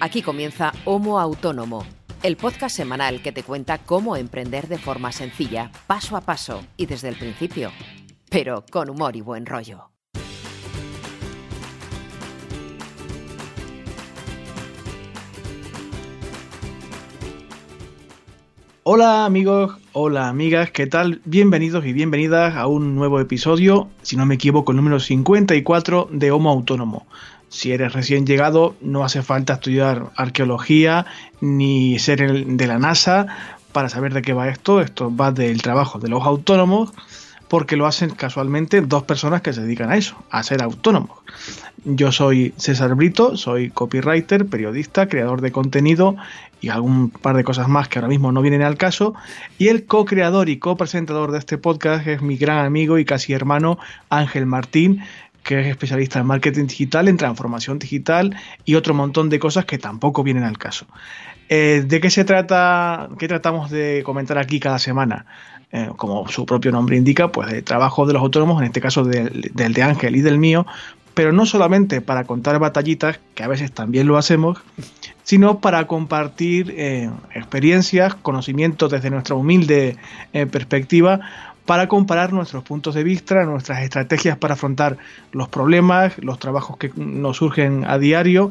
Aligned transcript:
Aquí 0.00 0.22
comienza 0.22 0.72
Homo 0.84 1.18
Autónomo, 1.18 1.84
el 2.22 2.36
podcast 2.36 2.76
semanal 2.76 3.22
que 3.22 3.32
te 3.32 3.42
cuenta 3.42 3.78
cómo 3.78 4.16
emprender 4.16 4.68
de 4.68 4.78
forma 4.78 5.12
sencilla, 5.12 5.70
paso 5.86 6.16
a 6.16 6.20
paso 6.20 6.62
y 6.76 6.86
desde 6.86 7.08
el 7.08 7.16
principio, 7.16 7.70
pero 8.28 8.64
con 8.70 8.90
humor 8.90 9.16
y 9.16 9.20
buen 9.20 9.46
rollo. 9.46 9.90
Hola 18.86 19.24
amigos, 19.24 19.78
hola 19.94 20.28
amigas, 20.28 20.70
¿qué 20.70 20.86
tal? 20.86 21.22
Bienvenidos 21.24 21.86
y 21.86 21.94
bienvenidas 21.94 22.54
a 22.54 22.66
un 22.66 22.94
nuevo 22.94 23.18
episodio, 23.18 23.88
si 24.02 24.14
no 24.14 24.26
me 24.26 24.34
equivoco, 24.34 24.72
el 24.72 24.76
número 24.76 25.00
54 25.00 26.10
de 26.12 26.30
Homo 26.30 26.50
Autónomo. 26.50 27.06
Si 27.54 27.70
eres 27.70 27.92
recién 27.92 28.26
llegado, 28.26 28.74
no 28.80 29.04
hace 29.04 29.22
falta 29.22 29.52
estudiar 29.52 30.10
arqueología 30.16 31.06
ni 31.40 32.00
ser 32.00 32.46
de 32.46 32.66
la 32.66 32.80
NASA 32.80 33.28
para 33.70 33.88
saber 33.88 34.12
de 34.12 34.22
qué 34.22 34.32
va 34.32 34.48
esto. 34.48 34.80
Esto 34.80 35.14
va 35.14 35.30
del 35.30 35.62
trabajo 35.62 36.00
de 36.00 36.08
los 36.08 36.24
autónomos 36.26 36.92
porque 37.46 37.76
lo 37.76 37.86
hacen 37.86 38.10
casualmente 38.10 38.80
dos 38.80 39.04
personas 39.04 39.40
que 39.40 39.52
se 39.52 39.60
dedican 39.60 39.92
a 39.92 39.96
eso, 39.96 40.16
a 40.30 40.42
ser 40.42 40.64
autónomos. 40.64 41.16
Yo 41.84 42.10
soy 42.10 42.52
César 42.56 42.96
Brito, 42.96 43.36
soy 43.36 43.70
copywriter, 43.70 44.46
periodista, 44.46 45.08
creador 45.08 45.40
de 45.40 45.52
contenido 45.52 46.16
y 46.60 46.70
algún 46.70 47.10
par 47.10 47.36
de 47.36 47.44
cosas 47.44 47.68
más 47.68 47.88
que 47.88 47.98
ahora 47.98 48.08
mismo 48.08 48.32
no 48.32 48.42
vienen 48.42 48.62
al 48.62 48.76
caso. 48.76 49.14
Y 49.58 49.68
el 49.68 49.84
co-creador 49.84 50.48
y 50.48 50.58
co-presentador 50.58 51.30
de 51.30 51.38
este 51.38 51.58
podcast 51.58 52.06
es 52.06 52.20
mi 52.22 52.36
gran 52.36 52.64
amigo 52.64 52.98
y 52.98 53.04
casi 53.04 53.32
hermano 53.32 53.78
Ángel 54.08 54.46
Martín, 54.46 55.02
que 55.44 55.60
es 55.60 55.66
especialista 55.66 56.18
en 56.18 56.26
marketing 56.26 56.66
digital, 56.66 57.06
en 57.06 57.16
transformación 57.16 57.78
digital 57.78 58.34
y 58.64 58.74
otro 58.74 58.94
montón 58.94 59.28
de 59.28 59.38
cosas 59.38 59.66
que 59.66 59.78
tampoco 59.78 60.24
vienen 60.24 60.42
al 60.42 60.58
caso. 60.58 60.86
Eh, 61.48 61.84
¿De 61.86 62.00
qué 62.00 62.10
se 62.10 62.24
trata? 62.24 63.10
¿Qué 63.18 63.28
tratamos 63.28 63.70
de 63.70 64.02
comentar 64.04 64.38
aquí 64.38 64.58
cada 64.58 64.78
semana? 64.78 65.26
Eh, 65.70 65.90
como 65.96 66.26
su 66.28 66.46
propio 66.46 66.72
nombre 66.72 66.96
indica, 66.96 67.30
pues 67.30 67.50
de 67.50 67.60
trabajo 67.60 68.06
de 68.06 68.14
los 68.14 68.22
autónomos, 68.22 68.60
en 68.60 68.66
este 68.66 68.80
caso 68.80 69.04
del 69.04 69.52
de 69.52 69.82
Ángel 69.82 70.16
y 70.16 70.22
del 70.22 70.38
mío, 70.38 70.66
pero 71.12 71.32
no 71.32 71.46
solamente 71.46 72.00
para 72.00 72.24
contar 72.24 72.58
batallitas, 72.58 73.20
que 73.34 73.42
a 73.42 73.48
veces 73.48 73.70
también 73.70 74.06
lo 74.06 74.16
hacemos, 74.16 74.58
sino 75.24 75.60
para 75.60 75.86
compartir 75.86 76.74
eh, 76.76 77.10
experiencias, 77.34 78.14
conocimientos 78.14 78.90
desde 78.90 79.10
nuestra 79.10 79.34
humilde 79.34 79.96
perspectiva, 80.32 81.20
para 81.66 81.88
comparar 81.88 82.32
nuestros 82.32 82.62
puntos 82.64 82.94
de 82.94 83.04
vista, 83.04 83.44
nuestras 83.44 83.82
estrategias 83.82 84.36
para 84.36 84.54
afrontar 84.54 84.98
los 85.32 85.48
problemas, 85.48 86.14
los 86.18 86.38
trabajos 86.38 86.76
que 86.76 86.90
nos 86.96 87.38
surgen 87.38 87.84
a 87.86 87.98
diario, 87.98 88.50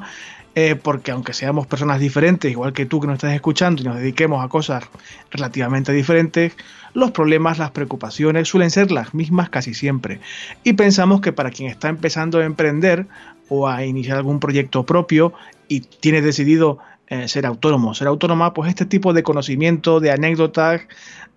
eh, 0.56 0.76
porque 0.76 1.12
aunque 1.12 1.34
seamos 1.34 1.66
personas 1.66 2.00
diferentes, 2.00 2.52
igual 2.52 2.74
que 2.74 2.86
tú 2.86 3.00
que 3.00 3.08
nos 3.08 3.16
estás 3.16 3.34
escuchando 3.34 3.82
y 3.82 3.86
nos 3.86 3.98
dediquemos 3.98 4.44
a 4.44 4.50
cosas 4.50 4.84
relativamente 5.32 5.92
diferentes, 5.94 6.54
los 6.94 7.12
problemas, 7.12 7.58
las 7.58 7.72
preocupaciones 7.72 8.48
suelen 8.48 8.70
ser 8.70 8.92
las 8.92 9.16
mismas 9.16 9.50
casi 9.50 9.74
siempre. 9.74 10.20
Y 10.64 10.74
pensamos 10.74 11.22
que 11.22 11.34
para 11.34 11.50
quien 11.50 11.70
está 11.70 11.90
empezando 11.90 12.40
a 12.40 12.46
emprender 12.46 13.08
o 13.50 13.68
a 13.68 13.84
iniciar 13.84 14.18
algún 14.18 14.40
proyecto 14.40 14.86
propio 14.86 15.34
y 15.68 15.82
tiene 15.82 16.22
decidido 16.22 16.78
eh, 17.08 17.28
ser 17.28 17.46
autónomo, 17.46 17.94
ser 17.94 18.08
autónoma, 18.08 18.54
pues 18.54 18.70
este 18.70 18.86
tipo 18.86 19.12
de 19.14 19.24
conocimiento, 19.24 20.00
de 20.00 20.12
anécdotas, 20.12 20.82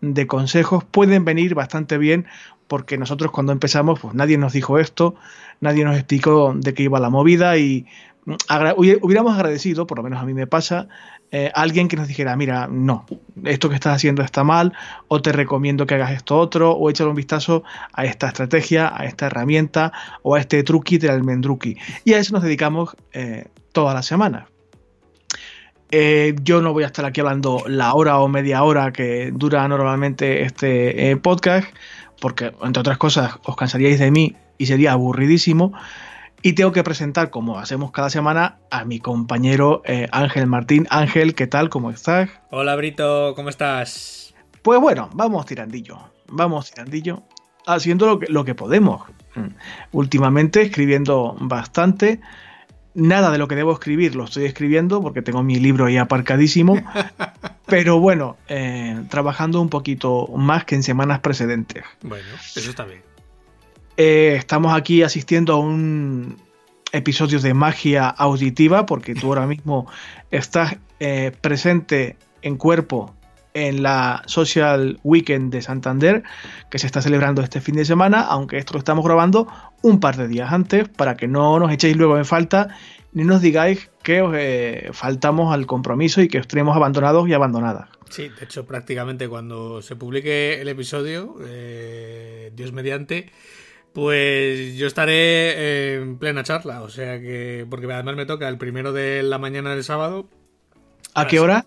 de 0.00 0.26
consejos 0.26 0.84
pueden 0.84 1.24
venir 1.24 1.54
bastante 1.54 1.98
bien 1.98 2.26
porque 2.68 2.98
nosotros 2.98 3.30
cuando 3.30 3.52
empezamos 3.52 4.00
pues 4.00 4.14
nadie 4.14 4.38
nos 4.38 4.52
dijo 4.52 4.78
esto, 4.78 5.14
nadie 5.60 5.84
nos 5.84 5.96
explicó 5.96 6.54
de 6.56 6.74
qué 6.74 6.84
iba 6.84 7.00
la 7.00 7.10
movida 7.10 7.56
y 7.56 7.86
hubiéramos 8.76 9.34
agradecido, 9.34 9.86
por 9.86 9.98
lo 9.98 10.02
menos 10.02 10.20
a 10.20 10.24
mí 10.24 10.34
me 10.34 10.46
pasa, 10.46 10.88
eh, 11.30 11.50
alguien 11.54 11.88
que 11.88 11.96
nos 11.96 12.08
dijera, 12.08 12.36
mira, 12.36 12.66
no, 12.66 13.06
esto 13.44 13.68
que 13.68 13.76
estás 13.76 13.94
haciendo 13.94 14.22
está 14.22 14.42
mal, 14.42 14.72
o 15.08 15.22
te 15.22 15.32
recomiendo 15.32 15.86
que 15.86 15.94
hagas 15.94 16.12
esto 16.12 16.36
otro, 16.36 16.72
o 16.72 16.90
échale 16.90 17.10
un 17.10 17.16
vistazo 17.16 17.62
a 17.92 18.04
esta 18.04 18.28
estrategia, 18.28 18.92
a 18.94 19.04
esta 19.04 19.26
herramienta, 19.26 19.92
o 20.22 20.34
a 20.34 20.40
este 20.40 20.62
truqui 20.62 20.98
del 20.98 21.12
almendruqui. 21.12 21.76
Y 22.04 22.14
a 22.14 22.18
eso 22.18 22.32
nos 22.32 22.42
dedicamos 22.42 22.96
eh, 23.12 23.46
todas 23.72 23.94
las 23.94 24.06
semanas. 24.06 24.48
Eh, 25.90 26.34
yo 26.42 26.62
no 26.62 26.72
voy 26.72 26.84
a 26.84 26.86
estar 26.86 27.04
aquí 27.04 27.20
hablando 27.20 27.62
la 27.66 27.94
hora 27.94 28.18
o 28.18 28.28
media 28.28 28.62
hora 28.62 28.92
que 28.92 29.30
dura 29.32 29.66
normalmente 29.68 30.42
este 30.42 31.16
podcast, 31.18 31.68
porque 32.20 32.52
entre 32.62 32.80
otras 32.80 32.98
cosas 32.98 33.38
os 33.44 33.56
cansaríais 33.56 33.98
de 33.98 34.10
mí 34.10 34.36
y 34.58 34.66
sería 34.66 34.92
aburridísimo. 34.92 35.72
Y 36.42 36.52
tengo 36.52 36.70
que 36.70 36.84
presentar, 36.84 37.30
como 37.30 37.58
hacemos 37.58 37.90
cada 37.90 38.10
semana, 38.10 38.58
a 38.70 38.84
mi 38.84 39.00
compañero 39.00 39.82
eh, 39.84 40.06
Ángel 40.12 40.46
Martín. 40.46 40.86
Ángel, 40.90 41.34
¿qué 41.34 41.46
tal? 41.46 41.70
¿Cómo 41.70 41.90
estás? 41.90 42.30
Hola 42.50 42.76
Brito, 42.76 43.34
¿cómo 43.34 43.48
estás? 43.48 44.34
Pues 44.62 44.80
bueno, 44.80 45.10
vamos 45.14 45.46
tirandillo. 45.46 45.98
Vamos 46.28 46.70
tirandillo. 46.70 47.22
Haciendo 47.66 48.06
lo 48.06 48.18
que, 48.18 48.26
lo 48.28 48.44
que 48.44 48.54
podemos. 48.54 49.02
Mm. 49.34 49.48
Últimamente 49.92 50.62
escribiendo 50.62 51.36
bastante. 51.40 52.20
Nada 52.96 53.30
de 53.30 53.36
lo 53.36 53.46
que 53.46 53.54
debo 53.54 53.72
escribir 53.72 54.16
lo 54.16 54.24
estoy 54.24 54.46
escribiendo 54.46 55.02
porque 55.02 55.20
tengo 55.20 55.42
mi 55.42 55.56
libro 55.56 55.84
ahí 55.84 55.98
aparcadísimo. 55.98 56.82
pero 57.66 58.00
bueno, 58.00 58.38
eh, 58.48 59.02
trabajando 59.10 59.60
un 59.60 59.68
poquito 59.68 60.28
más 60.34 60.64
que 60.64 60.76
en 60.76 60.82
semanas 60.82 61.20
precedentes. 61.20 61.84
Bueno, 62.00 62.24
eso 62.54 62.70
está 62.70 62.84
bien. 62.86 63.02
Eh, 63.98 64.36
estamos 64.38 64.74
aquí 64.74 65.02
asistiendo 65.02 65.52
a 65.52 65.58
un 65.58 66.38
episodio 66.92 67.40
de 67.40 67.52
magia 67.52 68.08
auditiva 68.08 68.86
porque 68.86 69.14
tú 69.14 69.26
ahora 69.26 69.46
mismo 69.46 69.86
estás 70.30 70.76
eh, 70.98 71.32
presente 71.40 72.16
en 72.40 72.56
cuerpo 72.56 73.15
en 73.56 73.82
la 73.82 74.22
Social 74.26 75.00
Weekend 75.02 75.52
de 75.52 75.62
Santander 75.62 76.22
que 76.70 76.78
se 76.78 76.86
está 76.86 77.00
celebrando 77.00 77.42
este 77.42 77.60
fin 77.60 77.76
de 77.76 77.84
semana, 77.84 78.20
aunque 78.20 78.58
esto 78.58 78.74
lo 78.74 78.78
estamos 78.78 79.04
grabando 79.04 79.48
un 79.82 79.98
par 79.98 80.16
de 80.16 80.28
días 80.28 80.52
antes 80.52 80.88
para 80.88 81.16
que 81.16 81.26
no 81.26 81.58
nos 81.58 81.72
echéis 81.72 81.96
luego 81.96 82.18
en 82.18 82.24
falta 82.24 82.76
ni 83.12 83.24
nos 83.24 83.40
digáis 83.40 83.90
que 84.02 84.20
os 84.20 84.34
eh, 84.36 84.90
faltamos 84.92 85.54
al 85.54 85.66
compromiso 85.66 86.20
y 86.20 86.28
que 86.28 86.38
os 86.38 86.46
tenemos 86.46 86.76
abandonados 86.76 87.26
y 87.28 87.32
abandonadas. 87.32 87.88
Sí, 88.10 88.28
de 88.28 88.44
hecho 88.44 88.66
prácticamente 88.66 89.26
cuando 89.28 89.80
se 89.80 89.96
publique 89.96 90.60
el 90.60 90.68
episodio, 90.68 91.36
Dios 92.54 92.72
mediante, 92.72 93.32
pues 93.96 94.76
yo 94.76 94.86
estaré 94.86 95.94
en 95.94 96.18
plena 96.18 96.42
charla, 96.42 96.82
o 96.82 96.90
sea 96.90 97.18
que. 97.18 97.66
Porque 97.70 97.90
además 97.90 98.14
me 98.14 98.26
toca 98.26 98.46
el 98.46 98.58
primero 98.58 98.92
de 98.92 99.22
la 99.22 99.38
mañana 99.38 99.70
del 99.70 99.84
sábado. 99.84 100.28
¿A 101.14 101.26
qué 101.26 101.40
hora? 101.40 101.64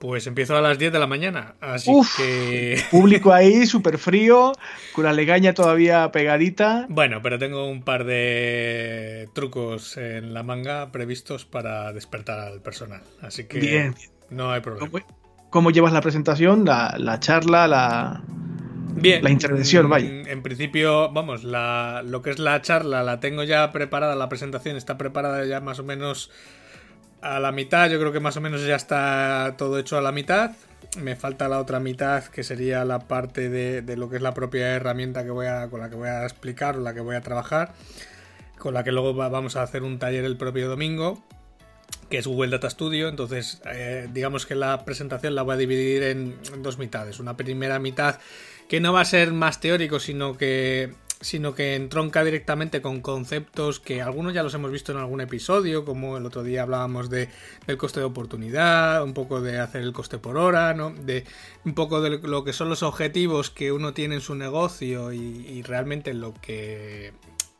Pues 0.00 0.26
empiezo 0.26 0.56
a 0.56 0.60
las 0.60 0.78
10 0.78 0.92
de 0.92 0.98
la 0.98 1.06
mañana, 1.06 1.54
así 1.60 1.92
que... 2.16 2.82
Público 2.90 3.32
ahí, 3.32 3.66
súper 3.66 3.98
frío, 3.98 4.52
con 4.94 5.04
la 5.04 5.12
legaña 5.12 5.54
todavía 5.54 6.10
pegadita. 6.10 6.86
Bueno, 6.88 7.20
pero 7.22 7.38
tengo 7.38 7.68
un 7.68 7.82
par 7.82 8.04
de 8.04 9.28
trucos 9.34 9.96
en 9.98 10.34
la 10.34 10.42
manga 10.42 10.90
previstos 10.90 11.44
para 11.44 11.92
despertar 11.92 12.40
al 12.40 12.62
personal, 12.62 13.02
así 13.20 13.44
que 13.44 13.60
bien. 13.60 13.94
no 14.30 14.50
hay 14.50 14.62
problema. 14.62 14.90
¿Cómo, 15.50 15.70
llevas 15.70 15.92
la 15.92 16.00
presentación, 16.00 16.64
la 16.64 17.16
charla, 17.20 17.68
la...? 17.68 18.22
Bien. 18.94 19.22
La 19.22 19.30
intervención, 19.30 19.88
vaya. 19.88 20.08
En, 20.08 20.42
principio, 20.42 21.10
vamos, 21.10 21.44
la, 21.44 22.02
lo 22.04 22.22
que 22.22 22.30
es 22.30 22.38
la 22.38 22.60
charla 22.60 23.02
la 23.02 23.20
tengo 23.20 23.42
ya 23.42 23.72
preparada, 23.72 24.14
la 24.14 24.28
presentación 24.28 24.76
está 24.76 24.98
preparada 24.98 25.44
ya 25.46 25.60
más 25.60 25.78
o 25.78 25.84
menos 25.84 26.30
a 27.22 27.40
la 27.40 27.52
mitad. 27.52 27.88
Yo 27.90 27.98
creo 27.98 28.12
que 28.12 28.20
más 28.20 28.36
o 28.36 28.40
menos 28.40 28.64
ya 28.64 28.76
está 28.76 29.54
todo 29.58 29.78
hecho 29.78 29.96
a 29.98 30.00
la 30.00 30.12
mitad. 30.12 30.52
Me 30.98 31.16
falta 31.16 31.48
la 31.48 31.60
otra 31.60 31.78
mitad, 31.78 32.24
que 32.24 32.42
sería 32.42 32.84
la 32.84 33.00
parte 33.00 33.48
de, 33.48 33.82
de 33.82 33.96
lo 33.96 34.10
que 34.10 34.16
es 34.16 34.22
la 34.22 34.34
propia 34.34 34.74
herramienta 34.74 35.24
que 35.24 35.30
voy 35.30 35.46
a, 35.46 35.68
con 35.68 35.80
la 35.80 35.88
que 35.88 35.96
voy 35.96 36.08
a 36.08 36.24
explicar 36.24 36.76
o 36.76 36.80
la 36.80 36.94
que 36.94 37.00
voy 37.00 37.16
a 37.16 37.20
trabajar. 37.20 37.74
Con 38.58 38.74
la 38.74 38.84
que 38.84 38.92
luego 38.92 39.14
vamos 39.14 39.56
a 39.56 39.62
hacer 39.62 39.82
un 39.82 39.98
taller 39.98 40.24
el 40.24 40.36
propio 40.36 40.68
domingo 40.68 41.22
que 42.10 42.18
es 42.18 42.26
Google 42.26 42.50
Data 42.50 42.68
Studio. 42.68 43.08
Entonces, 43.08 43.62
eh, 43.66 44.08
digamos 44.12 44.44
que 44.44 44.56
la 44.56 44.84
presentación 44.84 45.34
la 45.34 45.42
voy 45.42 45.54
a 45.54 45.56
dividir 45.58 46.02
en 46.02 46.36
dos 46.58 46.76
mitades. 46.76 47.20
Una 47.20 47.36
primera 47.36 47.78
mitad 47.78 48.18
que 48.68 48.80
no 48.80 48.92
va 48.92 49.00
a 49.00 49.04
ser 49.04 49.32
más 49.32 49.60
teórico, 49.60 50.00
sino 50.00 50.36
que 50.36 50.92
sino 51.20 51.54
que 51.54 51.74
entronca 51.74 52.24
directamente 52.24 52.80
con 52.80 53.00
conceptos 53.00 53.78
que 53.78 54.00
algunos 54.00 54.32
ya 54.32 54.42
los 54.42 54.54
hemos 54.54 54.70
visto 54.70 54.92
en 54.92 54.98
algún 54.98 55.20
episodio, 55.20 55.84
como 55.84 56.16
el 56.16 56.24
otro 56.24 56.42
día 56.42 56.62
hablábamos 56.62 57.10
de, 57.10 57.28
del 57.66 57.76
coste 57.76 58.00
de 58.00 58.06
oportunidad, 58.06 59.04
un 59.04 59.12
poco 59.12 59.42
de 59.42 59.58
hacer 59.58 59.82
el 59.82 59.92
coste 59.92 60.18
por 60.18 60.38
hora, 60.38 60.72
¿no? 60.72 60.90
de 60.90 61.24
un 61.64 61.74
poco 61.74 62.00
de 62.00 62.18
lo 62.18 62.44
que 62.44 62.52
son 62.54 62.70
los 62.70 62.82
objetivos 62.82 63.50
que 63.50 63.70
uno 63.70 63.92
tiene 63.92 64.16
en 64.16 64.20
su 64.22 64.34
negocio 64.34 65.12
y, 65.12 65.18
y 65.18 65.62
realmente 65.62 66.14
lo 66.14 66.32
que 66.34 67.12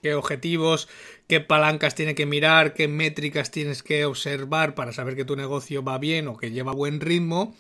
qué 0.02 0.14
objetivos, 0.14 0.88
qué 1.28 1.40
palancas 1.40 1.94
tiene 1.94 2.14
que 2.14 2.24
mirar, 2.24 2.72
qué 2.72 2.88
métricas 2.88 3.50
tienes 3.50 3.82
que 3.82 4.06
observar 4.06 4.74
para 4.74 4.94
saber 4.94 5.14
que 5.14 5.26
tu 5.26 5.36
negocio 5.36 5.84
va 5.84 5.98
bien 5.98 6.26
o 6.28 6.38
que 6.38 6.50
lleva 6.50 6.72
buen 6.72 7.00
ritmo 7.00 7.54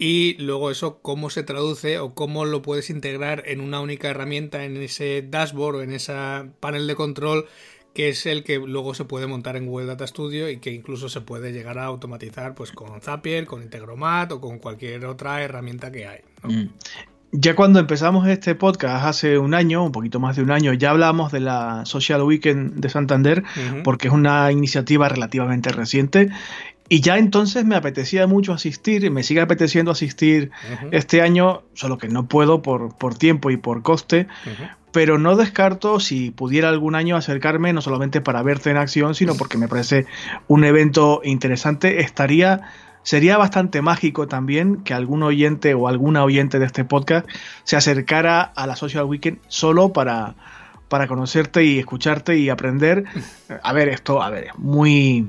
y 0.00 0.34
luego 0.38 0.70
eso 0.70 0.98
cómo 1.02 1.28
se 1.28 1.42
traduce 1.42 1.98
o 1.98 2.14
cómo 2.14 2.46
lo 2.46 2.62
puedes 2.62 2.88
integrar 2.88 3.42
en 3.44 3.60
una 3.60 3.80
única 3.80 4.08
herramienta, 4.08 4.64
en 4.64 4.78
ese 4.78 5.22
dashboard 5.28 5.76
o 5.76 5.82
en 5.82 5.92
ese 5.92 6.14
panel 6.58 6.86
de 6.86 6.94
control 6.94 7.46
que 7.92 8.08
es 8.08 8.24
el 8.24 8.42
que 8.42 8.58
luego 8.58 8.94
se 8.94 9.04
puede 9.04 9.26
montar 9.26 9.56
en 9.56 9.66
Google 9.66 9.86
Data 9.86 10.06
Studio 10.06 10.48
y 10.48 10.56
que 10.56 10.72
incluso 10.72 11.10
se 11.10 11.20
puede 11.20 11.52
llegar 11.52 11.78
a 11.78 11.84
automatizar 11.84 12.54
pues 12.54 12.72
con 12.72 13.00
Zapier, 13.02 13.44
con 13.44 13.62
Integromat 13.62 14.32
o 14.32 14.40
con 14.40 14.58
cualquier 14.58 15.04
otra 15.04 15.42
herramienta 15.42 15.92
que 15.92 16.06
hay. 16.06 16.20
Mm. 16.44 16.68
Ya 17.32 17.54
cuando 17.54 17.78
empezamos 17.78 18.26
este 18.26 18.56
podcast 18.56 19.04
hace 19.04 19.38
un 19.38 19.54
año, 19.54 19.84
un 19.84 19.92
poquito 19.92 20.18
más 20.18 20.34
de 20.34 20.42
un 20.42 20.50
año, 20.50 20.72
ya 20.72 20.90
hablamos 20.90 21.30
de 21.30 21.38
la 21.38 21.84
Social 21.84 22.22
Weekend 22.22 22.80
de 22.80 22.88
Santander, 22.88 23.44
porque 23.84 24.08
es 24.08 24.14
una 24.14 24.50
iniciativa 24.50 25.08
relativamente 25.08 25.70
reciente. 25.70 26.30
Y 26.92 27.02
ya 27.02 27.18
entonces 27.18 27.64
me 27.64 27.76
apetecía 27.76 28.26
mucho 28.26 28.52
asistir, 28.52 29.08
me 29.12 29.22
sigue 29.22 29.40
apeteciendo 29.40 29.92
asistir 29.92 30.50
este 30.90 31.22
año, 31.22 31.62
solo 31.72 31.98
que 31.98 32.08
no 32.08 32.26
puedo 32.26 32.62
por, 32.62 32.98
por 32.98 33.14
tiempo 33.14 33.52
y 33.52 33.56
por 33.56 33.82
coste, 33.82 34.26
pero 34.90 35.16
no 35.16 35.36
descarto 35.36 36.00
si 36.00 36.32
pudiera 36.32 36.68
algún 36.68 36.96
año 36.96 37.14
acercarme, 37.14 37.72
no 37.72 37.80
solamente 37.80 38.20
para 38.20 38.42
verte 38.42 38.70
en 38.70 38.76
acción, 38.76 39.14
sino 39.14 39.36
porque 39.36 39.56
me 39.56 39.68
parece 39.68 40.06
un 40.48 40.64
evento 40.64 41.20
interesante. 41.22 42.00
Estaría 42.00 42.62
Sería 43.02 43.38
bastante 43.38 43.80
mágico 43.80 44.28
también 44.28 44.82
que 44.82 44.92
algún 44.92 45.22
oyente 45.22 45.72
o 45.74 45.88
alguna 45.88 46.22
oyente 46.22 46.58
de 46.58 46.66
este 46.66 46.84
podcast 46.84 47.26
se 47.64 47.76
acercara 47.76 48.42
a 48.42 48.66
la 48.66 48.76
Social 48.76 49.04
Weekend 49.04 49.38
solo 49.48 49.92
para, 49.92 50.34
para 50.88 51.06
conocerte 51.06 51.64
y 51.64 51.78
escucharte 51.78 52.36
y 52.36 52.50
aprender. 52.50 53.04
A 53.62 53.72
ver, 53.72 53.88
esto, 53.88 54.22
a 54.22 54.28
ver, 54.28 54.44
es 54.44 54.58
muy 54.58 55.26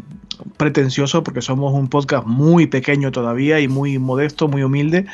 pretencioso 0.57 1.23
porque 1.23 1.41
somos 1.41 1.73
un 1.73 1.87
podcast 1.87 2.25
muy 2.25 2.67
pequeño 2.67 3.11
todavía 3.11 3.59
y 3.59 3.67
muy 3.67 3.99
modesto, 3.99 4.47
muy 4.47 4.63
humilde, 4.63 5.05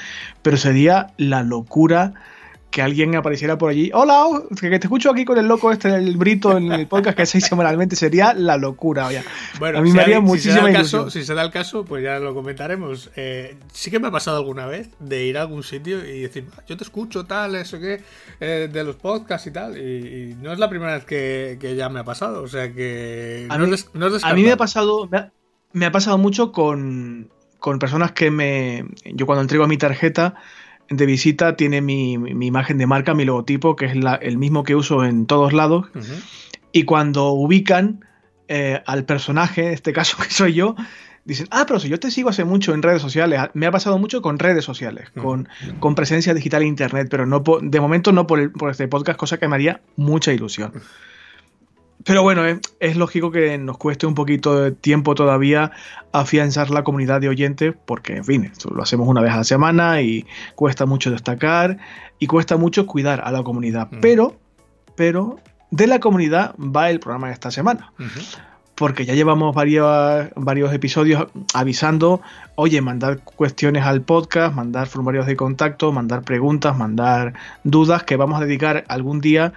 pero 0.42 0.58
sería 0.58 1.12
la 1.18 1.44
locura 1.44 2.14
que 2.70 2.82
alguien 2.82 3.16
apareciera 3.16 3.58
por 3.58 3.70
allí. 3.70 3.90
Hola, 3.94 4.26
que 4.60 4.70
te 4.70 4.88
escucho 4.88 5.10
aquí 5.10 5.26
con 5.26 5.38
el 5.38 5.48
loco 5.48 5.72
este, 5.72 5.96
el 5.96 6.18
Brito, 6.18 6.58
en 6.58 6.72
el 6.72 6.88
podcast 6.88 7.16
que 7.16 7.24
hacéis 7.24 7.46
semanalmente, 7.46 7.96
sería 7.96 8.34
la 8.34 8.58
locura. 8.58 9.10
Bueno, 9.60 9.80
a 9.80 9.82
mí 9.82 9.92
me 9.92 10.02
haría 10.02 10.20
muchísima 10.20 10.68
si 10.68 10.74
caso, 10.74 11.10
Si 11.10 11.24
se 11.24 11.34
da 11.34 11.44
el 11.44 11.52
caso, 11.52 11.86
pues 11.86 12.04
ya 12.04 12.20
lo 12.20 12.34
comentaremos. 12.34 13.10
Eh, 13.16 13.58
sí 13.72 13.90
que 13.90 14.00
me 14.00 14.08
ha 14.08 14.12
pasado 14.12 14.38
alguna 14.38 14.66
vez 14.66 14.90
de 15.00 15.26
ir 15.26 15.38
a 15.38 15.42
algún 15.42 15.64
sitio 15.64 16.06
y 16.06 16.22
decir, 16.22 16.48
ah, 16.58 16.64
yo 16.68 16.76
te 16.76 16.84
escucho, 16.84 17.26
tal, 17.26 17.56
eso 17.56 17.80
que, 17.80 18.02
eh, 18.40 18.70
de 18.72 18.84
los 18.84 18.98
podcasts 18.98 19.48
y 19.48 19.52
tal. 19.52 19.78
Y, 19.78 20.36
no 20.42 20.52
es 20.52 20.60
la 20.60 20.70
primera 20.70 20.94
vez 20.94 21.06
que, 21.06 21.76
ya 21.78 21.90
me 21.90 22.02
ha 22.02 22.04
pasado. 22.04 22.44
O 22.44 22.48
sea 22.48 22.72
que. 22.72 23.48
A, 23.50 23.58
mí, 23.58 23.72
a 24.22 24.34
mí 24.34 24.44
me 24.44 24.52
ha 24.52 24.58
pasado. 24.58 25.10
Me 25.74 25.86
ha, 25.86 25.92
pasado 25.92 26.18
mucho 26.18 26.52
con, 26.52 27.30
con 27.60 27.80
personas 27.80 28.12
que 28.12 28.30
me. 28.30 28.86
Yo 29.06 29.26
cuando 29.26 29.42
entrego 29.42 29.68
mi 29.68 29.78
tarjeta 29.78 30.36
de 30.90 31.06
visita 31.06 31.56
tiene 31.56 31.82
mi, 31.82 32.14
imagen 32.14 32.78
de 32.78 32.88
marca, 32.88 33.14
mi 33.14 33.26
logotipo, 33.26 33.76
que 33.76 33.86
es 33.86 33.94
el 34.22 34.38
mismo 34.38 34.64
que 34.64 34.76
uso 34.76 35.04
en 35.04 35.26
todos 35.26 35.54
lados. 35.54 35.88
Y 36.72 36.84
cuando 36.84 37.32
ubican 37.32 38.06
eh, 38.48 38.82
al 38.86 39.06
personaje, 39.06 39.68
en 39.68 39.74
este 39.74 39.94
caso 39.94 40.18
que 40.24 40.30
soy 40.30 40.54
yo, 40.54 40.76
dicen, 41.26 41.48
ah, 41.52 41.66
pero 41.68 41.80
si 41.80 41.90
yo 41.90 42.00
te 42.00 42.12
sigo 42.12 42.30
hace 42.30 42.46
mucho 42.46 42.74
en 42.74 42.82
redes 42.82 43.02
sociales, 43.02 43.42
me 43.54 43.66
ha 43.66 43.72
pasado 43.72 43.98
mucho 43.98 44.22
con 44.22 44.40
redes 44.40 44.64
sociales, 44.64 45.10
con, 45.12 45.50
con, 45.80 45.96
presencia 45.96 46.34
digital 46.34 46.62
e 46.62 46.66
internet, 46.66 47.08
pero 47.12 47.26
no 47.26 47.44
de 47.62 47.82
momento 47.82 48.14
no 48.14 48.26
por, 48.28 48.52
por 48.54 48.72
este 48.72 48.88
podcast, 48.88 49.20
cosa 49.20 49.38
que 49.38 49.48
me 49.48 49.56
haría 49.56 49.82
mucha 49.98 50.32
ilusión. 50.32 50.72
Pero 52.08 52.24
bueno, 52.24 52.44
es, 52.80 52.96
lógico 52.96 53.32
que 53.32 53.58
nos 53.58 53.78
cueste 53.78 54.08
un 54.08 54.16
poquito 54.16 54.58
de 54.62 54.72
tiempo 54.72 55.14
todavía 55.14 55.74
afianzar 56.14 56.70
la 56.70 56.86
comunidad 56.86 57.20
de 57.20 57.28
oyentes, 57.28 57.76
porque 57.86 58.16
en 58.16 58.24
fin, 58.24 58.52
lo 58.74 58.82
hacemos 58.82 59.10
una 59.10 59.20
vez 59.20 59.34
a 59.34 59.38
la 59.38 59.44
semana 59.44 60.02
y 60.02 60.26
cuesta 60.56 60.86
mucho 60.86 61.12
destacar 61.12 61.80
y 62.18 62.28
cuesta 62.28 62.56
mucho 62.56 62.88
cuidar 62.88 63.20
a 63.26 63.32
la 63.34 63.44
comunidad. 63.44 63.92
Mm. 63.92 64.00
Pero, 64.00 64.40
pero 64.96 65.40
de 65.70 65.88
la 65.88 66.00
comunidad 66.00 66.56
va 66.58 66.90
el 66.90 67.02
programa 67.02 67.28
de 67.28 67.34
esta 67.34 67.52
semana. 67.52 67.92
Porque 68.76 69.04
ya 69.06 69.14
llevamos 69.14 69.54
varios, 69.54 70.30
varios 70.38 70.72
episodios 70.74 71.28
avisando, 71.54 72.22
oye, 72.56 72.80
mandar 72.80 73.20
cuestiones 73.20 73.84
al 73.84 74.02
podcast, 74.02 74.56
mandar 74.56 74.88
formularios 74.88 75.26
de 75.26 75.36
contacto, 75.36 75.92
mandar 75.92 76.22
preguntas, 76.22 76.78
mandar 76.78 77.34
dudas, 77.66 78.04
que 78.04 78.16
vamos 78.16 78.40
a 78.40 78.46
dedicar 78.46 78.86
algún 78.88 79.20
día 79.20 79.52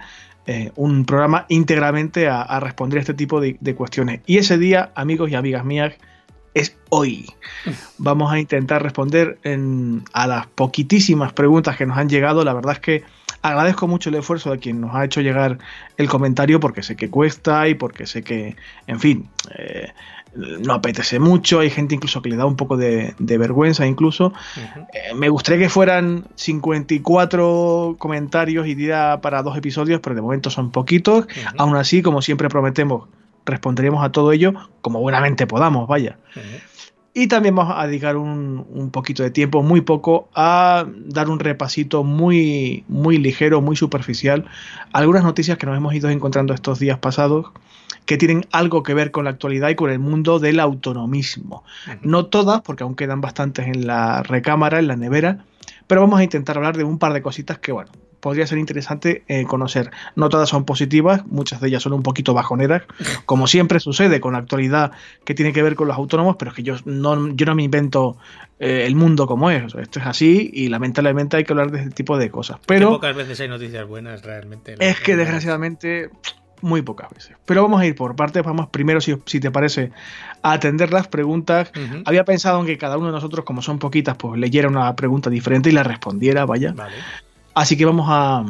eh, 0.47 0.71
un 0.75 1.05
programa 1.05 1.45
íntegramente 1.49 2.27
a, 2.27 2.59
responder 2.59 2.99
este 2.99 3.13
tipo 3.13 3.39
de, 3.39 3.75
cuestiones. 3.75 4.21
Y 4.25 4.37
ese 4.37 4.57
día, 4.57 4.91
amigos 4.95 5.29
y 5.31 5.35
amigas 5.35 5.63
mías, 5.65 5.93
es 6.53 6.77
hoy. 6.89 7.27
Vamos 7.97 8.31
a 8.31 8.39
intentar 8.39 8.83
responder 8.83 9.39
a 10.13 10.27
las 10.27 10.47
poquitísimas 10.47 11.33
preguntas 11.33 11.77
que 11.77 11.85
nos 11.85 11.97
han 11.97 12.09
llegado. 12.09 12.43
La 12.43 12.53
verdad 12.53 12.73
es 12.73 12.79
que 12.79 13.03
agradezco 13.41 13.87
mucho 13.87 14.09
el 14.09 14.15
esfuerzo 14.15 14.51
de 14.51 14.59
quien 14.59 14.81
nos 14.81 14.95
ha 14.95 15.05
hecho 15.05 15.21
llegar 15.21 15.57
el 15.97 16.09
comentario 16.09 16.59
porque 16.59 16.83
sé 16.83 16.95
que 16.95 17.09
cuesta 17.09 17.67
y 17.67 17.75
porque 17.75 18.05
sé 18.05 18.23
que, 18.23 18.55
en 18.87 18.99
fin, 18.99 19.29
eh, 19.57 19.89
no 20.33 20.73
apetece 20.73 21.19
mucho, 21.19 21.59
hay 21.59 21.69
gente 21.69 21.95
incluso 21.95 22.21
que 22.21 22.29
le 22.29 22.37
da 22.37 22.45
un 22.45 22.55
poco 22.55 22.77
de, 22.77 23.13
vergüenza 23.19 23.85
incluso. 23.85 24.33
Eh, 24.93 25.13
me 25.13 25.29
gustaría 25.29 25.65
que 25.65 25.69
fueran 25.69 26.25
54 26.35 27.95
comentarios 27.97 28.67
y 28.67 28.75
día 28.75 29.19
para 29.21 29.43
dos 29.43 29.57
episodios, 29.57 29.99
pero 30.01 30.15
de 30.15 30.21
momento 30.21 30.49
son 30.49 30.71
poquitos. 30.71 31.27
Aún 31.57 31.75
así, 31.75 32.01
como 32.01 32.21
siempre 32.21 32.47
prometemos, 32.47 33.09
responderemos 33.45 34.03
a 34.05 34.11
todo 34.11 34.31
ello 34.31 34.53
como 34.81 34.99
buenamente 34.99 35.47
podamos, 35.47 35.87
vaya. 35.87 36.17
Y 37.13 37.27
también 37.27 37.55
vamos 37.55 37.75
a 37.77 37.85
dedicar 37.87 38.15
un, 38.15 38.65
un, 38.69 38.89
poquito 38.89 39.21
de 39.21 39.31
tiempo, 39.31 39.63
muy 39.63 39.81
poco, 39.81 40.29
a 40.33 40.85
dar 41.05 41.29
un 41.29 41.39
repasito 41.39 42.05
muy, 42.05 42.85
muy 42.87 43.17
ligero, 43.17 43.59
muy 43.59 43.75
superficial, 43.75 44.45
algunas 44.93 45.23
noticias 45.23 45.57
que 45.57 45.65
nos 45.65 45.75
hemos 45.75 45.93
ido 45.93 46.09
encontrando 46.09 46.53
estos 46.53 46.79
días 46.79 46.99
pasados 46.99 47.47
que 48.05 48.17
tienen 48.17 48.45
algo 48.51 48.83
que 48.83 48.93
ver 48.93 49.11
con 49.11 49.25
la 49.25 49.31
actualidad 49.31 49.69
y 49.69 49.75
con 49.75 49.89
el 49.89 49.99
mundo 49.99 50.39
del 50.39 50.59
autonomismo. 50.59 51.63
No 52.01 52.25
todas, 52.25 52.61
porque 52.61 52.83
aún 52.83 52.95
quedan 52.95 53.21
bastantes 53.21 53.67
en 53.67 53.85
la 53.87 54.23
recámara, 54.23 54.79
en 54.79 54.87
la 54.87 54.95
nevera, 54.95 55.45
pero 55.87 56.01
vamos 56.01 56.19
a 56.19 56.23
intentar 56.23 56.57
hablar 56.57 56.77
de 56.77 56.83
un 56.83 56.97
par 56.97 57.13
de 57.13 57.21
cositas 57.21 57.59
que, 57.59 57.71
bueno, 57.71 57.91
podría 58.21 58.47
ser 58.47 58.57
interesante 58.57 59.23
eh, 59.27 59.43
conocer. 59.43 59.91
No 60.15 60.29
todas 60.29 60.47
son 60.47 60.63
positivas, 60.63 61.25
muchas 61.27 61.59
de 61.59 61.67
ellas 61.67 61.83
son 61.83 61.93
un 61.93 62.03
poquito 62.03 62.33
bajoneras, 62.33 62.83
como 63.25 63.47
siempre 63.47 63.79
sucede 63.81 64.21
con 64.21 64.33
la 64.33 64.39
actualidad 64.39 64.91
que 65.25 65.33
tiene 65.33 65.51
que 65.51 65.61
ver 65.61 65.75
con 65.75 65.87
los 65.87 65.97
autónomos, 65.97 66.37
pero 66.37 66.51
es 66.51 66.55
que 66.55 66.63
yo 66.63 66.75
no, 66.85 67.35
yo 67.35 67.45
no 67.45 67.55
me 67.55 67.63
invento 67.63 68.17
eh, 68.59 68.85
el 68.85 68.95
mundo 68.95 69.27
como 69.27 69.51
es. 69.51 69.73
Esto 69.75 69.99
es 69.99 70.05
así 70.05 70.49
y 70.53 70.69
lamentablemente 70.69 71.35
hay 71.35 71.43
que 71.43 71.51
hablar 71.51 71.71
de 71.71 71.79
este 71.79 71.91
tipo 71.91 72.17
de 72.17 72.29
cosas. 72.29 72.59
Pero 72.65 72.91
pocas 72.91 73.15
veces 73.15 73.39
hay 73.41 73.49
noticias 73.49 73.87
buenas 73.87 74.23
realmente. 74.23 74.75
Es 74.79 74.99
que 74.99 75.17
desgraciadamente 75.17 76.09
muy 76.61 76.81
pocas 76.81 77.09
veces. 77.09 77.35
Pero 77.45 77.63
vamos 77.63 77.81
a 77.81 77.85
ir 77.85 77.95
por 77.95 78.15
partes. 78.15 78.43
Vamos 78.43 78.67
primero, 78.69 79.01
si, 79.01 79.15
te 79.15 79.51
parece, 79.51 79.91
a 80.43 80.53
atender 80.53 80.93
las 80.93 81.07
preguntas. 81.07 81.71
Había 82.05 82.23
pensado 82.23 82.59
en 82.59 82.67
que 82.67 82.77
cada 82.77 82.97
uno 82.97 83.07
de 83.07 83.13
nosotros, 83.13 83.43
como 83.45 83.61
son 83.61 83.79
poquitas, 83.79 84.15
pues 84.17 84.39
leyera 84.39 84.67
una 84.67 84.95
pregunta 84.95 85.29
diferente 85.29 85.69
y 85.69 85.73
la 85.73 85.83
respondiera, 85.83 86.45
vaya. 86.45 86.75
Así 87.53 87.77
que 87.77 87.85
vamos 87.85 88.07
a, 88.09 88.45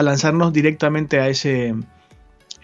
lanzarnos 0.00 0.52
directamente 0.52 1.18
a 1.20 1.28
ese 1.28 1.74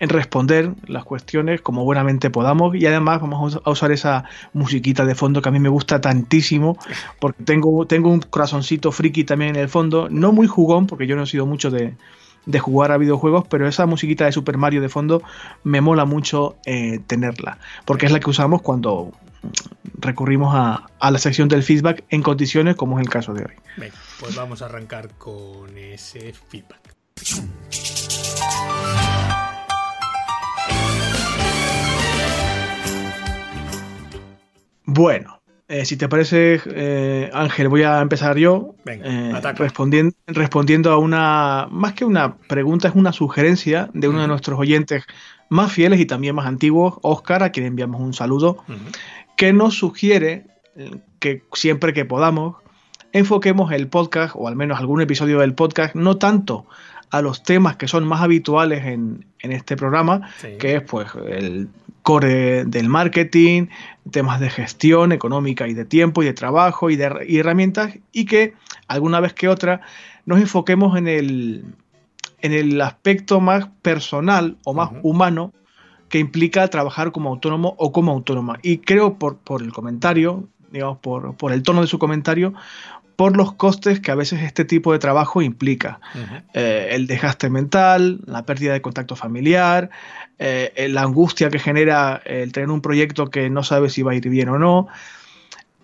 en 0.00 0.08
responder 0.08 0.72
las 0.86 1.04
cuestiones 1.04 1.60
como 1.60 1.84
buenamente 1.84 2.30
podamos. 2.30 2.74
Y 2.76 2.86
además 2.86 3.20
vamos 3.20 3.60
a 3.64 3.70
usar 3.70 3.92
esa 3.92 4.24
musiquita 4.52 5.04
de 5.04 5.14
fondo 5.14 5.40
que 5.40 5.48
a 5.48 5.52
mí 5.52 5.60
me 5.60 5.68
gusta 5.68 6.00
tantísimo 6.00 6.76
porque 7.20 7.42
tengo, 7.44 7.86
tengo 7.86 8.10
un 8.10 8.20
corazoncito 8.20 8.92
friki 8.92 9.24
también 9.24 9.56
en 9.56 9.62
el 9.62 9.68
fondo, 9.68 10.08
no 10.10 10.32
muy 10.32 10.46
jugón 10.46 10.86
porque 10.86 11.06
yo 11.06 11.16
no 11.16 11.22
he 11.22 11.26
sido 11.26 11.46
mucho 11.46 11.70
de, 11.70 11.94
de 12.46 12.58
jugar 12.58 12.92
a 12.92 12.98
videojuegos, 12.98 13.44
pero 13.48 13.66
esa 13.66 13.86
musiquita 13.86 14.26
de 14.26 14.32
Super 14.32 14.58
Mario 14.58 14.80
de 14.80 14.88
fondo 14.88 15.22
me 15.62 15.80
mola 15.80 16.04
mucho 16.04 16.56
eh, 16.66 17.00
tenerla, 17.06 17.58
porque 17.84 18.06
es 18.06 18.12
la 18.12 18.20
que 18.20 18.30
usamos 18.30 18.62
cuando 18.62 19.12
recurrimos 19.98 20.54
a, 20.54 21.10
la 21.10 21.18
sección 21.18 21.48
del 21.48 21.62
feedback 21.62 22.04
en 22.08 22.22
condiciones 22.22 22.76
como 22.76 22.98
es 22.98 23.04
el 23.04 23.10
caso 23.10 23.34
de 23.34 23.44
hoy. 23.44 23.54
Venga, 23.76 23.94
pues 24.20 24.34
vamos 24.34 24.62
a 24.62 24.66
arrancar 24.66 25.10
con 25.18 25.76
ese 25.76 26.32
feedback. 26.32 26.94
Bueno, 34.86 35.40
eh, 35.66 35.86
si 35.86 35.96
te 35.96 36.08
parece, 36.08 36.60
eh, 36.66 37.30
Ángel, 37.32 37.68
voy 37.68 37.84
a 37.84 38.00
empezar 38.00 38.36
yo 38.36 38.74
eh, 38.86 39.32
respondiendo, 39.56 40.14
respondiendo 40.26 40.92
a 40.92 40.98
una, 40.98 41.68
más 41.70 41.94
que 41.94 42.04
una 42.04 42.36
pregunta, 42.36 42.88
es 42.88 42.94
una 42.94 43.14
sugerencia 43.14 43.88
de 43.94 44.08
uno 44.08 44.20
de 44.20 44.28
nuestros 44.28 44.58
oyentes 44.58 45.04
más 45.48 45.72
fieles 45.72 46.00
y 46.00 46.06
también 46.06 46.34
más 46.34 46.46
antiguos, 46.46 46.98
Oscar, 47.00 47.42
a 47.42 47.50
quien 47.50 47.64
enviamos 47.64 48.00
un 48.02 48.12
saludo, 48.12 48.58
que 49.36 49.52
nos 49.52 49.74
sugiere 49.74 50.46
que 51.18 51.42
siempre 51.52 51.92
que 51.92 52.04
podamos 52.04 52.56
enfoquemos 53.14 53.70
el 53.72 53.86
podcast, 53.86 54.34
o 54.36 54.48
al 54.48 54.56
menos 54.56 54.78
algún 54.78 55.00
episodio 55.00 55.38
del 55.38 55.54
podcast, 55.54 55.94
no 55.94 56.18
tanto 56.18 56.66
a 57.10 57.22
los 57.22 57.44
temas 57.44 57.76
que 57.76 57.86
son 57.86 58.04
más 58.04 58.20
habituales 58.20 58.84
en, 58.84 59.24
este 59.38 59.76
programa, 59.76 60.28
que 60.58 60.76
es 60.76 60.82
pues 60.82 61.08
el 61.28 61.68
core 62.02 62.64
del 62.64 62.88
marketing, 62.88 63.68
temas 64.10 64.40
de 64.40 64.50
gestión 64.50 65.12
económica 65.12 65.68
y 65.68 65.74
de 65.74 65.84
tiempo 65.84 66.22
y 66.22 66.26
de 66.26 66.32
trabajo 66.32 66.90
y 66.90 66.96
de 66.96 67.04
herramientas 67.28 67.94
y 68.10 68.24
que 68.24 68.54
alguna 68.88 69.20
vez 69.20 69.32
que 69.32 69.48
otra 69.48 69.80
nos 70.26 70.40
enfoquemos 70.40 70.98
en 70.98 71.06
el, 71.06 71.64
en 72.40 72.52
el 72.52 72.80
aspecto 72.80 73.40
más 73.40 73.68
personal 73.80 74.56
o 74.64 74.74
más 74.74 74.90
humano 75.02 75.52
que 76.14 76.20
implica 76.20 76.68
trabajar 76.68 77.10
como 77.10 77.28
autónomo 77.28 77.74
o 77.76 77.90
como 77.90 78.12
autónoma. 78.12 78.60
Y 78.62 78.78
creo 78.78 79.18
por, 79.18 79.36
por 79.36 79.62
el 79.62 79.72
comentario, 79.72 80.48
digamos, 80.70 80.98
por, 80.98 81.36
por, 81.36 81.52
el 81.52 81.64
tono 81.64 81.80
de 81.80 81.88
su 81.88 81.98
comentario, 81.98 82.54
por 83.16 83.36
los 83.36 83.54
costes 83.54 83.98
que 83.98 84.12
a 84.12 84.14
veces 84.14 84.40
este 84.42 84.64
tipo 84.64 84.92
de 84.92 85.00
trabajo 85.00 85.42
implica. 85.42 85.98
eh, 86.54 86.90
el 86.92 87.08
desgaste 87.08 87.50
mental, 87.50 88.20
la 88.26 88.46
pérdida 88.46 88.74
de 88.74 88.80
contacto 88.80 89.16
familiar, 89.16 89.90
eh, 90.38 90.86
la 90.88 91.02
angustia 91.02 91.50
que 91.50 91.58
genera 91.58 92.22
el 92.24 92.52
tener 92.52 92.70
un 92.70 92.80
proyecto 92.80 93.28
que 93.28 93.50
no 93.50 93.64
sabe 93.64 93.90
si 93.90 94.02
va 94.02 94.12
a 94.12 94.14
ir 94.14 94.28
bien 94.28 94.50
o 94.50 94.58
no. 94.60 94.86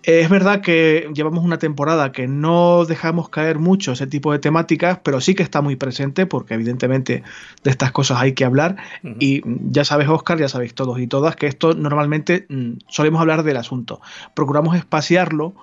Es 0.03 0.29
verdad 0.29 0.61
que 0.61 1.09
llevamos 1.13 1.43
una 1.43 1.59
temporada 1.59 2.11
que 2.11 2.27
no 2.27 2.85
dejamos 2.85 3.29
caer 3.29 3.59
mucho 3.59 3.91
ese 3.91 4.07
tipo 4.07 4.31
de 4.31 4.39
temáticas, 4.39 4.99
pero 5.03 5.21
sí 5.21 5.35
que 5.35 5.43
está 5.43 5.61
muy 5.61 5.75
presente 5.75 6.25
porque 6.25 6.55
evidentemente 6.55 7.23
de 7.63 7.69
estas 7.69 7.91
cosas 7.91 8.19
hay 8.19 8.33
que 8.33 8.43
hablar. 8.45 8.77
Uh 9.03 9.07
-huh. 9.07 9.15
Y 9.19 9.41
ya 9.45 9.85
sabes, 9.85 10.09
Oscar, 10.09 10.39
ya 10.39 10.49
sabéis 10.49 10.73
todos 10.73 10.99
y 10.99 11.07
todas, 11.07 11.35
que 11.35 11.47
esto 11.47 11.73
normalmente 11.73 12.45
mmm, 12.49 12.73
solemos 12.87 13.21
hablar 13.21 13.43
del 13.43 13.57
asunto. 13.57 14.01
Procuramos 14.33 14.75
espaciarlo 14.75 15.53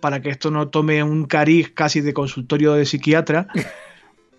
para 0.00 0.20
que 0.20 0.28
esto 0.28 0.50
no 0.50 0.68
tome 0.68 1.02
un 1.02 1.24
cariz 1.24 1.70
casi 1.72 2.00
de 2.00 2.12
consultorio 2.12 2.74
de 2.74 2.84
psiquiatra. 2.84 3.48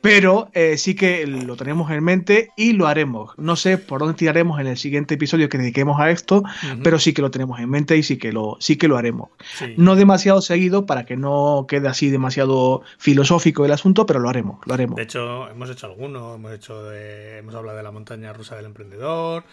Pero 0.01 0.50
eh, 0.54 0.77
sí 0.77 0.96
que 0.96 1.25
lo 1.25 1.56
tenemos 1.56 1.92
en 1.92 2.04
mente 2.04 2.50
y 2.56 2.74
lo 2.74 2.88
haremos. 2.88 3.32
No 3.38 3.56
sé 3.56 3.77
por 3.77 4.00
dónde 4.00 4.13
tiraremos 4.13 4.60
en 4.60 4.68
el 4.68 4.77
siguiente 4.77 5.16
episodio 5.16 5.50
que 5.50 5.58
dediquemos 5.58 6.00
a 6.00 6.10
esto, 6.12 6.38
uh 6.38 6.44
-huh. 6.44 6.82
pero 6.84 7.00
sí 7.00 7.13
que 7.13 7.22
lo 7.22 7.32
tenemos 7.32 7.60
en 7.60 7.70
mente 7.70 7.98
y 7.98 8.04
sí 8.04 8.18
que 8.18 8.32
lo, 8.32 8.58
sí 8.60 8.77
que 8.77 8.88
lo 8.88 8.98
haremos. 8.98 9.30
Sí. 9.58 9.74
No 9.77 9.96
demasiado 9.96 10.42
seguido 10.42 10.86
para 10.86 11.06
que 11.06 11.18
no 11.18 11.66
quede 11.68 11.88
así 11.88 12.10
demasiado 12.10 12.82
filosófico 12.98 13.66
el 13.66 13.72
asunto, 13.72 14.06
pero 14.06 14.20
lo 14.20 14.30
haremos, 14.30 14.60
lo 14.66 14.74
haremos. 14.74 14.96
De 14.96 15.04
hecho, 15.04 15.50
hemos 15.50 15.70
hecho 15.70 15.88
alguno, 15.88 16.36
hemos 16.36 16.54
hecho 16.54 16.84
de, 16.84 17.39
hemos 17.39 17.56
hablado 17.56 17.77
de 17.77 17.84
la 17.84 17.92
montaña 17.92 18.34
rusa 18.34 18.56
del 18.56 18.66
emprendedor. 18.66 19.44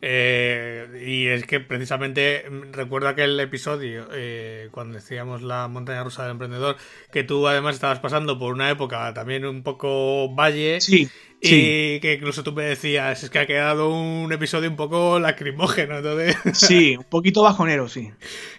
Eh, 0.00 1.04
y 1.04 1.26
es 1.26 1.44
que 1.44 1.58
precisamente 1.58 2.44
recuerdo 2.70 3.08
aquel 3.08 3.38
episodio 3.40 4.06
eh, 4.12 4.68
cuando 4.70 4.94
decíamos 4.94 5.42
la 5.42 5.66
montaña 5.66 6.04
rusa 6.04 6.22
del 6.22 6.32
emprendedor 6.32 6.76
que 7.10 7.24
tú 7.24 7.48
además 7.48 7.74
estabas 7.74 7.98
pasando 7.98 8.38
por 8.38 8.54
una 8.54 8.70
época 8.70 9.12
también 9.12 9.44
un 9.44 9.64
poco 9.64 10.32
valle 10.36 10.80
sí, 10.80 11.08
y 11.40 11.48
sí. 11.48 11.98
que 12.00 12.14
incluso 12.16 12.44
tú 12.44 12.52
me 12.52 12.62
decías 12.62 13.24
es 13.24 13.30
que 13.30 13.40
ha 13.40 13.46
quedado 13.48 13.90
un 13.90 14.32
episodio 14.32 14.70
un 14.70 14.76
poco 14.76 15.18
lacrimógeno 15.18 15.98
entonces 15.98 16.36
sí 16.56 16.96
un 16.96 17.02
poquito 17.02 17.42
bajonero 17.42 17.88
sí 17.88 18.12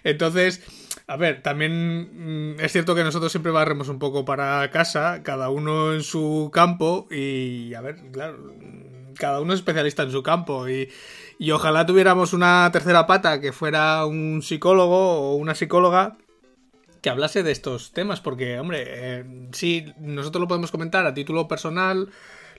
entonces 0.04 0.60
a 1.10 1.16
ver, 1.16 1.42
también 1.42 2.54
mm, 2.54 2.60
es 2.60 2.70
cierto 2.70 2.94
que 2.94 3.02
nosotros 3.02 3.32
siempre 3.32 3.50
barremos 3.50 3.88
un 3.88 3.98
poco 3.98 4.24
para 4.24 4.70
casa, 4.70 5.24
cada 5.24 5.50
uno 5.50 5.92
en 5.92 6.04
su 6.04 6.50
campo 6.52 7.08
y, 7.10 7.74
a 7.74 7.80
ver, 7.80 7.96
claro, 8.12 8.38
cada 9.20 9.40
uno 9.40 9.52
es 9.52 9.60
especialista 9.60 10.02
en 10.02 10.10
su 10.10 10.24
campo 10.24 10.68
y, 10.68 10.90
y 11.38 11.52
ojalá 11.52 11.86
tuviéramos 11.86 12.32
una 12.32 12.68
tercera 12.72 13.06
pata 13.06 13.40
que 13.40 13.52
fuera 13.52 14.04
un 14.06 14.42
psicólogo 14.42 15.30
o 15.30 15.36
una 15.36 15.54
psicóloga 15.54 16.16
que 17.00 17.10
hablase 17.10 17.42
de 17.42 17.52
estos 17.52 17.92
temas, 17.92 18.20
porque, 18.20 18.58
hombre, 18.58 18.84
eh, 18.86 19.48
sí, 19.52 19.86
nosotros 19.98 20.40
lo 20.40 20.48
podemos 20.48 20.70
comentar 20.70 21.06
a 21.06 21.14
título 21.14 21.48
personal, 21.48 22.10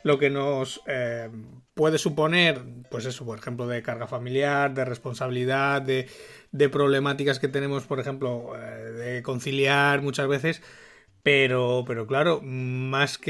lo 0.04 0.18
que 0.18 0.30
nos 0.30 0.82
eh, 0.88 1.30
puede 1.74 1.98
suponer, 1.98 2.62
pues 2.90 3.06
eso, 3.06 3.26
por 3.26 3.38
ejemplo, 3.38 3.68
de 3.68 3.84
carga 3.84 4.08
familiar, 4.08 4.74
de 4.74 4.86
responsabilidad, 4.86 5.82
de, 5.82 6.10
de 6.52 6.70
problemáticas 6.70 7.40
que 7.40 7.48
tenemos, 7.48 7.84
por 7.84 8.00
ejemplo, 8.00 8.54
eh, 8.56 8.92
de 8.92 9.24
conciliar 9.24 10.02
muchas 10.02 10.28
veces. 10.28 10.62
Pero, 11.24 11.84
pero 11.86 12.08
claro, 12.08 12.42
más 12.42 13.20
que 13.20 13.30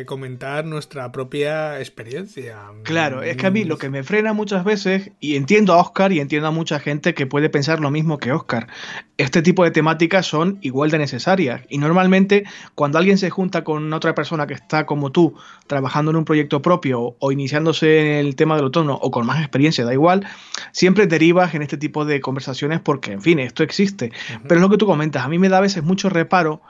eh, 0.00 0.04
comentar 0.06 0.64
nuestra 0.64 1.10
propia 1.10 1.80
experiencia. 1.80 2.58
Claro, 2.84 3.22
es 3.22 3.36
que 3.36 3.46
a 3.46 3.50
mí 3.50 3.64
lo 3.64 3.76
que 3.76 3.90
me 3.90 4.04
frena 4.04 4.32
muchas 4.32 4.64
veces, 4.64 5.10
y 5.18 5.34
entiendo 5.34 5.72
a 5.72 5.78
Oscar 5.78 6.12
y 6.12 6.20
entiendo 6.20 6.46
a 6.46 6.52
mucha 6.52 6.78
gente 6.78 7.12
que 7.12 7.26
puede 7.26 7.50
pensar 7.50 7.80
lo 7.80 7.90
mismo 7.90 8.18
que 8.18 8.30
Oscar, 8.30 8.68
este 9.16 9.42
tipo 9.42 9.64
de 9.64 9.72
temáticas 9.72 10.26
son 10.26 10.58
igual 10.62 10.90
de 10.90 10.98
necesarias. 10.98 11.62
Y 11.68 11.78
normalmente 11.78 12.44
cuando 12.76 12.98
alguien 12.98 13.18
se 13.18 13.30
junta 13.30 13.64
con 13.64 13.92
otra 13.92 14.14
persona 14.14 14.46
que 14.46 14.54
está 14.54 14.86
como 14.86 15.10
tú, 15.10 15.34
trabajando 15.66 16.12
en 16.12 16.18
un 16.18 16.24
proyecto 16.24 16.62
propio 16.62 17.16
o 17.18 17.32
iniciándose 17.32 18.00
en 18.00 18.26
el 18.26 18.36
tema 18.36 18.54
del 18.54 18.66
autónomo 18.66 19.00
o 19.02 19.10
con 19.10 19.26
más 19.26 19.40
experiencia, 19.40 19.84
da 19.84 19.92
igual, 19.92 20.24
siempre 20.70 21.08
derivas 21.08 21.54
en 21.54 21.62
este 21.62 21.76
tipo 21.76 22.04
de 22.04 22.20
conversaciones 22.20 22.80
porque, 22.80 23.10
en 23.10 23.22
fin, 23.22 23.40
esto 23.40 23.64
existe. 23.64 24.06
Uh 24.06 24.34
-huh. 24.34 24.40
Pero 24.44 24.54
es 24.56 24.60
lo 24.62 24.70
que 24.70 24.78
tú 24.78 24.86
comentas, 24.86 25.24
a 25.24 25.28
mí 25.28 25.38
me 25.38 25.48
da 25.48 25.58
a 25.58 25.62
veces 25.62 25.82
mucho 25.82 26.08
reparo 26.08 26.62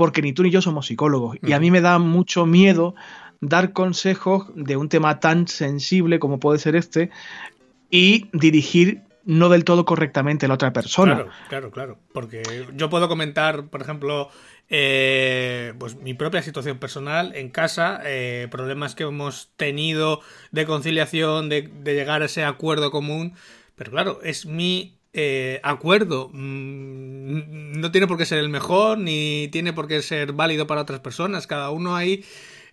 porque 0.00 0.22
ni 0.22 0.32
tú 0.32 0.42
ni 0.42 0.50
yo 0.50 0.62
somos 0.62 0.86
psicólogos. 0.86 1.36
Y 1.42 1.52
a 1.52 1.60
mí 1.60 1.70
me 1.70 1.82
da 1.82 1.98
mucho 1.98 2.46
miedo 2.46 2.94
dar 3.42 3.74
consejos 3.74 4.46
de 4.54 4.78
un 4.78 4.88
tema 4.88 5.20
tan 5.20 5.46
sensible 5.46 6.18
como 6.18 6.40
puede 6.40 6.58
ser 6.58 6.74
este 6.74 7.10
y 7.90 8.30
dirigir 8.32 9.02
no 9.26 9.50
del 9.50 9.64
todo 9.64 9.84
correctamente 9.84 10.46
a 10.46 10.48
la 10.48 10.54
otra 10.54 10.72
persona. 10.72 11.16
Claro, 11.16 11.30
claro, 11.50 11.70
claro. 11.70 11.98
Porque 12.14 12.42
yo 12.74 12.88
puedo 12.88 13.08
comentar, 13.08 13.66
por 13.66 13.82
ejemplo, 13.82 14.30
eh, 14.70 15.74
pues 15.78 15.96
mi 15.96 16.14
propia 16.14 16.40
situación 16.40 16.78
personal 16.78 17.34
en 17.34 17.50
casa, 17.50 18.00
eh, 18.02 18.48
problemas 18.50 18.94
que 18.94 19.02
hemos 19.02 19.50
tenido 19.58 20.22
de 20.50 20.64
conciliación, 20.64 21.50
de, 21.50 21.68
de 21.68 21.94
llegar 21.94 22.22
a 22.22 22.24
ese 22.24 22.42
acuerdo 22.42 22.90
común. 22.90 23.34
Pero 23.76 23.90
claro, 23.90 24.20
es 24.22 24.46
mi 24.46 24.99
eh, 25.12 25.60
acuerdo 25.64 26.30
mm, 26.32 27.80
no 27.80 27.90
tiene 27.90 28.06
por 28.06 28.16
qué 28.16 28.26
ser 28.26 28.38
el 28.38 28.48
mejor 28.48 28.98
ni 28.98 29.48
tiene 29.50 29.72
por 29.72 29.88
qué 29.88 30.02
ser 30.02 30.32
válido 30.32 30.66
para 30.66 30.82
otras 30.82 31.00
personas. 31.00 31.46
Cada 31.46 31.70
uno 31.70 31.96
ahí 31.96 32.24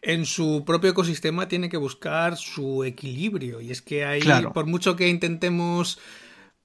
en 0.01 0.25
su 0.25 0.63
propio 0.65 0.91
ecosistema 0.91 1.47
tiene 1.47 1.69
que 1.69 1.77
buscar 1.77 2.37
su 2.37 2.83
equilibrio. 2.83 3.61
Y 3.61 3.71
es 3.71 3.81
que 3.81 4.05
ahí, 4.05 4.21
claro. 4.21 4.53
por 4.53 4.65
mucho 4.65 4.95
que 4.95 5.07
intentemos 5.07 5.99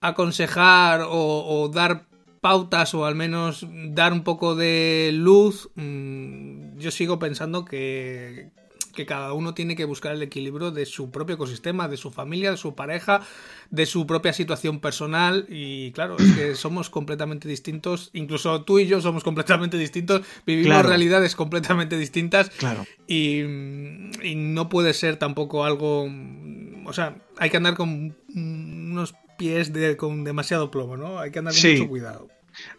aconsejar 0.00 1.02
o, 1.02 1.11
o, 1.11 1.69
dar 1.69 2.07
pautas 2.41 2.93
o 2.95 3.07
al 3.07 3.14
menos 3.14 3.67
dar 3.71 4.12
un 4.12 4.25
poco 4.25 4.57
de 4.57 5.11
luz, 5.14 5.71
mmm, 5.76 6.76
yo 6.79 6.91
sigo 6.91 7.19
pensando 7.19 7.64
que, 7.64 8.50
que 8.92 9.06
cada 9.06 9.32
uno 9.32 9.54
tiene 9.54 9.76
que 9.76 9.84
buscar 9.84 10.12
el 10.12 10.22
equilibrio 10.22 10.70
de 10.70 10.87
su 10.87 11.11
propio 11.11 11.34
ecosistema, 11.34 11.88
de 11.88 11.96
su 11.96 12.11
familia, 12.11 12.50
de 12.50 12.56
su 12.56 12.75
pareja, 12.75 13.22
de 13.70 13.87
su 13.87 14.06
propia 14.06 14.32
situación 14.32 14.80
personal 14.80 15.46
y 15.49 15.92
claro, 15.92 16.16
es 16.18 16.32
que 16.32 16.54
somos 16.54 16.90
completamente 16.90 17.49
distintos, 17.49 18.11
incluso 18.12 18.62
tú 18.62 18.78
y 18.78 18.87
yo 18.87 19.00
somos 19.00 19.25
completamente 19.25 19.76
distintos, 19.78 20.22
vivimos 20.46 20.72
claro. 20.72 20.88
realidades 20.88 21.34
completamente 21.34 21.96
distintas 21.96 22.50
claro. 22.50 22.84
y, 23.06 23.40
y, 24.22 24.34
no 24.34 24.68
puede 24.68 24.94
ser 24.94 25.16
tampoco 25.16 25.64
algo, 25.64 26.08
o 26.84 26.92
sea, 26.92 27.16
hay 27.38 27.50
que 27.50 27.56
andar 27.56 27.75
con 27.75 28.16
unos 28.34 29.14
pies 29.38 29.72
de, 29.72 29.96
con 29.96 30.25
demasiado 30.25 30.70
plomo, 30.70 30.96
¿no? 30.96 31.18
Hay 31.18 31.30
que 31.30 31.38
andar 31.38 31.54
con 31.54 31.61
sí. 31.61 31.72
mucho 31.76 31.88
cuidado. 31.88 32.28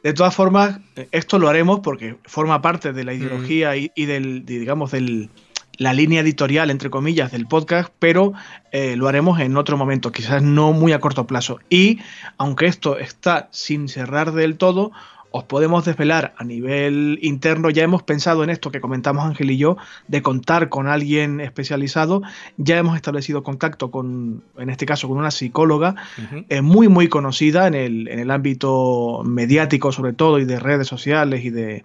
De 0.04 0.14
todas 0.14 0.36
formas, 0.36 0.80
esto 1.12 1.40
lo 1.40 1.50
haremos 1.50 1.80
porque 1.80 2.18
forma 2.26 2.62
parte 2.62 2.94
de 2.94 3.04
la 3.04 3.14
ideología 3.14 3.72
mm. 3.72 3.78
y, 3.78 3.92
y, 3.96 4.06
del, 4.06 4.46
digamos, 4.46 4.92
del, 4.92 5.30
la 5.78 5.94
línea 5.94 6.22
editorial, 6.22 6.70
entre 6.70 6.90
comillas, 6.90 7.32
del 7.32 7.48
podcast, 7.48 7.92
pero 8.00 8.34
eh, 8.72 8.96
lo 8.96 9.08
haremos 9.08 9.40
en 9.40 9.58
otro 9.58 9.78
momento, 9.78 10.12
quizás 10.12 10.44
no 10.44 10.74
muy 10.74 10.92
a 10.94 11.00
corto 11.00 11.26
plazo. 11.26 11.60
Y 11.70 12.00
aunque 12.38 12.68
esto 12.68 12.98
está 12.98 13.50
sin 13.52 13.88
cerrar 13.88 14.34
del 14.34 14.58
todo, 14.58 14.92
os 15.36 15.46
podemos 15.46 15.84
desvelar 15.84 16.36
a 16.38 16.44
nivel 16.44 17.18
interno, 17.24 17.72
ya 17.72 17.82
hemos 17.82 18.04
pensado 18.04 18.44
en 18.44 18.52
esto 18.52 18.70
que 18.70 18.80
comentamos 18.80 19.26
Ángel 19.26 19.50
y 19.50 19.58
yo, 19.58 19.78
de 20.08 20.22
contar 20.22 20.70
con 20.70 20.88
alguien 20.88 21.42
especializado, 21.42 22.22
ya 22.58 22.78
hemos 22.78 22.96
establecido 22.96 23.42
contacto 23.42 23.90
con, 23.90 24.44
en 24.60 24.70
este 24.70 24.86
caso, 24.86 25.08
con 25.08 25.18
una 25.18 25.32
psicóloga 25.32 25.96
uh 26.20 26.22
-huh. 26.22 26.46
eh, 26.50 26.62
muy, 26.62 26.88
muy 26.88 27.08
conocida 27.08 27.66
en 27.66 27.74
el, 27.74 28.08
en 28.10 28.20
el 28.20 28.30
ámbito 28.30 29.24
mediático 29.26 29.92
sobre 29.92 30.14
todo 30.14 30.38
y 30.38 30.46
de 30.46 30.60
redes 30.60 30.88
sociales 30.88 31.44
y 31.44 31.50
de, 31.50 31.84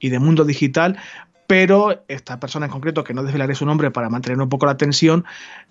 y 0.00 0.08
de 0.08 0.18
mundo 0.18 0.44
digital, 0.44 0.98
pero 1.48 2.04
esta 2.08 2.38
persona 2.38 2.66
en 2.66 2.72
concreto, 2.72 3.02
que 3.02 3.14
no 3.14 3.22
desvelaré 3.22 3.54
su 3.54 3.64
nombre 3.64 3.90
para 3.90 4.10
mantener 4.10 4.38
un 4.38 4.50
poco 4.50 4.66
la 4.66 4.76
tensión, 4.76 5.24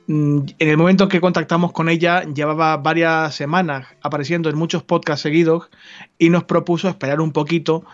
mm, 0.07 0.39
en 0.57 0.69
el 0.69 0.75
momento 0.75 1.03
en 1.03 1.09
que 1.11 1.21
contactamos 1.21 1.71
con 1.71 1.87
ella, 1.87 2.23
llevaba 2.23 2.75
varias 2.77 3.35
semanas 3.35 3.85
apareciendo 4.01 4.49
en 4.49 4.57
muchos 4.57 4.81
podcasts 4.81 5.21
seguidos 5.21 5.69
y 6.17 6.31
nos 6.31 6.45
propuso 6.45 6.89
esperar 6.89 7.21
un 7.21 7.31
poquito 7.31 7.85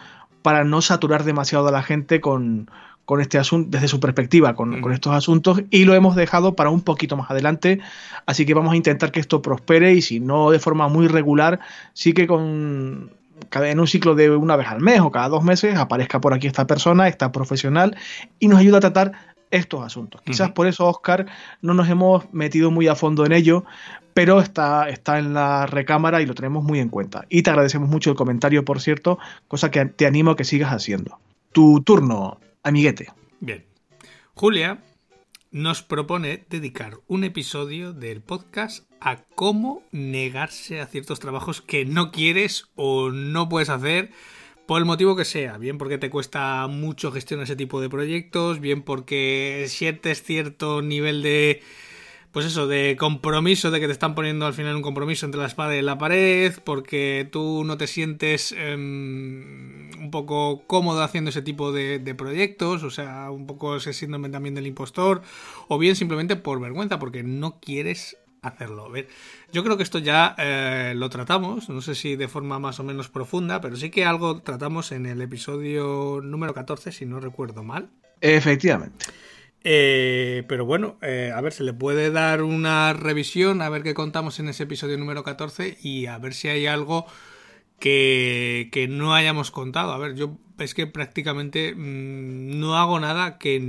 para 0.41 0.63
no 0.63 0.81
saturar 0.81 1.25
demasiado 1.25 1.67
a 1.67 1.71
la 1.73 1.83
gente 1.83 2.21
con, 2.21 2.71
con 3.03 3.19
este 3.19 3.37
asunto, 3.37 3.71
desde 3.71 3.89
su 3.89 3.99
perspectiva, 3.99 4.55
con, 4.55 4.79
mm. 4.79 4.81
con, 4.81 4.93
estos 4.93 5.13
asuntos, 5.13 5.61
y 5.69 5.83
lo 5.83 5.93
hemos 5.93 6.15
dejado 6.15 6.55
para 6.55 6.69
un 6.69 6.83
poquito 6.83 7.17
más 7.17 7.29
adelante. 7.29 7.81
Así 8.25 8.45
que 8.45 8.53
vamos 8.53 8.71
a 8.71 8.77
intentar 8.77 9.11
que 9.11 9.19
esto 9.19 9.41
prospere 9.41 9.93
y 9.93 10.01
si 10.01 10.21
no 10.21 10.51
de 10.51 10.59
forma 10.59 10.87
muy 10.87 11.07
regular, 11.07 11.59
sí 11.91 12.13
que 12.13 12.27
con 12.27 13.11
en 13.51 13.79
un 13.79 13.87
ciclo 13.87 14.15
de 14.15 14.29
una 14.29 14.55
vez 14.55 14.67
al 14.67 14.81
mes 14.81 14.99
o 15.01 15.11
cada 15.11 15.29
dos 15.29 15.43
meses 15.43 15.77
aparezca 15.77 16.19
por 16.19 16.33
aquí 16.33 16.47
esta 16.47 16.67
persona, 16.67 17.07
esta 17.07 17.31
profesional, 17.31 17.95
y 18.39 18.47
nos 18.47 18.59
ayuda 18.59 18.77
a 18.77 18.81
tratar 18.81 19.11
estos 19.51 19.83
asuntos. 19.83 20.21
Quizás 20.21 20.49
uh 20.49 20.51
-huh. 20.51 20.53
por 20.55 20.67
eso, 20.67 20.87
Oscar, 20.87 21.27
no 21.61 21.73
nos 21.73 21.87
hemos 21.89 22.31
metido 22.33 22.71
muy 22.71 22.87
a 22.87 22.95
fondo 22.95 23.25
en 23.25 23.31
ello, 23.31 23.65
pero 24.13 24.39
está, 24.39 24.89
está 24.89 25.19
en 25.19 25.33
la 25.33 25.65
recámara 25.65 26.21
y 26.21 26.25
lo 26.25 26.33
tenemos 26.33 26.63
muy 26.63 26.79
en 26.79 26.89
cuenta. 26.89 27.25
Y 27.29 27.43
te 27.43 27.49
agradecemos 27.49 27.89
mucho 27.89 28.09
el 28.09 28.15
comentario, 28.15 28.65
por 28.65 28.81
cierto, 28.81 29.19
cosa 29.47 29.69
que 29.71 29.85
te 29.85 30.05
animo 30.05 30.31
a 30.31 30.35
que 30.35 30.43
sigas 30.43 30.71
haciendo. 30.71 31.19
Tu 31.51 31.81
turno, 31.81 32.39
amiguete. 32.63 33.11
Bien. 33.39 33.63
Julia 34.33 34.79
nos 35.51 35.83
propone 35.83 36.45
dedicar 36.49 36.97
un 37.07 37.23
episodio 37.23 37.93
del 37.93 38.21
podcast 38.21 38.85
a 39.03 39.17
cómo 39.35 39.83
negarse 39.91 40.79
a 40.79 40.87
ciertos 40.87 41.19
trabajos 41.19 41.61
que 41.61 41.85
no 41.85 42.11
quieres 42.11 42.69
o 42.75 43.09
no 43.11 43.49
puedes 43.49 43.69
hacer 43.69 44.11
por 44.65 44.79
el 44.79 44.85
motivo 44.85 45.17
que 45.17 45.25
sea, 45.25 45.57
bien 45.57 45.77
porque 45.77 45.97
te 45.97 46.09
cuesta 46.09 46.65
mucho 46.67 47.11
gestionar 47.11 47.43
ese 47.43 47.57
tipo 47.57 47.81
de 47.81 47.89
proyectos, 47.89 48.61
bien 48.61 48.81
porque 48.81 49.65
sientes 49.67 50.23
cierto 50.23 50.81
nivel 50.81 51.21
de 51.21 51.61
pues 52.33 52.47
eso, 52.47 52.65
de 52.65 52.95
compromiso, 52.97 53.69
de 53.69 53.79
que 53.79 53.85
te 53.85 53.91
están 53.91 54.15
poniendo 54.15 54.47
al 54.47 54.55
final 54.55 54.75
un 54.75 54.81
compromiso 54.81 55.27
entre 55.27 55.39
la 55.39 55.45
espada 55.45 55.75
y 55.75 55.83
la 55.83 55.99
pared, 55.99 56.51
porque 56.63 57.29
tú 57.31 57.63
no 57.63 57.77
te 57.77 57.85
sientes 57.85 58.53
em, 58.53 59.91
un 59.99 60.09
poco 60.09 60.63
cómodo 60.65 61.03
haciendo 61.03 61.29
ese 61.29 61.43
tipo 61.43 61.71
de, 61.71 61.99
proyectos, 62.17 62.81
o 62.81 62.89
sea, 62.89 63.29
un 63.29 63.45
poco 63.45 63.75
ese 63.75 63.93
síndrome 63.93 64.29
también 64.29 64.55
del 64.55 64.65
impostor, 64.65 65.21
o 65.67 65.77
bien 65.77 65.95
simplemente 65.95 66.35
por 66.35 66.59
vergüenza, 66.59 66.97
porque 66.97 67.21
no 67.21 67.59
quieres 67.59 68.17
hacerlo. 68.43 68.89
ver, 68.89 69.07
yo 69.51 69.63
creo 69.63 69.77
que 69.77 69.83
esto 69.83 69.99
ya 69.99 70.35
eh, 70.37 70.93
lo 70.95 71.09
tratamos, 71.09 71.69
no 71.69 71.81
sé 71.81 71.95
si 71.95 72.15
de 72.15 72.27
forma 72.27 72.59
más 72.59 72.79
o 72.79 72.83
menos 72.83 73.09
profunda, 73.09 73.61
pero 73.61 73.75
sí 73.75 73.89
que 73.89 74.05
algo 74.05 74.41
tratamos 74.41 74.91
en 74.91 75.05
el 75.05 75.21
episodio 75.21 76.21
número 76.21 76.53
14, 76.53 76.91
si 76.91 77.05
no 77.05 77.19
recuerdo 77.19 77.63
mal. 77.63 77.89
Efectivamente. 78.21 79.05
Eh, 79.65 80.43
pero 80.47 80.65
bueno, 80.65 80.97
eh, 81.01 81.31
a 81.33 81.39
ver, 81.41 81.53
se 81.53 81.63
le 81.63 81.73
puede 81.73 82.11
dar 82.11 82.43
una 82.43 82.93
revisión, 82.93 83.61
a 83.61 83.69
ver 83.69 83.81
qué 83.81 83.93
contamos 83.93 84.39
en 84.39 84.49
ese 84.49 84.63
episodio 84.63 84.97
número 84.97 85.23
14 85.23 85.77
y 85.81 86.05
a 86.07 86.17
ver 86.17 86.33
si 86.33 86.49
hay 86.49 86.67
algo 86.67 87.05
que, 87.79 88.69
que 88.71 88.87
no 88.89 89.15
hayamos 89.15 89.51
contado. 89.51 89.93
A 89.93 89.97
ver, 89.97 90.15
yo 90.15 90.37
es 90.59 90.73
que 90.73 90.87
prácticamente 90.87 91.73
mm, 91.75 92.59
no 92.59 92.77
hago 92.77 92.99
nada 92.99 93.37
que 93.37 93.59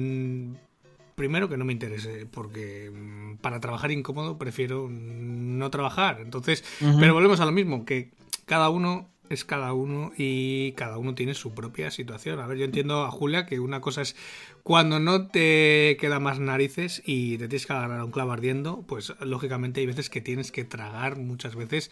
primero 1.14 1.48
que 1.48 1.56
no 1.56 1.64
me 1.64 1.72
interese, 1.72 2.26
porque 2.26 2.90
mm, 2.92 3.36
para 3.36 3.60
trabajar 3.60 3.90
incómodo 3.90 4.38
prefiero 4.38 4.88
no 4.90 5.70
trabajar. 5.70 6.20
Entonces, 6.20 6.64
pero 6.98 7.14
volvemos 7.14 7.40
a 7.40 7.46
lo 7.46 7.52
mismo, 7.52 7.84
que 7.84 8.10
cada 8.46 8.68
uno 8.68 9.08
es 9.30 9.44
cada 9.44 9.72
uno 9.72 10.12
y 10.16 10.72
cada 10.72 10.98
uno 10.98 11.14
tiene 11.14 11.34
su 11.34 11.54
propia 11.54 11.90
situación. 11.90 12.40
A 12.40 12.46
ver, 12.46 12.58
yo 12.58 12.64
entiendo 12.64 13.04
a 13.04 13.10
Julia 13.10 13.46
que 13.46 13.58
una 13.58 13.80
cosa 13.80 14.02
es 14.02 14.16
cuando 14.62 14.98
no 15.00 15.28
te 15.28 15.96
queda 15.98 16.20
más 16.20 16.38
narices 16.40 17.02
y 17.04 17.38
te 17.38 17.48
tienes 17.48 17.66
que 17.66 17.72
agarrar 17.72 18.00
a 18.00 18.04
un 18.04 18.10
clavo 18.10 18.32
ardiendo, 18.32 18.84
pues 18.86 19.14
lógicamente 19.20 19.80
hay 19.80 19.86
veces 19.86 20.10
que 20.10 20.20
tienes 20.20 20.52
que 20.52 20.64
tragar 20.64 21.18
muchas 21.18 21.54
veces 21.54 21.90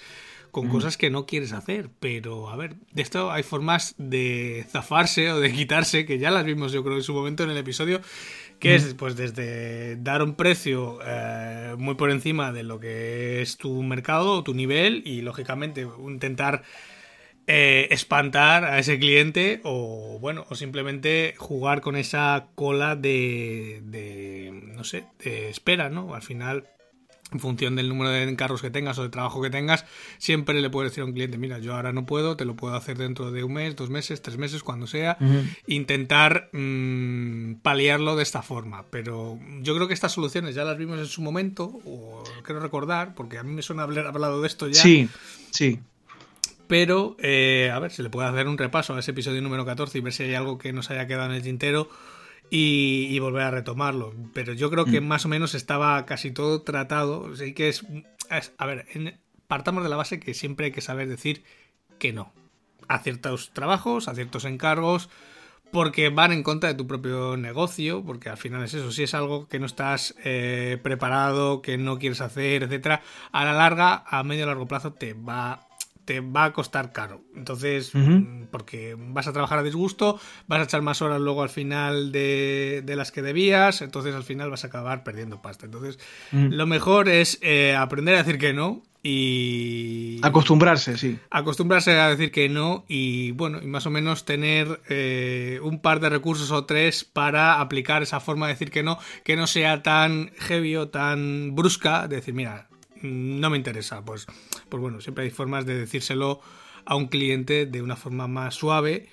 con 0.51 0.69
cosas 0.69 0.99
que 0.99 1.09
no 1.09 1.25
quieres 1.25 1.53
hacer. 1.53 1.89
Pero 1.99 2.51
a 2.51 2.57
ver, 2.57 2.77
de 2.93 3.03
esto 3.03 3.33
hay 3.33 3.43
formas 3.43 3.95
de 3.97 4.67
zafarse 4.71 5.33
o 5.33 5.41
de 5.41 5.53
quitarse, 5.53 6.05
que 6.05 6.19
ya 6.19 6.31
las 6.31 6.45
vimos 6.45 6.73
yo 6.73 6.85
creo 6.85 6.97
en 6.97 7.03
su 7.03 7.15
momento 7.15 7.43
en 7.43 7.51
el 7.51 7.57
episodio, 7.57 8.01
que 8.63 8.77
es 8.77 8.95
pues 8.95 9.17
desde 9.17 9.97
dar 9.97 10.23
un 10.23 10.37
precio 10.37 11.01
eh, 11.05 11.75
muy 11.79 11.97
por 11.97 12.13
encima 12.13 12.53
de 12.53 12.63
lo 12.63 12.79
que 12.79 13.43
es 13.43 13.57
tu 13.57 13.83
mercado 13.83 14.35
o 14.35 14.45
tu 14.45 14.55
nivel 14.55 15.03
y 15.05 15.21
lógicamente 15.21 15.85
intentar 15.99 16.63
eh, 17.49 17.89
espantar 17.91 18.65
a 18.65 18.79
ese 18.79 19.01
cliente 19.01 19.61
o 19.65 20.19
bueno 20.21 20.47
o 20.49 20.55
simplemente 20.55 21.35
jugar 21.39 21.81
con 21.81 21.97
esa 21.97 22.51
cola 22.55 22.95
de, 22.95 23.81
de 23.83 24.53
no 24.53 24.85
sé 24.85 25.07
de 25.25 25.51
espera 25.51 25.89
no 25.89 26.15
al 26.15 26.23
final 26.23 26.69
en 27.33 27.41
función 27.41 27.77
del 27.77 27.89
número 27.89 28.11
de 28.11 28.23
encargos 28.25 28.63
que 28.63 28.71
tengas 28.71 28.99
o 28.99 29.03
de 29.03 29.09
trabajo 29.09 29.43
que 29.43 29.51
tengas, 29.51 29.85
siempre 30.19 30.61
le 30.61 30.71
puedes 30.71 30.93
decir 30.93 31.03
a 31.03 31.07
un 31.07 31.13
cliente, 31.13 31.39
mira, 31.39 31.59
yo 31.59 31.75
ahora 31.75 31.93
no 31.93 32.07
puedo, 32.07 32.37
te 32.37 32.45
lo 32.45 32.57
puedo 32.57 32.75
hacer 32.75 32.99
dentro 32.99 33.31
de 33.31 33.45
un 33.45 33.55
mes, 33.55 33.77
dos 33.77 33.91
meses, 33.91 34.23
tres 34.23 34.39
meses, 34.39 34.63
cuando 34.63 34.87
sea, 34.87 35.19
intentar 35.67 36.51
mm, 36.53 37.55
paliarlo 37.63 38.17
de 38.17 38.23
esta 38.23 38.43
forma. 38.43 38.85
Pero 38.91 39.39
yo 39.61 39.75
creo 39.75 39.89
que 39.89 39.95
estas 39.95 40.13
soluciones 40.13 40.55
ya 40.55 40.65
las 40.65 40.79
vimos 40.79 40.99
en 40.99 41.07
su 41.07 41.23
momento, 41.23 41.65
o 41.85 42.23
quiero 42.45 42.61
recordar, 42.61 43.15
porque 43.15 43.39
a 43.39 43.43
mí 43.43 43.53
me 43.53 43.63
suena 43.63 43.85
haber 43.85 44.07
hablado 44.07 44.41
de 44.41 44.47
esto 44.47 44.69
ya. 44.69 44.81
Sí, 44.81 45.09
sí 45.51 45.81
pero 46.73 47.19
eh, 47.19 47.71
a 47.71 47.79
ver, 47.81 47.91
se 47.91 48.03
le 48.03 48.09
puede 48.09 48.29
hacer 48.29 48.49
un 48.49 48.57
repaso 48.57 48.95
a 48.95 49.01
ese 49.01 49.11
episodio 49.11 49.43
número 49.43 49.67
14 49.67 49.99
y 49.99 50.01
ver 50.01 50.15
si 50.15 50.23
hay 50.23 50.35
algo 50.35 50.57
que 50.57 50.73
nos 50.73 50.91
haya 50.91 51.07
quedado 51.07 51.27
en 51.27 51.37
el 51.37 51.43
tintero 51.43 51.91
y, 52.55 53.19
volver 53.19 53.45
a 53.45 53.51
retomarlo. 53.51 54.15
Pero 54.35 54.53
yo 54.53 54.71
creo 54.71 54.85
que 54.85 55.01
mm. 55.01 55.07
más 55.07 55.25
o 55.25 55.29
menos 55.29 55.55
estaba 55.55 56.05
casi 56.05 56.33
todo 56.33 56.61
tratado. 56.61 57.31
Así 57.33 57.55
que 57.55 57.71
es, 57.71 57.83
a 58.59 58.67
ver, 58.67 58.87
partamos 59.47 59.83
de 59.83 59.89
la 59.89 59.97
base 59.97 60.21
que 60.21 60.35
siempre 60.35 60.67
hay 60.67 60.73
que 60.73 60.83
saber 60.83 61.09
decir 61.09 61.45
que 61.99 62.13
no 62.13 62.35
a 62.89 62.99
ciertos 62.99 63.55
trabajos, 63.55 64.07
a 64.07 64.15
ciertos 64.15 64.45
encargos, 64.45 65.09
porque 65.71 66.11
van 66.11 66.33
en 66.33 66.43
contra 66.43 66.69
de 66.69 66.75
tu 66.75 66.87
propio 66.87 67.39
negocio, 67.39 68.05
porque 68.05 68.29
al 68.29 68.37
final 68.37 68.63
es 68.65 68.75
eso, 68.75 68.93
si 68.93 69.05
es 69.05 69.15
algo 69.15 69.49
que 69.49 69.59
no 69.59 69.65
estás 69.65 70.15
eh, 70.23 70.79
preparado, 70.83 71.63
que 71.63 71.79
no 71.79 71.99
quieres 71.99 72.21
hacer, 72.21 72.65
etcétera, 72.65 73.01
a 73.31 73.47
la 73.47 73.55
larga, 73.55 74.05
a 74.07 74.23
medio 74.25 74.45
largo 74.45 74.69
plazo 74.69 74.93
te 74.93 75.15
va 75.15 75.69
te 76.13 76.21
va 76.21 76.45
a 76.45 76.53
costar 76.53 76.93
caro. 76.93 77.23
Entonces, 77.35 77.95
mm, 77.95 78.45
porque 78.51 78.95
vas 78.99 79.27
a 79.29 79.33
trabajar 79.33 79.59
a 79.59 79.63
disgusto, 79.63 80.21
vas 80.47 80.61
a 80.61 80.65
echar 80.65 80.83
más 80.83 81.01
horas 81.01 81.23
luego 81.23 81.43
al 81.43 81.49
final 81.49 82.13
de, 82.13 82.85
las 82.87 83.11
que 83.11 83.23
debías, 83.23 83.81
entonces 83.81 84.15
al 84.15 84.23
final 84.23 84.51
vas 84.51 84.65
a 84.65 84.67
acabar 84.67 85.05
perdiendo 85.05 85.41
pasta. 85.41 85.65
Entonces, 85.65 85.99
lo 86.33 86.67
mejor 86.67 87.09
es 87.09 87.39
eh, 87.41 87.75
aprender 87.75 88.15
a 88.15 88.19
decir 88.19 88.37
que 88.37 88.53
no 88.53 88.83
y... 89.03 90.21
Acostumbrarse, 90.23 90.99
sí. 90.99 91.19
Acostumbrarse 91.31 91.99
a 91.99 92.11
decir 92.11 92.31
que 92.31 92.51
no 92.51 92.85
y 92.89 93.31
bueno, 93.31 93.61
y 93.63 93.67
más 93.67 93.87
o 93.87 93.91
menos 93.91 94.27
tener 94.27 94.83
eh, 94.91 95.61
un 95.63 95.81
par 95.81 96.01
de 96.01 96.11
recursos 96.11 96.51
o 96.51 96.67
tres 96.67 97.05
para 97.05 97.59
aplicar 97.59 98.03
esa 98.03 98.21
forma 98.21 98.49
de 98.49 98.53
decir 98.53 98.71
que 98.71 98.83
no, 98.83 98.99
que 99.25 99.35
no 99.35 99.47
sea 99.47 99.83
tan 99.83 100.31
heavy 100.37 100.77
o 100.77 100.91
tan 100.91 101.55
brusca, 101.55 102.07
de 102.07 102.17
decir, 102.17 102.35
mira, 102.35 102.69
no 103.03 103.51
me 103.51 103.57
interesa. 103.57 104.05
Pues, 104.05 104.27
pues 104.69 104.81
bueno, 104.81 105.01
siempre 105.01 105.25
hay 105.25 105.31
formas 105.31 105.67
de 105.67 105.79
decírselo 105.79 106.41
a 106.85 106.97
un 106.97 107.07
cliente 107.07 107.67
de 107.67 107.83
una 107.83 107.97
forma 107.97 108.29
más 108.29 108.55
suave. 108.55 109.09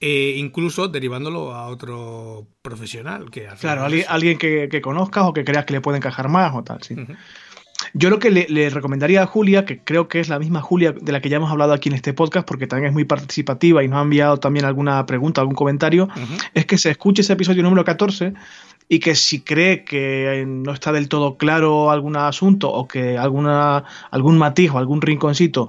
E 0.00 0.34
incluso 0.36 0.88
derivándolo 0.88 1.54
a 1.54 1.68
otro 1.68 2.48
profesional. 2.60 3.30
Que 3.30 3.46
claro, 3.60 3.84
alguien, 3.84 4.36
que, 4.36 4.68
que, 4.68 4.80
conozcas 4.80 5.24
o 5.26 5.32
que 5.32 5.44
creas 5.44 5.64
que 5.64 5.74
le 5.74 5.80
puede 5.80 5.98
encajar 5.98 6.28
más 6.28 6.52
o 6.56 6.64
tal, 6.64 6.82
sí. 6.82 6.96
Yo 7.94 8.08
lo 8.08 8.18
que 8.18 8.30
le, 8.30 8.70
recomendaría 8.70 9.22
a 9.22 9.26
Julia, 9.26 9.64
que 9.64 9.80
creo 9.80 10.08
que 10.08 10.20
es 10.20 10.28
la 10.28 10.38
misma 10.38 10.62
Julia 10.62 10.92
de 10.92 11.12
la 11.12 11.20
que 11.20 11.28
ya 11.28 11.36
hemos 11.36 11.50
hablado 11.50 11.72
aquí 11.72 11.88
en 11.88 11.94
este 11.94 12.14
podcast, 12.14 12.46
porque 12.46 12.66
también 12.66 12.88
es 12.88 12.94
muy 12.94 13.04
participativa 13.04 13.84
y 13.84 13.88
nos 13.88 13.98
ha 13.98 14.02
enviado 14.02 14.38
también 14.38 14.64
alguna 14.64 15.04
pregunta, 15.04 15.40
algún 15.40 15.54
comentario, 15.54 16.08
es 16.54 16.64
que 16.64 16.78
se 16.78 16.90
escuche 16.90 17.22
ese 17.22 17.34
episodio 17.34 17.62
número 17.62 17.84
14 17.84 18.32
y 18.88 18.98
que 18.98 19.14
si 19.14 19.40
cree 19.40 19.84
que 19.84 20.44
no 20.46 20.72
está 20.72 20.92
del 20.92 21.08
todo 21.08 21.36
claro 21.36 21.90
algún 21.90 22.16
asunto 22.16 22.70
o 22.70 22.88
que 22.88 23.18
alguna, 23.18 23.84
algún 24.10 24.38
matiz 24.38 24.70
o 24.70 24.78
algún 24.78 25.02
rinconcito 25.02 25.68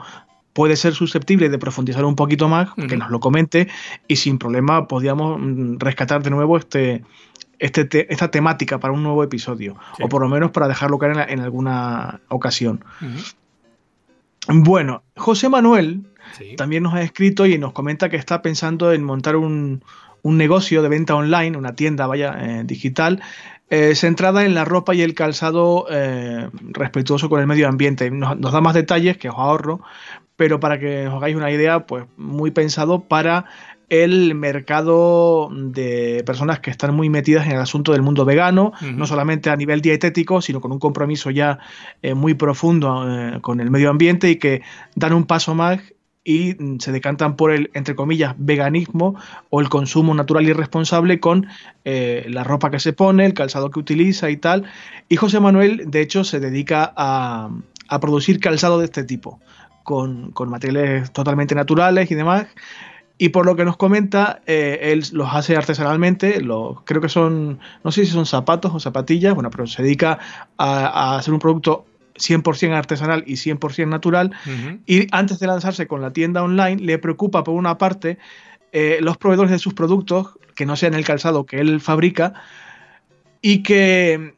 puede 0.54 0.76
ser 0.76 0.94
susceptible 0.94 1.50
de 1.50 1.58
profundizar 1.58 2.06
un 2.06 2.16
poquito 2.16 2.48
más, 2.48 2.70
que 2.88 2.96
nos 2.96 3.10
lo 3.10 3.20
comente 3.20 3.68
y 4.08 4.18
sin 4.18 4.38
problema 4.38 4.88
podríamos 4.88 5.40
mm, 5.40 5.78
rescatar 5.80 6.22
de 6.22 6.30
nuevo 6.30 6.58
este, 6.58 7.04
este 7.66 8.12
esta 8.12 8.30
temática 8.30 8.80
para 8.80 8.94
un 8.94 9.04
nuevo 9.04 9.24
episodio, 9.24 9.76
o 10.02 10.10
por 10.10 10.22
lo 10.22 10.30
menos 10.30 10.52
para 10.52 10.68
dejarlo 10.68 10.98
caer 10.98 11.30
en, 11.30 11.40
alguna 11.40 12.22
ocasión. 12.28 12.84
Bueno, 14.48 15.04
José 15.16 15.50
Manuel 15.50 16.04
también 16.58 16.84
nos 16.84 16.94
ha 16.94 17.02
escrito 17.02 17.46
y 17.46 17.58
nos 17.58 17.74
comenta 17.74 18.10
que 18.10 18.18
está 18.18 18.42
pensando 18.42 18.92
en 18.92 19.04
montar 19.04 19.36
un, 19.36 19.84
un 20.24 20.38
negocio 20.38 20.82
de 20.82 20.90
venta 20.90 21.16
online, 21.16 21.58
una 21.58 21.76
tienda 21.76 22.08
vaya 22.08 22.36
eh, 22.40 22.64
digital, 22.66 23.22
eh, 23.70 23.96
centrada 23.96 24.46
en 24.46 24.56
la 24.56 24.66
ropa 24.66 24.96
y 24.96 25.02
el 25.02 25.14
calzado 25.14 25.86
eh, 25.90 26.50
respetuoso 26.72 27.30
con 27.30 27.40
el 27.40 27.48
medio 27.48 27.68
ambiente. 27.68 28.10
Nos, 28.10 28.40
da 28.40 28.62
más 28.62 28.74
detalles 28.74 29.18
que 29.18 29.30
os 29.30 29.36
ahorro, 29.36 29.82
pero 30.36 30.60
para 30.60 30.80
que 30.80 31.08
os 31.08 31.14
hagáis 31.14 31.36
una 31.36 31.52
idea, 31.52 31.86
pues 31.86 32.06
muy 32.18 32.52
pensado 32.52 33.02
para 33.02 33.46
el 33.90 34.36
mercado 34.36 35.50
de 35.52 36.24
personas 36.26 36.60
que 36.60 36.72
están 36.72 36.96
muy 36.96 37.10
metidas 37.10 37.46
en 37.46 37.54
el 37.54 37.60
asunto 37.60 37.92
del 37.92 38.02
mundo 38.02 38.26
vegano, 38.26 38.74
no 38.82 39.06
solamente 39.06 39.50
a 39.50 39.56
nivel 39.56 39.82
dietético, 39.82 40.42
sino 40.42 40.62
con 40.62 40.72
un 40.72 40.80
compromiso 40.80 41.30
ya 41.30 41.60
muy 42.16 42.34
profundo 42.34 43.06
con 43.42 43.60
el 43.60 43.70
medio 43.70 43.90
ambiente 43.90 44.30
y 44.30 44.38
que 44.38 44.62
dan 44.96 45.14
un 45.14 45.26
paso 45.26 45.54
más 45.56 45.80
y 46.24 46.56
mm, 46.58 46.80
se 46.80 46.92
decantan 46.92 47.36
por 47.36 47.52
el, 47.52 47.70
entre 47.74 47.96
comillas, 47.96 48.36
veganismo 48.38 49.16
o 49.50 49.62
el 49.62 49.70
consumo 49.70 50.14
natural 50.14 50.48
y 50.48 50.54
responsable 50.54 51.20
con 51.20 51.48
eh, 51.86 52.26
la 52.30 52.44
ropa 52.44 52.72
que 52.72 52.80
se 52.80 52.94
pone, 52.94 53.26
el 53.26 53.34
calzado 53.34 53.72
que 53.72 53.80
utiliza 53.80 54.30
y 54.30 54.38
tal. 54.38 54.66
Y 55.10 55.18
José 55.18 55.40
Manuel, 55.40 55.84
de 55.88 56.02
hecho, 56.02 56.24
se 56.24 56.40
dedica 56.40 56.94
a, 56.96 57.50
producir 58.02 58.40
calzado 58.40 58.80
de 58.80 58.86
este 58.86 59.04
tipo, 59.04 59.40
con, 59.84 60.34
materiales 60.48 61.12
totalmente 61.12 61.54
naturales 61.54 62.10
y 62.10 62.16
demás. 62.16 62.48
Y 63.24 63.30
por 63.30 63.46
lo 63.46 63.56
que 63.56 63.64
nos 63.64 63.78
comenta, 63.78 64.42
eh, 64.48 64.92
él 64.92 65.02
los 65.14 65.34
hace 65.34 65.56
artesanalmente, 65.56 66.42
los, 66.42 66.82
creo 66.82 67.00
que 67.00 67.08
son, 67.08 67.58
no 67.82 67.90
sé 67.90 68.06
si 68.06 68.12
son 68.12 68.26
zapatos 68.26 68.74
o 68.76 68.82
zapatillas, 68.82 69.34
bueno, 69.34 69.50
pero 69.50 69.66
se 69.66 69.82
dedica 69.82 70.20
a 70.58 71.16
hacer 71.16 71.34
un 71.34 71.40
producto 71.40 71.86
100% 72.16 72.74
artesanal 72.74 73.24
y 73.26 73.36
100% 73.36 73.88
natural. 73.88 74.32
Y 74.86 75.08
antes 75.16 75.40
de 75.40 75.48
lanzarse 75.48 75.88
con 75.88 76.02
la 76.02 76.12
tienda 76.12 76.44
online, 76.44 76.82
le 76.82 76.98
preocupa 76.98 77.46
por 77.46 77.54
una 77.56 77.78
parte 77.78 78.18
eh, 78.74 78.98
los 79.00 79.16
proveedores 79.16 79.52
de 79.52 79.60
sus 79.60 79.74
productos, 79.74 80.38
que 80.54 80.66
no 80.66 80.76
sean 80.76 80.94
el 80.94 81.06
calzado 81.06 81.46
que 81.46 81.62
él 81.62 81.80
fabrica, 81.80 82.34
y 83.42 83.64
que 83.64 84.36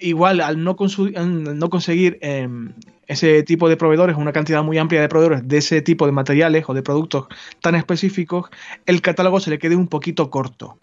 igual 0.00 0.40
al 0.40 0.64
no, 0.64 0.74
no 0.74 1.70
conseguir 1.70 2.18
em, 2.20 2.72
ese 3.06 3.42
tipo 3.42 3.68
de 3.68 3.76
proveedores, 3.76 4.16
una 4.16 4.32
cantidad 4.32 4.62
muy 4.62 4.78
amplia 4.78 5.00
de 5.00 5.08
proveedores 5.08 5.46
de 5.46 5.58
ese 5.58 5.82
tipo 5.82 6.06
de 6.06 6.12
materiales 6.12 6.64
o 6.68 6.74
de 6.74 6.82
productos 6.82 7.26
tan 7.60 7.74
específicos, 7.74 8.50
el 8.86 9.02
catálogo 9.02 9.40
se 9.40 9.50
le 9.50 9.58
quede 9.58 9.76
un 9.76 9.88
poquito 9.88 10.30
corto. 10.30 10.78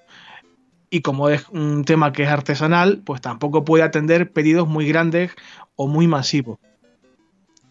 Y 0.89 1.01
como 1.01 1.29
es 1.29 1.47
un 1.49 1.85
tema 1.85 2.11
que 2.11 2.23
es 2.23 2.29
artesanal, 2.29 3.01
pues 3.05 3.21
tampoco 3.21 3.63
puede 3.63 3.83
atender 3.83 4.31
pedidos 4.31 4.67
muy 4.67 4.87
grandes 4.87 5.31
o 5.75 5.87
muy 5.87 6.07
masivos 6.07 6.59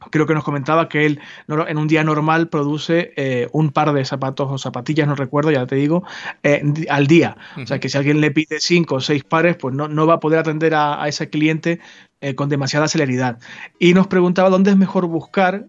creo 0.08 0.26
que 0.26 0.34
nos 0.34 0.44
comentaba 0.44 0.88
que 0.88 1.04
él 1.04 1.20
en 1.48 1.78
un 1.78 1.88
día 1.88 2.02
normal 2.02 2.48
produce 2.48 3.12
eh, 3.16 3.48
un 3.52 3.70
par 3.70 3.92
de 3.92 4.04
zapatos 4.04 4.48
o 4.50 4.58
zapatillas, 4.58 5.06
no 5.06 5.14
recuerdo, 5.14 5.50
ya 5.50 5.66
te 5.66 5.76
digo, 5.76 6.04
eh, 6.42 6.62
al 6.88 7.06
día. 7.06 7.36
O 7.62 7.66
sea 7.66 7.78
que 7.78 7.88
si 7.88 7.98
alguien 7.98 8.20
le 8.20 8.30
pide 8.30 8.60
cinco 8.60 8.96
o 8.96 9.00
seis 9.00 9.24
pares, 9.24 9.56
pues 9.56 9.74
no, 9.74 10.06
va 10.06 10.14
a 10.14 10.20
poder 10.20 10.38
atender 10.38 10.74
a, 10.74 11.06
ese 11.06 11.28
cliente 11.28 11.80
eh, 12.20 12.34
con 12.34 12.48
demasiada 12.48 12.88
celeridad. 12.88 13.38
Y 13.78 13.92
nos 13.92 14.06
preguntaba 14.06 14.48
dónde 14.48 14.70
es 14.70 14.76
mejor 14.76 15.06
buscar 15.06 15.66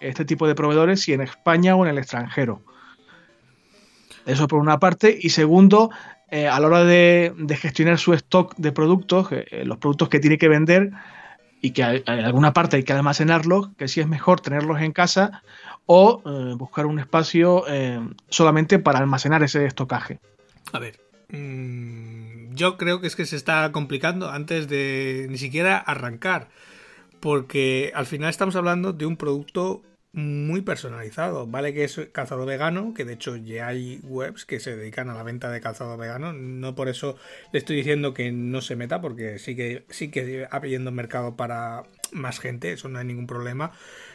este 0.00 0.24
tipo 0.24 0.46
de 0.46 0.54
proveedores, 0.54 1.02
si 1.02 1.12
en 1.12 1.20
España 1.20 1.76
o 1.76 1.84
en 1.84 1.90
el 1.90 1.98
extranjero. 1.98 2.62
Eso 4.24 4.48
por 4.48 4.60
una 4.60 4.78
parte. 4.78 5.16
Y 5.20 5.30
segundo, 5.30 5.90
a 6.30 6.60
la 6.60 6.66
hora 6.66 6.84
de, 6.84 7.34
de, 7.36 7.56
gestionar 7.56 7.98
su 7.98 8.14
stock 8.14 8.54
de 8.56 8.72
productos, 8.72 9.28
los 9.64 9.78
productos 9.78 10.08
que 10.08 10.20
tiene 10.20 10.38
que 10.38 10.48
vender, 10.48 10.92
y 11.64 11.70
que 11.70 11.80
en 11.80 12.24
alguna 12.26 12.52
parte 12.52 12.76
hay 12.76 12.82
que 12.82 12.92
almacenarlos, 12.92 13.70
que 13.78 13.88
sí 13.88 14.02
es 14.02 14.06
mejor 14.06 14.42
tenerlos 14.42 14.82
en 14.82 14.92
casa 14.92 15.42
o 15.86 16.20
eh, 16.26 16.54
buscar 16.58 16.84
un 16.84 16.98
espacio 16.98 17.64
eh, 17.66 18.06
solamente 18.28 18.78
para 18.78 18.98
almacenar 18.98 19.42
ese 19.42 19.64
estocaje. 19.64 20.20
A 20.74 20.78
ver, 20.78 21.00
mm, 21.30 22.54
yo 22.54 22.76
creo 22.76 23.00
que 23.00 23.06
es 23.06 23.16
que 23.16 23.24
se 23.24 23.36
está 23.36 23.72
complicando 23.72 24.28
antes 24.28 24.68
de 24.68 25.26
ni 25.30 25.38
siquiera 25.38 25.78
arrancar, 25.78 26.48
porque 27.18 27.92
al 27.94 28.04
final 28.04 28.28
estamos 28.28 28.56
hablando 28.56 28.92
de 28.92 29.06
un 29.06 29.16
producto 29.16 29.80
muy 30.14 30.62
personalizado. 30.62 31.46
Vale 31.46 31.74
que 31.74 31.84
es 31.84 32.00
calzado 32.12 32.46
vegano, 32.46 32.94
que 32.94 33.04
de 33.04 33.14
hecho 33.14 33.36
ya 33.36 33.66
hay 33.66 34.00
webs 34.04 34.44
que 34.44 34.60
se 34.60 34.76
dedican 34.76 35.10
a 35.10 35.14
la 35.14 35.22
venta 35.22 35.50
de 35.50 35.60
calzado 35.60 35.96
vegano. 35.96 36.32
No 36.32 36.74
por 36.74 36.88
eso 36.88 37.16
le 37.52 37.58
estoy 37.58 37.76
diciendo 37.76 38.14
que 38.14 38.30
no 38.32 38.60
se 38.60 38.76
meta, 38.76 39.00
porque 39.00 39.38
sí 39.38 39.56
que 39.56 39.84
sí 39.90 40.10
que 40.10 40.46
habiendo 40.50 40.92
mercado 40.92 41.36
para 41.36 41.82
más 42.12 42.38
gente, 42.38 42.72
eso 42.72 42.88
no 42.88 42.98
hay 42.98 43.04
ningún 43.04 43.26
problema. 43.26 43.72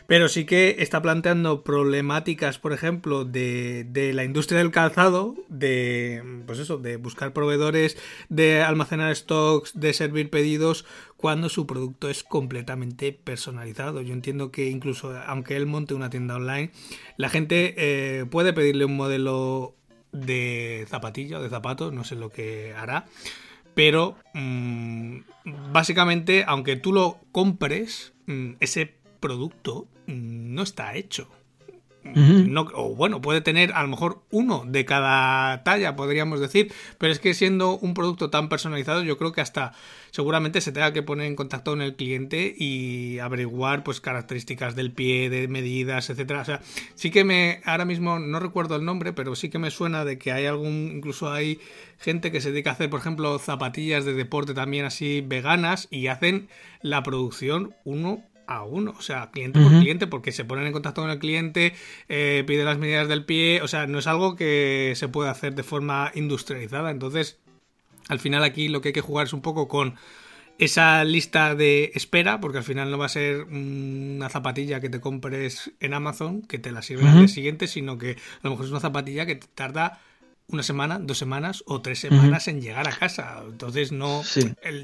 Pero 0.10 0.28
sí 0.28 0.46
que 0.46 0.78
está 0.80 1.04
planteando 1.04 1.64
problemáticas, 1.64 2.58
por 2.58 2.74
ejemplo, 2.74 3.26
de, 3.26 3.86
de, 3.88 4.12
la 4.12 4.24
industria 4.24 4.58
del 4.58 4.72
calzado, 4.72 5.36
de 5.50 6.42
pues 6.48 6.58
eso, 6.58 6.80
de 6.80 6.98
buscar 6.98 7.32
proveedores, 7.32 7.96
de 8.28 8.64
almacenar 8.64 9.16
stocks, 9.16 9.80
de 9.80 9.94
servir 9.94 10.32
pedidos, 10.32 10.84
cuando 11.16 11.48
su 11.48 11.68
producto 11.68 12.10
es 12.10 12.24
completamente 12.24 13.14
personalizado. 13.14 14.02
Yo 14.02 14.14
entiendo 14.14 14.52
que 14.52 14.72
incluso 14.72 15.16
aunque 15.28 15.56
él 15.56 15.68
monte 15.68 15.94
una 15.94 16.10
tienda 16.10 16.38
online, 16.38 16.72
la 17.18 17.30
gente 17.30 17.76
eh, 17.78 18.26
puede 18.26 18.52
pedirle 18.52 18.86
un 18.86 18.98
modelo 18.98 19.76
de 20.12 20.88
zapatilla 20.90 21.38
o 21.38 21.44
de 21.44 21.50
zapatos, 21.50 21.94
no 21.94 22.04
sé 22.04 22.16
lo 22.16 22.32
que 22.32 22.74
hará. 22.76 23.06
Pero 23.76 24.16
mm, 24.34 25.20
básicamente, 25.72 26.46
aunque 26.48 26.78
tú 26.78 26.94
lo 26.94 27.20
compres, 27.32 28.14
mm, 28.26 28.54
ese 28.60 28.98
producto 29.20 29.88
no 30.10 30.64
está 30.64 30.96
hecho. 30.96 31.28
No, 32.04 32.62
o 32.74 32.96
bueno, 32.96 33.22
puede 33.22 33.42
tener 33.42 33.74
a 33.74 33.82
lo 33.84 33.90
mejor 33.90 34.24
uno 34.32 34.64
de 34.66 34.86
cada 34.86 35.64
talla, 35.64 35.96
podríamos 35.96 36.40
decir, 36.40 36.72
pero 36.98 37.12
es 37.12 37.20
que 37.20 37.34
siendo 37.34 37.78
un 37.78 37.94
producto 37.94 38.30
tan 38.30 38.50
personalizado, 38.50 39.04
yo 39.04 39.18
creo 39.18 39.32
que 39.32 39.42
hasta 39.42 39.74
seguramente 40.12 40.62
se 40.62 40.72
tenga 40.72 40.94
que 40.94 41.04
poner 41.04 41.28
en 41.28 41.36
contacto 41.36 41.72
con 41.72 41.82
el 41.82 41.96
cliente 41.96 42.56
y 42.58 43.20
averiguar 43.20 43.84
pues 43.84 44.02
características 44.02 44.76
del 44.76 44.92
pie, 44.92 45.30
de 45.30 45.48
medidas, 45.48 46.10
etcétera. 46.10 46.42
O 46.42 46.46
sea, 46.46 46.62
sí 46.96 47.12
que 47.12 47.24
me, 47.24 47.62
ahora 47.66 47.86
mismo 47.86 48.18
no 48.18 48.40
recuerdo 48.40 48.76
el 48.78 48.86
nombre, 48.86 49.14
pero 49.14 49.36
sí 49.36 49.50
que 49.50 49.60
me 49.60 49.70
suena 49.70 50.06
de 50.06 50.18
que 50.18 50.32
hay 50.32 50.46
algún, 50.46 50.92
incluso 50.96 51.32
hay 51.32 51.60
gente 52.00 52.32
que 52.32 52.42
se 52.42 52.52
dedica 52.52 52.72
a 52.72 52.74
hacer, 52.74 52.90
por 52.90 53.02
ejemplo, 53.02 53.38
zapatillas 53.40 54.06
de 54.06 54.14
deporte 54.14 54.54
también 54.54 54.86
así 54.86 55.22
veganas 55.22 55.88
y 55.92 56.08
hacen 56.08 56.48
la 56.82 57.04
producción 57.04 57.76
uno 57.84 58.24
a 58.50 58.64
uno, 58.64 58.96
o 58.98 59.02
sea, 59.04 59.30
cliente 59.30 59.60
por 59.60 59.70
cliente, 59.80 60.08
porque 60.08 60.32
se 60.32 60.44
ponen 60.44 60.66
en 60.66 60.74
contacto 60.74 61.02
con 61.02 61.12
el 61.12 61.20
cliente, 61.20 61.76
eh, 62.10 62.44
pide 62.48 62.64
las 62.64 62.80
medidas 62.80 63.08
del 63.08 63.24
pie, 63.24 63.62
o 63.62 63.68
sea, 63.68 63.86
no 63.86 64.00
es 64.00 64.08
algo 64.08 64.36
que 64.36 64.94
se 64.96 65.08
puede 65.08 65.30
hacer 65.30 65.54
de 65.54 65.62
forma 65.62 66.12
industrializada. 66.16 66.90
Entonces, 66.90 67.38
al 68.08 68.20
final 68.20 68.44
aquí 68.44 68.68
lo 68.68 68.82
que 68.82 68.90
hay 68.90 68.94
que 68.94 69.02
jugar 69.02 69.28
es 69.28 69.34
un 69.34 69.42
poco 69.42 69.68
con 69.68 69.96
esa 70.58 71.04
lista 71.04 71.54
de 71.54 71.92
espera, 71.94 72.42
porque 72.42 72.58
al 72.58 72.64
final 72.64 72.90
no 72.90 72.98
va 72.98 73.06
a 73.06 73.10
ser 73.10 73.44
una 73.44 74.30
zapatilla 74.30 74.82
que 74.82 74.90
te 74.90 75.00
compres 75.00 75.72
en 75.80 75.94
Amazon, 75.94 76.42
que 76.42 76.58
te 76.58 76.72
la 76.72 76.82
sirve 76.82 77.08
al 77.08 77.20
día 77.20 77.28
siguiente, 77.28 77.68
sino 77.68 78.00
que 78.00 78.12
a 78.12 78.40
lo 78.42 78.50
mejor 78.50 78.66
es 78.66 78.72
una 78.72 78.80
zapatilla 78.80 79.28
que 79.28 79.36
te 79.36 79.48
tarda 79.54 80.02
una 80.50 80.64
semana, 80.64 81.00
dos 81.00 81.18
semanas 81.18 81.64
o 81.66 81.82
tres 81.82 82.00
semanas 82.00 82.48
en 82.48 82.62
llegar 82.62 82.88
a 82.88 82.92
casa. 82.92 83.44
Entonces 83.48 83.92
no, 83.92 84.24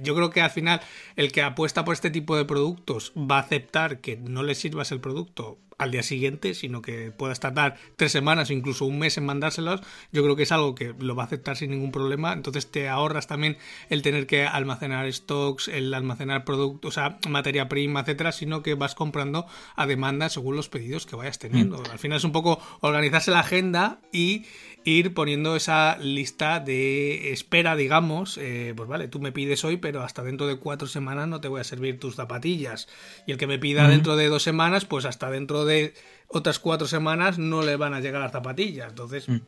yo 0.04 0.16
creo 0.16 0.30
que 0.30 0.42
al 0.42 0.52
final 0.52 0.82
el 1.16 1.32
que 1.32 1.42
apuesta 1.42 1.86
por 1.86 1.94
este 1.94 2.12
tipo 2.12 2.36
de 2.38 2.46
productos 2.46 3.12
va 3.16 3.38
a 3.38 3.42
aceptar 3.42 4.00
que 4.00 4.18
no 4.18 4.44
le 4.44 4.56
sirvas 4.56 4.92
el 4.92 5.00
producto 5.00 5.58
al 5.78 5.92
día 5.92 6.04
siguiente, 6.04 6.54
sino 6.54 6.82
que 6.82 7.12
puedas 7.12 7.40
tardar 7.40 7.78
tres 7.96 8.12
semanas 8.12 8.50
o 8.50 8.54
incluso 8.54 8.86
un 8.86 9.00
mes 9.00 9.18
en 9.18 9.26
mandárselos, 9.26 9.82
yo 10.12 10.24
creo 10.24 10.36
que 10.36 10.44
es 10.44 10.52
algo 10.52 10.76
que 10.76 10.94
lo 11.00 11.16
va 11.16 11.24
a 11.24 11.26
aceptar 11.26 11.58
sin 11.58 11.72
ningún 11.72 11.92
problema. 11.92 12.34
Entonces 12.34 12.72
te 12.72 12.88
ahorras 12.88 13.28
también 13.28 13.58
el 13.90 14.02
tener 14.02 14.28
que 14.28 14.46
almacenar 14.46 15.12
stocks, 15.12 15.68
el 15.68 15.94
almacenar 15.94 16.46
productos, 16.46 16.90
o 16.90 16.92
sea, 16.94 17.20
materia 17.28 17.68
prima, 17.68 18.02
etcétera, 18.02 18.32
sino 18.32 18.64
que 18.64 18.76
vas 18.76 18.96
comprando 18.96 19.48
a 19.76 19.86
demanda 19.86 20.30
según 20.30 20.56
los 20.56 20.70
pedidos 20.70 21.06
que 21.06 21.16
vayas 21.16 21.40
teniendo. 21.40 21.78
Mm. 21.78 21.92
Al 21.92 22.00
final 22.00 22.18
es 22.18 22.24
un 22.24 22.32
poco 22.32 22.60
organizarse 22.82 23.32
la 23.32 23.40
agenda 23.40 24.00
y 24.12 24.46
ir 24.86 25.14
poniendo 25.16 25.56
esa 25.56 25.98
lista 25.98 26.60
de 26.60 27.32
espera, 27.32 27.76
digamos, 27.76 28.38
eh, 28.38 28.74
pues 28.78 28.88
vale, 28.88 29.08
tú 29.08 29.20
me 29.20 29.32
pides 29.32 29.66
hoy, 29.66 29.78
pero 29.78 30.04
hasta 30.04 30.24
dentro 30.24 30.46
de 30.46 30.58
cuatro 30.58 30.88
semanas 30.88 31.28
no 31.28 31.42
te 31.42 31.48
voy 31.48 31.60
a 31.60 31.64
servir 31.64 32.00
tus 32.00 32.16
zapatillas. 32.16 32.88
Y 33.26 33.32
el 33.32 33.38
que 33.38 33.48
me 33.48 33.58
pida 33.58 33.88
dentro 33.88 34.16
de 34.16 34.28
dos 34.28 34.44
semanas, 34.44 34.86
pues 34.86 35.06
hasta 35.06 35.32
dentro 35.32 35.65
de 35.66 35.94
otras 36.28 36.60
cuatro 36.60 36.88
semanas 36.88 37.38
no 37.38 37.62
le 37.62 37.76
van 37.76 37.94
a 37.94 38.00
llegar 38.00 38.22
las 38.22 38.32
zapatillas. 38.32 38.90
Entonces... 38.90 39.28
Mm. 39.28 39.40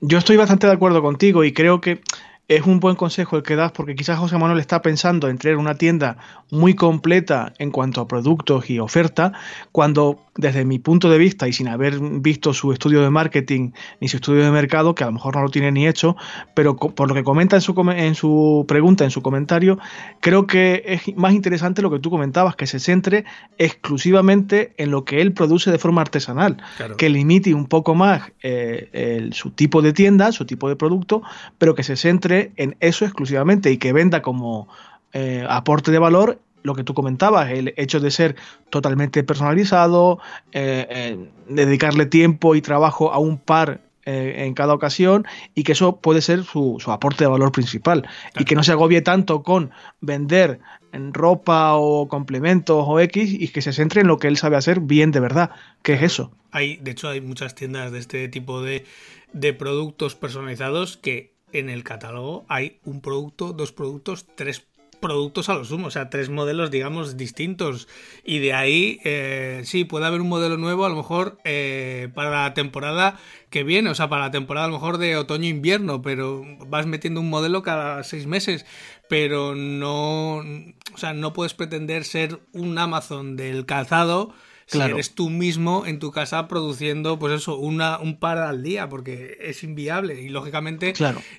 Yo 0.00 0.18
estoy 0.18 0.36
bastante 0.36 0.66
de 0.66 0.72
acuerdo 0.72 1.00
contigo 1.00 1.44
y 1.44 1.52
creo 1.52 1.80
que 1.80 2.00
es 2.48 2.66
un 2.66 2.80
buen 2.80 2.96
consejo 2.96 3.36
el 3.36 3.42
que 3.42 3.56
das 3.56 3.72
porque 3.72 3.94
quizás 3.94 4.18
José 4.18 4.36
Manuel 4.36 4.58
está 4.58 4.82
pensando 4.82 5.28
en 5.28 5.38
tener 5.38 5.56
una 5.56 5.76
tienda 5.76 6.16
muy 6.50 6.74
completa 6.74 7.52
en 7.58 7.70
cuanto 7.70 8.00
a 8.00 8.08
productos 8.08 8.68
y 8.68 8.78
oferta, 8.78 9.32
cuando 9.70 10.20
desde 10.36 10.64
mi 10.64 10.78
punto 10.78 11.08
de 11.10 11.18
vista 11.18 11.46
y 11.46 11.52
sin 11.52 11.68
haber 11.68 11.98
visto 11.98 12.52
su 12.52 12.72
estudio 12.72 13.02
de 13.02 13.10
marketing 13.10 13.72
ni 14.00 14.08
su 14.08 14.16
estudio 14.16 14.44
de 14.44 14.50
mercado, 14.50 14.94
que 14.94 15.04
a 15.04 15.06
lo 15.06 15.12
mejor 15.12 15.36
no 15.36 15.42
lo 15.42 15.50
tiene 15.50 15.70
ni 15.72 15.86
hecho, 15.86 16.16
pero 16.54 16.76
por 16.76 17.08
lo 17.08 17.14
que 17.14 17.22
comenta 17.22 17.56
en 17.56 17.62
su, 17.62 17.74
en 17.94 18.14
su 18.14 18.64
pregunta, 18.66 19.04
en 19.04 19.10
su 19.10 19.22
comentario, 19.22 19.78
creo 20.20 20.46
que 20.46 20.82
es 20.86 21.16
más 21.16 21.32
interesante 21.32 21.80
lo 21.80 21.90
que 21.90 22.00
tú 22.00 22.10
comentabas, 22.10 22.56
que 22.56 22.66
se 22.66 22.80
centre 22.80 23.24
exclusivamente 23.58 24.74
en 24.78 24.90
lo 24.90 25.04
que 25.04 25.20
él 25.20 25.32
produce 25.32 25.70
de 25.70 25.78
forma 25.78 26.00
artesanal, 26.00 26.58
que 26.98 27.08
limite 27.08 27.54
un 27.54 27.66
poco 27.66 27.94
más 27.94 28.32
eh, 28.42 29.30
su 29.32 29.50
tipo 29.50 29.80
de 29.80 29.92
tienda, 29.92 30.32
su 30.32 30.44
tipo 30.44 30.68
de 30.68 30.76
producto, 30.76 31.22
pero 31.58 31.74
que 31.74 31.82
se 31.82 31.96
centre 31.96 32.31
en 32.56 32.76
eso 32.80 33.04
exclusivamente 33.04 33.70
y 33.70 33.78
que 33.78 33.92
venda 33.92 34.22
como 34.22 34.68
eh, 35.12 35.44
aporte 35.48 35.90
de 35.90 35.98
valor 35.98 36.40
lo 36.62 36.74
que 36.74 36.84
tú 36.84 36.94
comentabas, 36.94 37.50
el 37.50 37.74
hecho 37.76 37.98
de 37.98 38.12
ser 38.12 38.36
totalmente 38.70 39.24
personalizado, 39.24 40.20
eh, 40.52 40.86
eh, 40.88 41.28
dedicarle 41.48 42.06
tiempo 42.06 42.54
y 42.54 42.62
trabajo 42.62 43.12
a 43.12 43.18
un 43.18 43.38
par 43.38 43.80
en 44.04 44.52
cada 44.54 44.74
ocasión 44.74 45.24
y 45.54 45.62
que 45.62 45.72
eso 45.72 45.98
puede 46.00 46.22
ser 46.22 46.42
su, 46.42 46.76
aporte 46.88 47.22
de 47.22 47.30
valor 47.30 47.52
principal 47.52 48.08
y 48.36 48.44
que 48.44 48.56
no 48.56 48.64
se 48.64 48.72
agobie 48.72 49.00
tanto 49.00 49.44
con 49.44 49.70
vender 50.00 50.58
en 50.92 51.14
ropa 51.14 51.74
o 51.74 52.08
complementos 52.08 52.84
o 52.84 52.98
X 52.98 53.32
y 53.32 53.46
que 53.48 53.62
se 53.62 53.72
centre 53.72 54.00
en 54.00 54.08
lo 54.08 54.18
que 54.18 54.26
él 54.26 54.36
sabe 54.36 54.56
hacer 54.56 54.80
bien 54.80 55.12
de 55.12 55.20
verdad, 55.20 55.50
que 55.82 55.92
es 55.92 56.02
eso. 56.02 56.32
Hay, 56.50 56.78
de 56.78 56.90
hecho, 56.90 57.08
hay 57.10 57.20
muchas 57.20 57.54
tiendas 57.54 57.92
de 57.92 58.00
este 58.00 58.28
tipo 58.28 58.60
de, 58.60 58.84
de 59.32 59.52
productos 59.52 60.16
personalizados 60.16 60.96
que 60.96 61.31
en 61.52 61.70
el 61.70 61.84
catálogo 61.84 62.44
hay 62.48 62.80
un 62.84 63.00
producto, 63.00 63.52
dos 63.52 63.72
productos, 63.72 64.26
tres 64.34 64.66
productos 65.02 65.50
a 65.50 65.54
lo 65.54 65.64
sumo, 65.64 65.88
o 65.88 65.90
sea, 65.90 66.08
tres 66.08 66.30
modelos, 66.30 66.70
digamos, 66.70 67.18
distintos. 67.18 67.88
Y 68.24 68.38
de 68.38 68.54
ahí, 68.54 69.00
eh, 69.04 69.62
sí, 69.64 69.84
puede 69.84 70.06
haber 70.06 70.22
un 70.22 70.28
modelo 70.28 70.56
nuevo, 70.56 70.86
a 70.86 70.88
lo 70.88 70.96
mejor 70.96 71.38
eh, 71.44 72.08
para 72.14 72.44
la 72.44 72.54
temporada 72.54 73.18
que 73.50 73.64
viene, 73.64 73.90
o 73.90 73.94
sea, 73.94 74.08
para 74.08 74.22
la 74.22 74.30
temporada 74.30 74.66
a 74.66 74.68
lo 74.68 74.74
mejor 74.74 74.96
de 74.96 75.16
otoño-invierno, 75.16 76.00
pero 76.00 76.42
vas 76.68 76.86
metiendo 76.86 77.20
un 77.20 77.28
modelo 77.28 77.62
cada 77.62 78.02
seis 78.04 78.26
meses, 78.26 78.64
pero 79.08 79.54
no, 79.54 80.36
o 80.36 80.96
sea, 80.96 81.12
no 81.12 81.34
puedes 81.34 81.52
pretender 81.52 82.04
ser 82.04 82.40
un 82.52 82.78
Amazon 82.78 83.36
del 83.36 83.66
calzado 83.66 84.32
si 84.66 84.80
eres 84.80 85.14
tú 85.14 85.30
mismo 85.30 85.84
en 85.86 85.98
tu 85.98 86.10
casa 86.10 86.48
produciendo, 86.48 87.18
pues 87.18 87.34
eso, 87.34 87.56
una, 87.58 87.98
un 87.98 88.18
par 88.18 88.38
al 88.38 88.62
día, 88.62 88.88
porque 88.88 89.38
es 89.40 89.62
inviable. 89.62 90.20
Y 90.20 90.28
lógicamente 90.28 90.94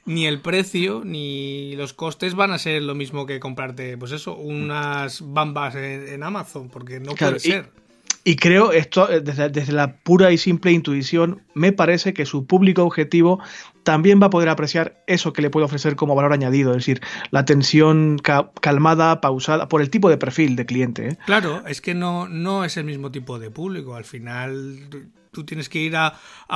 ni 0.05 0.25
el 0.25 0.41
precio 0.41 1.01
ni 1.05 1.75
los 1.75 1.93
costes 1.93 2.35
van 2.35 2.51
a 2.51 2.57
ser 2.57 2.81
lo 2.81 2.95
mismo 2.95 3.25
que 3.25 3.39
comprarte, 3.39 3.97
pues 3.97 4.11
eso, 4.11 4.35
unas 4.35 5.21
bambas 5.21 5.75
en, 5.75 6.23
Amazon, 6.23 6.69
porque 6.69 6.99
no 6.99 7.15
puede 7.15 7.39
ser. 7.39 7.69
Y 7.69 7.82
creo, 8.37 8.71
esto 8.71 9.09
eh, 9.11 9.21
desde, 9.21 9.73
la 9.73 9.97
pura 9.97 10.31
y 10.31 10.37
simple 10.37 10.71
intuición, 10.71 11.41
me 11.53 11.71
parece 11.71 12.13
que 12.13 12.25
su 12.25 12.45
público 12.45 12.83
objetivo 12.83 13.39
también 13.83 14.21
va 14.21 14.27
a 14.27 14.29
poder 14.29 14.47
apreciar 14.47 15.03
eso 15.07 15.33
que 15.33 15.41
le 15.41 15.49
puede 15.49 15.65
ofrecer 15.65 15.95
como 15.95 16.15
valor 16.15 16.31
añadido, 16.31 16.71
es 16.71 16.77
decir, 16.77 17.01
la 17.31 17.41
atención 17.41 18.17
calmada, 18.61 19.19
pausada, 19.19 19.67
por 19.67 19.81
el 19.81 19.89
tipo 19.89 20.09
de 20.09 20.17
perfil 20.17 20.55
de 20.55 20.65
cliente. 20.65 21.07
¿eh? 21.09 21.17
Claro, 21.25 21.63
es 21.67 21.81
que 21.81 21.93
no, 21.93 22.29
no 22.29 22.63
es 22.63 22.77
el 22.77 22.85
mismo 22.85 23.11
tipo 23.11 23.39
de 23.39 23.51
público. 23.51 23.95
Al 23.95 24.05
final 24.05 25.09
tú 25.33 25.45
tienes 25.45 25.67
que 25.67 25.79
ir 25.79 25.95
a, 25.97 26.13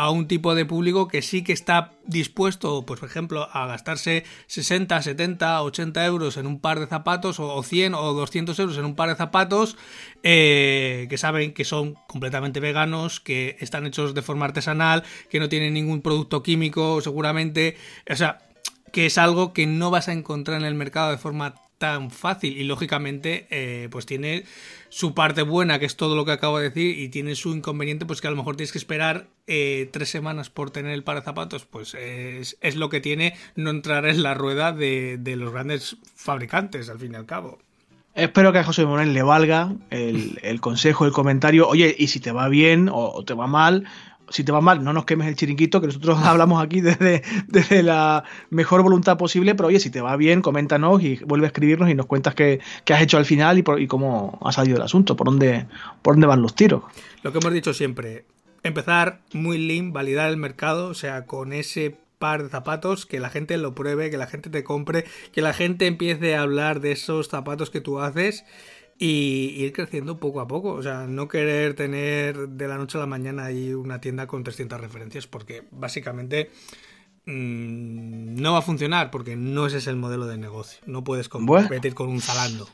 un 0.09 0.27
tipo 0.27 0.55
de 0.55 0.65
público 0.65 1.07
que 1.07 1.21
sí 1.21 1.43
que 1.43 1.51
está 1.51 1.93
dispuesto, 2.05 2.85
pues 2.85 2.99
por 2.99 3.09
ejemplo, 3.09 3.49
a 3.51 3.65
gastarse 3.65 4.23
60, 4.47 5.01
70, 5.01 5.61
80 5.63 6.05
euros 6.05 6.37
en 6.37 6.47
un 6.47 6.61
par 6.61 6.79
de 6.79 6.87
zapatos, 6.87 7.39
o 7.39 7.61
100 7.61 7.93
o 7.95 8.13
200 8.13 8.57
euros 8.59 8.77
en 8.77 8.85
un 8.85 8.95
par 8.95 9.09
de 9.09 9.15
zapatos, 9.15 9.75
eh, 10.23 11.07
que 11.09 11.17
saben 11.17 11.53
que 11.53 11.65
son 11.65 11.95
completamente 12.07 12.59
veganos, 12.59 13.19
que 13.19 13.57
están 13.59 13.85
hechos 13.85 14.13
de 14.13 14.21
forma 14.21 14.45
artesanal, 14.45 15.03
que 15.29 15.39
no 15.39 15.49
tienen 15.49 15.73
ningún 15.73 16.01
producto 16.01 16.43
químico, 16.43 17.01
seguramente. 17.01 17.75
O 18.09 18.15
sea, 18.15 18.39
que 18.91 19.07
es 19.07 19.17
algo 19.17 19.53
que 19.53 19.67
no 19.67 19.91
vas 19.91 20.07
a 20.07 20.13
encontrar 20.13 20.61
en 20.61 20.67
el 20.67 20.75
mercado 20.75 21.11
de 21.11 21.17
forma 21.17 21.55
tan 21.77 22.11
fácil. 22.11 22.57
Y 22.57 22.63
lógicamente 22.63 23.47
eh, 23.49 23.87
pues 23.91 24.05
tiene 24.05 24.45
su 24.89 25.13
parte 25.13 25.41
buena 25.41 25.79
que 25.79 25.85
es 25.85 25.95
todo 25.95 26.15
lo 26.15 26.25
que 26.25 26.31
acabo 26.31 26.57
de 26.59 26.69
decir 26.69 26.97
y 26.97 27.09
tiene 27.09 27.35
su 27.35 27.53
inconveniente 27.53 28.05
pues 28.05 28.21
que 28.21 28.27
a 28.27 28.31
lo 28.31 28.37
mejor 28.37 28.55
tienes 28.55 28.71
que 28.71 28.77
esperar 28.77 29.27
eh, 29.47 29.89
tres 29.91 30.09
semanas 30.09 30.49
por 30.49 30.71
tener 30.71 30.93
el 30.93 31.03
par 31.03 31.17
de 31.17 31.23
zapatos 31.23 31.65
pues 31.65 31.93
es, 31.93 32.75
lo 32.75 32.89
que 32.89 33.01
tiene 33.01 33.35
no 33.55 33.69
entrar 33.69 34.05
en 34.05 34.23
la 34.23 34.33
rueda 34.33 34.71
de, 34.71 35.19
los 35.37 35.51
grandes 35.51 35.97
fabricantes 36.15 36.89
al 36.89 36.99
fin 36.99 37.13
y 37.13 37.15
al 37.15 37.25
cabo. 37.25 37.59
Espero 38.15 38.51
que 38.51 38.59
a 38.59 38.63
José 38.63 38.85
Manuel 38.85 39.13
le 39.13 39.21
valga 39.21 39.73
el, 39.91 40.59
consejo, 40.59 41.05
el 41.05 41.11
comentario. 41.11 41.67
Oye, 41.67 41.95
y 41.97 42.07
si 42.07 42.19
te 42.19 42.31
va 42.31 42.49
bien 42.49 42.89
o 42.91 43.23
te 43.23 43.35
va 43.35 43.45
mal, 43.45 43.85
si 44.29 44.43
te 44.43 44.51
va 44.51 44.61
mal, 44.61 44.83
no 44.83 44.93
nos 44.93 45.05
quemes 45.05 45.27
el 45.27 45.35
chiringuito, 45.35 45.81
que 45.81 45.87
nosotros 45.87 46.19
hablamos 46.23 46.63
aquí 46.63 46.81
desde, 46.81 47.23
desde 47.47 47.83
la 47.83 48.23
mejor 48.49 48.83
voluntad 48.83 49.17
posible, 49.17 49.55
pero 49.55 49.67
oye, 49.67 49.79
si 49.79 49.89
te 49.89 50.01
va 50.01 50.15
bien, 50.15 50.41
coméntanos 50.41 51.01
y 51.01 51.15
vuelve 51.25 51.45
a 51.45 51.47
escribirnos 51.47 51.89
y 51.89 51.95
nos 51.95 52.05
cuentas 52.05 52.35
qué, 52.35 52.59
has 52.89 53.01
hecho 53.01 53.17
al 53.17 53.25
final 53.25 53.57
y, 53.57 53.63
y, 53.79 53.87
cómo 53.87 54.39
ha 54.43 54.51
salido 54.51 54.77
el 54.77 54.83
asunto, 54.83 55.15
por 55.15 55.27
dónde, 55.27 55.67
por 56.01 56.15
dónde 56.15 56.27
van 56.27 56.41
los 56.41 56.55
tiros. 56.55 56.83
Lo 57.23 57.31
que 57.31 57.39
hemos 57.39 57.53
dicho 57.53 57.73
siempre, 57.73 58.25
empezar 58.63 59.21
muy 59.33 59.57
lean, 59.57 59.93
validar 59.93 60.29
el 60.29 60.37
mercado, 60.37 60.87
o 60.87 60.93
sea, 60.93 61.25
con 61.25 61.53
ese 61.53 61.97
par 62.19 62.43
de 62.43 62.49
zapatos, 62.49 63.05
que 63.05 63.19
la 63.19 63.29
gente 63.29 63.57
lo 63.57 63.75
pruebe, 63.75 64.09
que 64.09 64.17
la 64.17 64.27
gente 64.27 64.49
te 64.49 64.63
compre, 64.63 65.05
que 65.31 65.41
la 65.41 65.53
gente 65.53 65.85
empiece 65.85 66.35
a 66.35 66.41
hablar 66.41 66.79
de 66.79 66.91
esos 66.91 67.27
zapatos 67.27 67.69
que 67.69 67.81
tú 67.81 67.99
haces 67.99 68.43
y 68.99 69.53
ir 69.57 69.73
creciendo 69.73 70.19
poco 70.19 70.41
a 70.41 70.47
poco. 70.47 70.73
O 70.73 70.83
sea, 70.83 71.07
no 71.07 71.27
querer 71.27 71.73
tener 71.75 72.49
de 72.49 72.67
la 72.67 72.77
noche 72.77 72.97
a 72.97 73.01
la 73.01 73.07
mañana 73.07 73.45
ahí 73.45 73.73
una 73.73 74.01
tienda 74.01 74.27
con 74.27 74.43
300 74.43 74.79
referencias 74.79 75.27
porque 75.27 75.63
básicamente 75.71 76.51
mm, 77.25 78.41
no 78.41 78.53
va 78.53 78.59
a 78.59 78.63
funcionar 78.63 79.11
porque 79.11 79.35
no 79.35 79.67
ese 79.67 79.77
es 79.77 79.87
el 79.87 79.95
modelo 79.95 80.25
de 80.25 80.37
negocio. 80.37 80.79
No 80.85 81.03
puedes 81.03 81.29
competir 81.29 81.93
con 81.93 82.09
un 82.09 82.21
Zalando. 82.21 82.67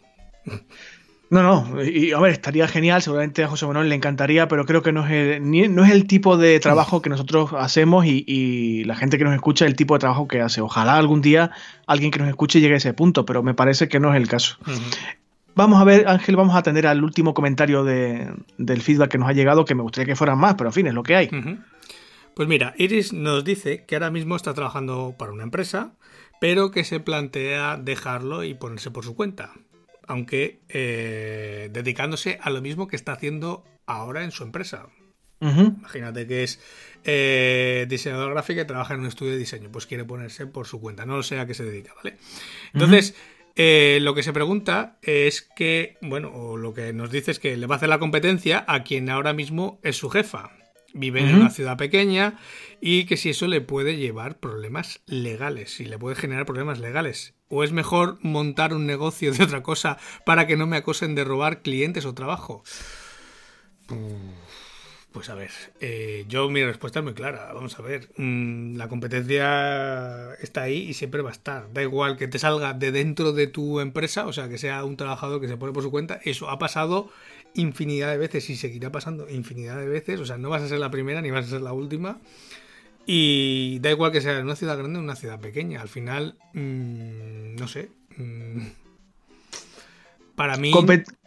No, 1.34 1.42
no, 1.42 1.84
y 1.84 2.12
a 2.12 2.20
ver, 2.20 2.32
estaría 2.32 2.68
genial, 2.68 3.02
seguramente 3.02 3.44
a 3.44 3.48
José 3.48 3.66
Manuel 3.66 3.90
le 3.90 3.96
encantaría, 3.96 4.48
pero 4.48 4.68
creo 4.68 4.84
que 4.84 4.92
no 4.92 5.04
es 5.08 5.12
el, 5.12 5.74
no 5.74 5.84
es 5.84 5.90
el 5.90 6.06
tipo 6.06 6.38
de 6.38 6.60
trabajo 6.60 7.02
que 7.02 7.10
nosotros 7.10 7.54
hacemos 7.58 8.06
y, 8.06 8.84
la 8.84 8.96
gente 8.96 9.18
que 9.18 9.24
nos 9.24 9.34
escucha 9.34 9.66
el 9.66 9.76
tipo 9.76 9.96
de 9.96 10.02
trabajo 10.02 10.28
que 10.28 10.42
hace. 10.42 10.62
Ojalá 10.62 10.96
algún 10.96 11.22
día 11.22 11.50
alguien 11.88 12.12
que 12.12 12.20
nos 12.20 12.28
escuche 12.28 12.60
llegue 12.60 12.76
a 12.76 12.78
ese 12.78 12.94
punto, 12.94 13.26
pero 13.26 13.42
me 13.42 13.56
parece 13.56 13.88
que 13.88 14.00
no 14.00 14.14
es 14.14 14.18
el 14.22 14.28
caso. 14.28 14.58
Vamos 15.56 15.80
a 15.80 15.84
ver, 15.84 16.08
Ángel, 16.08 16.36
vamos 16.36 16.56
a 16.56 16.60
atender 16.60 16.88
al 16.88 17.04
último 17.04 17.34
comentario 17.34 17.84
del 17.84 18.82
feedback 18.82 19.12
que 19.12 19.18
nos 19.18 19.30
ha 19.30 19.34
llegado, 19.34 19.66
que 19.66 19.76
me 19.76 19.84
gustaría 19.84 20.08
que 20.08 20.16
fueran 20.16 20.40
más, 20.40 20.56
pero 20.56 20.70
en 20.70 20.74
fin, 20.74 20.88
es 20.88 20.94
lo 20.94 21.04
que 21.04 21.16
hay. 21.16 21.30
Pues 22.36 22.48
mira, 22.48 22.74
Iris 22.78 23.14
nos 23.14 23.44
dice 23.44 23.86
que 23.86 23.96
ahora 23.96 24.10
mismo 24.10 24.36
está 24.36 24.54
trabajando 24.54 25.16
para 25.18 25.32
una 25.32 25.44
empresa, 25.44 25.94
pero 26.42 26.72
que 26.72 26.84
se 26.84 27.00
plantea 27.00 27.78
dejarlo 27.78 28.44
y 28.44 28.56
ponerse 28.56 28.90
por 28.90 29.06
su 29.06 29.16
cuenta, 29.16 29.52
aunque 30.08 30.60
eh, 30.70 31.70
dedicándose 31.72 32.40
a 32.42 32.50
lo 32.50 32.62
mismo 32.62 32.88
que 32.88 32.96
está 32.96 33.14
haciendo 33.14 33.64
ahora 33.86 34.24
en 34.24 34.32
su 34.32 34.44
empresa. 34.44 34.88
Imagínate 35.40 36.26
que 36.26 36.44
es 36.44 36.62
eh, 37.04 37.86
diseñador 37.90 38.32
gráfico 38.32 38.62
y 38.62 38.66
trabaja 38.66 38.94
en 38.94 39.02
un 39.02 39.08
estudio 39.08 39.34
de 39.34 39.38
diseño, 39.38 39.70
pues 39.72 39.86
quiere 39.86 40.06
ponerse 40.06 40.48
por 40.48 40.68
su 40.68 40.80
cuenta, 40.80 41.06
no 41.06 41.18
lo 41.18 41.24
sé 41.24 41.38
a 41.38 41.46
qué 41.46 41.54
se 41.54 41.66
dedica, 41.66 41.94
¿vale? 41.96 42.18
Entonces, 42.74 43.14
eh, 43.56 44.00
lo 44.02 44.16
que 44.16 44.24
se 44.24 44.34
pregunta 44.34 44.98
es 45.02 45.42
que, 45.42 45.98
bueno, 46.02 46.32
o 46.34 46.58
lo 46.58 46.74
que 46.74 46.94
nos 46.94 47.12
dice 47.12 47.32
es 47.32 47.40
que 47.40 47.56
le 47.56 47.68
va 47.68 47.76
a 47.76 47.78
hacer 47.78 47.90
la 47.90 48.00
competencia 48.00 48.66
a 48.68 48.84
quien 48.84 49.10
ahora 49.10 49.34
mismo 49.34 49.80
es 49.84 49.98
su 49.98 50.10
jefa. 50.10 50.52
Vive 50.96 51.22
en 51.22 51.34
una 51.34 51.50
ciudad 51.50 51.76
pequeña 51.76 52.38
y 52.80 53.06
que 53.06 53.18
si 53.18 53.32
eso 53.32 53.48
le 53.48 53.62
puede 53.62 53.98
llevar 53.98 54.40
problemas 54.40 55.02
legales, 55.08 55.74
si 55.74 55.86
le 55.86 55.98
puede 55.98 56.16
generar 56.16 56.46
problemas 56.46 56.80
legales. 56.80 57.34
¿O 57.48 57.64
es 57.64 57.72
mejor 57.72 58.20
montar 58.22 58.76
un 58.76 58.86
negocio 58.86 59.32
de 59.32 59.44
otra 59.44 59.64
cosa 59.64 59.98
para 60.24 60.46
que 60.46 60.56
no 60.56 60.68
me 60.68 60.78
acosen 60.78 61.16
de 61.16 61.24
robar 61.24 61.64
clientes 61.64 62.06
o 62.06 62.14
trabajo? 62.14 62.64
Pues 65.14 65.30
a 65.30 65.36
ver, 65.36 65.52
eh, 65.80 66.26
yo 66.28 66.50
mi 66.50 66.66
respuesta 66.66 67.00
es 67.00 67.06
muy 67.06 67.14
clara. 67.14 67.54
Vamos 67.54 67.78
a 67.78 67.84
ver, 67.84 68.10
mm, 68.18 68.78
la 68.78 68.88
competencia 68.88 70.34
está 70.42 70.64
ahí 70.64 70.90
y 70.90 70.96
siempre 70.96 71.22
va 71.22 71.30
a 71.30 71.34
estar. 71.34 71.72
Da 71.72 71.84
igual 71.84 72.18
que 72.18 72.28
te 72.28 72.40
salga 72.40 72.74
de 72.74 72.92
dentro 72.92 73.32
de 73.32 73.46
tu 73.46 73.80
empresa, 73.80 74.26
o 74.26 74.34
sea, 74.34 74.50
que 74.50 74.58
sea 74.58 74.84
un 74.84 74.98
trabajador 74.98 75.40
que 75.40 75.48
se 75.48 75.56
pone 75.56 75.72
por 75.72 75.84
su 75.84 75.92
cuenta. 75.92 76.20
Eso 76.26 76.50
ha 76.50 76.58
pasado 76.58 77.12
infinidad 77.54 78.10
de 78.10 78.18
veces 78.18 78.50
y 78.50 78.56
seguirá 78.56 78.92
pasando 78.92 79.30
infinidad 79.30 79.78
de 79.78 79.88
veces. 79.88 80.20
O 80.20 80.26
sea, 80.26 80.40
no 80.40 80.50
vas 80.50 80.64
a 80.64 80.68
ser 80.68 80.80
la 80.80 80.90
primera 80.90 81.22
ni 81.22 81.30
vas 81.30 81.46
a 81.46 81.50
ser 81.50 81.62
la 81.62 81.74
última. 81.74 82.20
Y 83.06 83.78
da 83.80 83.92
igual 83.92 84.12
que 84.12 84.22
sea 84.22 84.40
en 84.40 84.46
una 84.46 84.56
ciudad 84.56 84.78
grande 84.80 84.98
o 84.98 85.02
en 85.02 85.06
una 85.06 85.16
ciudad 85.16 85.40
pequeña. 85.40 85.82
Al 85.82 85.90
final, 85.90 86.38
mm, 86.54 87.56
no 87.56 87.68
sé. 87.68 87.92
Mm, 88.18 88.62
para 90.36 90.58
mí. 90.58 90.72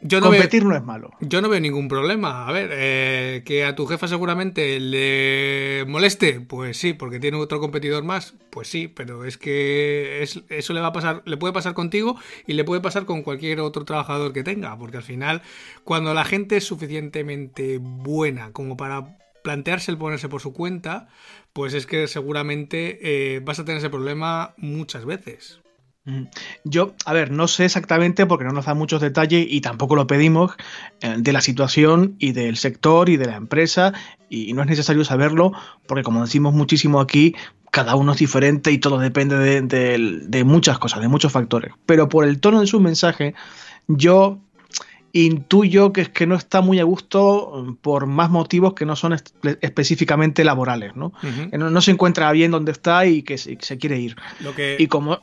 yo 0.03 0.21
no 0.21 0.27
competir 0.27 0.65
no 0.65 0.75
es 0.75 0.83
malo. 0.83 1.11
Yo 1.21 1.41
no 1.41 1.49
veo 1.49 1.61
ningún 1.61 1.89
problema. 1.89 2.49
A 2.49 2.53
ver, 2.53 2.71
eh, 2.73 3.43
que 3.45 3.65
a 3.65 3.77
tu 3.77 3.87
jefa 3.87 4.09
seguramente 4.09 4.81
le 4.81 5.85
moleste, 5.87 6.41
pues 6.41 6.77
sí, 6.77 6.93
porque 6.93 7.21
tiene 7.21 7.37
otro 7.37 7.61
competidor 7.61 8.03
más, 8.05 8.35
pues 8.51 8.69
sí, 8.69 8.89
pero 8.89 9.25
es 9.25 9.39
que 9.39 10.23
eso 10.23 10.73
le 10.73 10.81
va 10.81 10.89
a 10.89 10.93
pasar, 10.93 11.23
le 11.25 11.37
puede 11.37 11.53
pasar 11.53 11.75
contigo 11.75 12.17
y 12.47 12.55
le 12.55 12.65
puede 12.65 12.81
pasar 12.81 13.05
con 13.05 13.23
cualquier 13.23 13.61
otro 13.61 13.85
trabajador 13.85 14.33
que 14.33 14.43
tenga, 14.43 14.77
porque 14.77 14.97
al 14.97 15.03
final, 15.03 15.43
cuando 15.85 16.13
la 16.15 16.25
gente 16.25 16.57
es 16.57 16.65
suficientemente 16.65 17.79
buena 17.81 18.53
como 18.53 18.77
para 18.77 19.19
plantearse 19.43 19.93
el 19.93 19.99
ponerse 19.99 20.29
por 20.29 20.41
su 20.41 20.53
cuenta, 20.53 21.09
pues 21.53 21.73
es 21.75 21.87
que 21.87 22.09
seguramente 22.09 22.99
eh, 23.37 23.41
vas 23.41 23.61
a 23.61 23.65
tener 23.65 23.79
ese 23.79 23.91
problema 23.91 24.55
muchas 24.57 25.05
veces. 25.05 25.61
Yo, 26.63 26.95
a 27.05 27.13
ver, 27.13 27.33
no 27.33 27.49
sé 27.49 27.65
exactamente 27.65 28.27
porque 28.27 28.45
no 28.45 28.53
nos 28.53 28.67
da 28.67 28.75
muchos 28.75 29.01
detalles 29.01 29.45
y 29.49 29.61
tampoco 29.61 29.97
lo 29.97 30.07
pedimos 30.07 30.53
eh, 31.01 31.17
de 31.19 31.33
la 31.33 31.41
situación 31.41 32.15
y 32.21 32.33
del 32.33 32.57
sector 32.57 33.09
y 33.09 33.17
de 33.17 33.27
la 33.27 33.37
empresa 33.37 33.93
y 34.29 34.53
no 34.53 34.63
es 34.63 34.69
necesario 34.69 35.05
saberlo 35.05 35.53
porque 35.89 36.05
como 36.05 36.23
decimos 36.23 36.55
muchísimo 36.55 37.01
aquí, 37.01 37.35
cada 37.73 37.97
uno 37.97 38.13
es 38.13 38.19
diferente 38.19 38.71
y 38.71 38.79
todo 38.79 38.99
depende 38.99 39.37
de, 39.37 40.45
muchas 40.45 40.79
cosas, 40.79 41.01
de 41.01 41.09
muchos 41.09 41.33
factores. 41.33 41.75
Pero 41.85 42.09
por 42.09 42.25
el 42.25 42.41
tono 42.41 42.61
de 42.61 42.67
su 42.67 42.81
mensaje, 42.81 43.35
yo 43.89 44.39
intuyo 45.13 45.93
que 45.93 46.03
es 46.03 46.09
que 46.09 46.27
no 46.27 46.37
está 46.37 46.61
muy 46.61 46.79
a 46.79 46.85
gusto 46.85 47.65
mm, 47.67 47.75
por 47.77 48.07
más 48.07 48.31
motivos 48.31 48.75
que 48.75 48.87
no 48.87 48.97
son 48.97 49.17
específicamente 49.61 50.45
laborales, 50.45 50.95
¿no? 50.95 51.13
¿no? 51.53 51.81
se 51.81 51.91
encuentra 51.91 52.31
bien 52.33 52.51
donde 52.51 52.73
está 52.73 53.07
y 53.07 53.23
que 53.23 53.39
se, 53.39 53.57
quiere 53.79 53.99
ir. 53.99 54.17
Y 54.79 54.87
como 54.87 55.19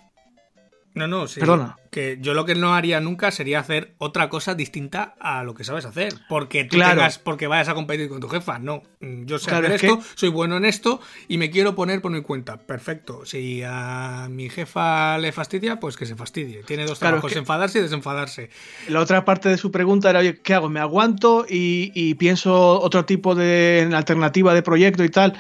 no, 0.95 1.07
no, 1.07 1.27
sí. 1.27 1.39
Perdona. 1.39 1.77
Que 1.89 2.17
yo 2.21 2.33
lo 2.33 2.45
que 2.45 2.53
no 2.53 2.73
haría 2.73 2.99
nunca 2.99 3.31
sería 3.31 3.59
hacer 3.59 3.93
otra 3.97 4.29
cosa 4.29 4.53
distinta 4.53 5.15
a 5.19 5.43
lo 5.43 5.55
que 5.55 5.63
sabes 5.63 5.85
hacer. 5.85 6.13
Porque 6.29 6.65
tú 6.65 6.77
tengas, 6.77 7.17
porque 7.17 7.47
vayas 7.47 7.69
a 7.69 7.73
competir 7.73 8.09
con 8.09 8.19
tu 8.19 8.27
jefa. 8.29 8.59
No. 8.59 8.83
Mm, 8.99 9.25
yo 9.25 9.39
sé 9.39 9.51
hacer 9.51 9.71
esto, 9.71 9.99
soy 10.15 10.29
bueno 10.29 10.57
en 10.57 10.65
esto 10.65 10.99
y 11.27 11.37
me 11.37 11.49
quiero 11.49 11.73
poner 11.75 12.01
por 12.01 12.11
mi 12.11 12.21
cuenta. 12.21 12.57
Perfecto. 12.57 13.25
Si 13.25 13.63
a 13.65 14.27
mi 14.29 14.49
jefa 14.49 15.17
le 15.17 15.31
fastidia, 15.31 15.79
pues 15.79 15.97
que 15.97 16.05
se 16.05 16.15
fastidie. 16.15 16.63
Tiene 16.63 16.85
dos 16.85 16.99
trabajos, 16.99 17.35
enfadarse 17.35 17.79
y 17.79 17.81
desenfadarse. 17.81 18.49
La 18.87 18.99
otra 18.99 19.25
parte 19.25 19.49
de 19.49 19.57
su 19.57 19.71
pregunta 19.71 20.11
era, 20.11 20.19
oye, 20.19 20.41
¿qué 20.41 20.53
hago? 20.53 20.69
¿Me 20.69 20.79
aguanto 20.79 21.45
y, 21.49 22.13
pienso 22.15 22.79
otro 22.79 23.05
tipo 23.05 23.33
de 23.33 23.89
alternativa 23.93 24.53
de 24.53 24.61
proyecto 24.61 25.03
y 25.03 25.09
tal? 25.09 25.33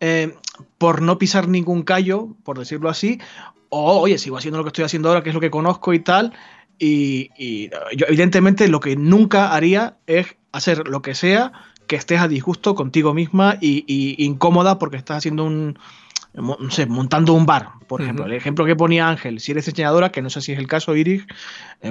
Eh, 0.00 0.34
por 0.78 1.02
no 1.02 1.18
pisar 1.18 1.48
ningún 1.48 1.82
callo, 1.82 2.28
por 2.42 2.58
decirlo 2.58 2.88
así, 2.88 3.20
o 3.68 4.00
oye, 4.00 4.18
sigo 4.18 4.36
haciendo 4.36 4.58
lo 4.58 4.64
que 4.64 4.68
estoy 4.68 4.84
haciendo 4.84 5.08
ahora, 5.08 5.22
que 5.22 5.30
es 5.30 5.34
lo 5.34 5.40
que 5.40 5.50
conozco 5.50 5.92
y 5.92 6.00
tal, 6.00 6.32
y, 6.78 7.68
yo 7.94 8.06
evidentemente 8.08 8.66
lo 8.68 8.80
que 8.80 8.96
nunca 8.96 9.52
haría 9.52 9.98
es 10.06 10.36
hacer 10.52 10.88
lo 10.88 11.02
que 11.02 11.14
sea 11.14 11.52
que 11.86 11.96
estés 11.96 12.20
a 12.20 12.28
disgusto 12.28 12.74
contigo 12.74 13.12
misma 13.12 13.58
y 13.60 14.24
incómoda 14.24 14.78
porque 14.78 14.96
estás 14.96 15.18
haciendo 15.18 15.44
un, 15.44 15.76
no 16.32 16.70
sé, 16.70 16.86
montando 16.86 17.34
un 17.34 17.44
bar, 17.44 17.70
por 17.88 18.00
ejemplo. 18.00 18.24
El 18.24 18.32
ejemplo 18.32 18.64
que 18.64 18.76
ponía 18.76 19.08
Ángel, 19.08 19.40
si 19.40 19.52
eres 19.52 19.66
diseñadora, 19.66 20.12
que 20.12 20.22
no 20.22 20.30
sé 20.30 20.40
si 20.40 20.52
es 20.52 20.58
el 20.58 20.68
caso, 20.68 20.94
Iris, 20.94 21.26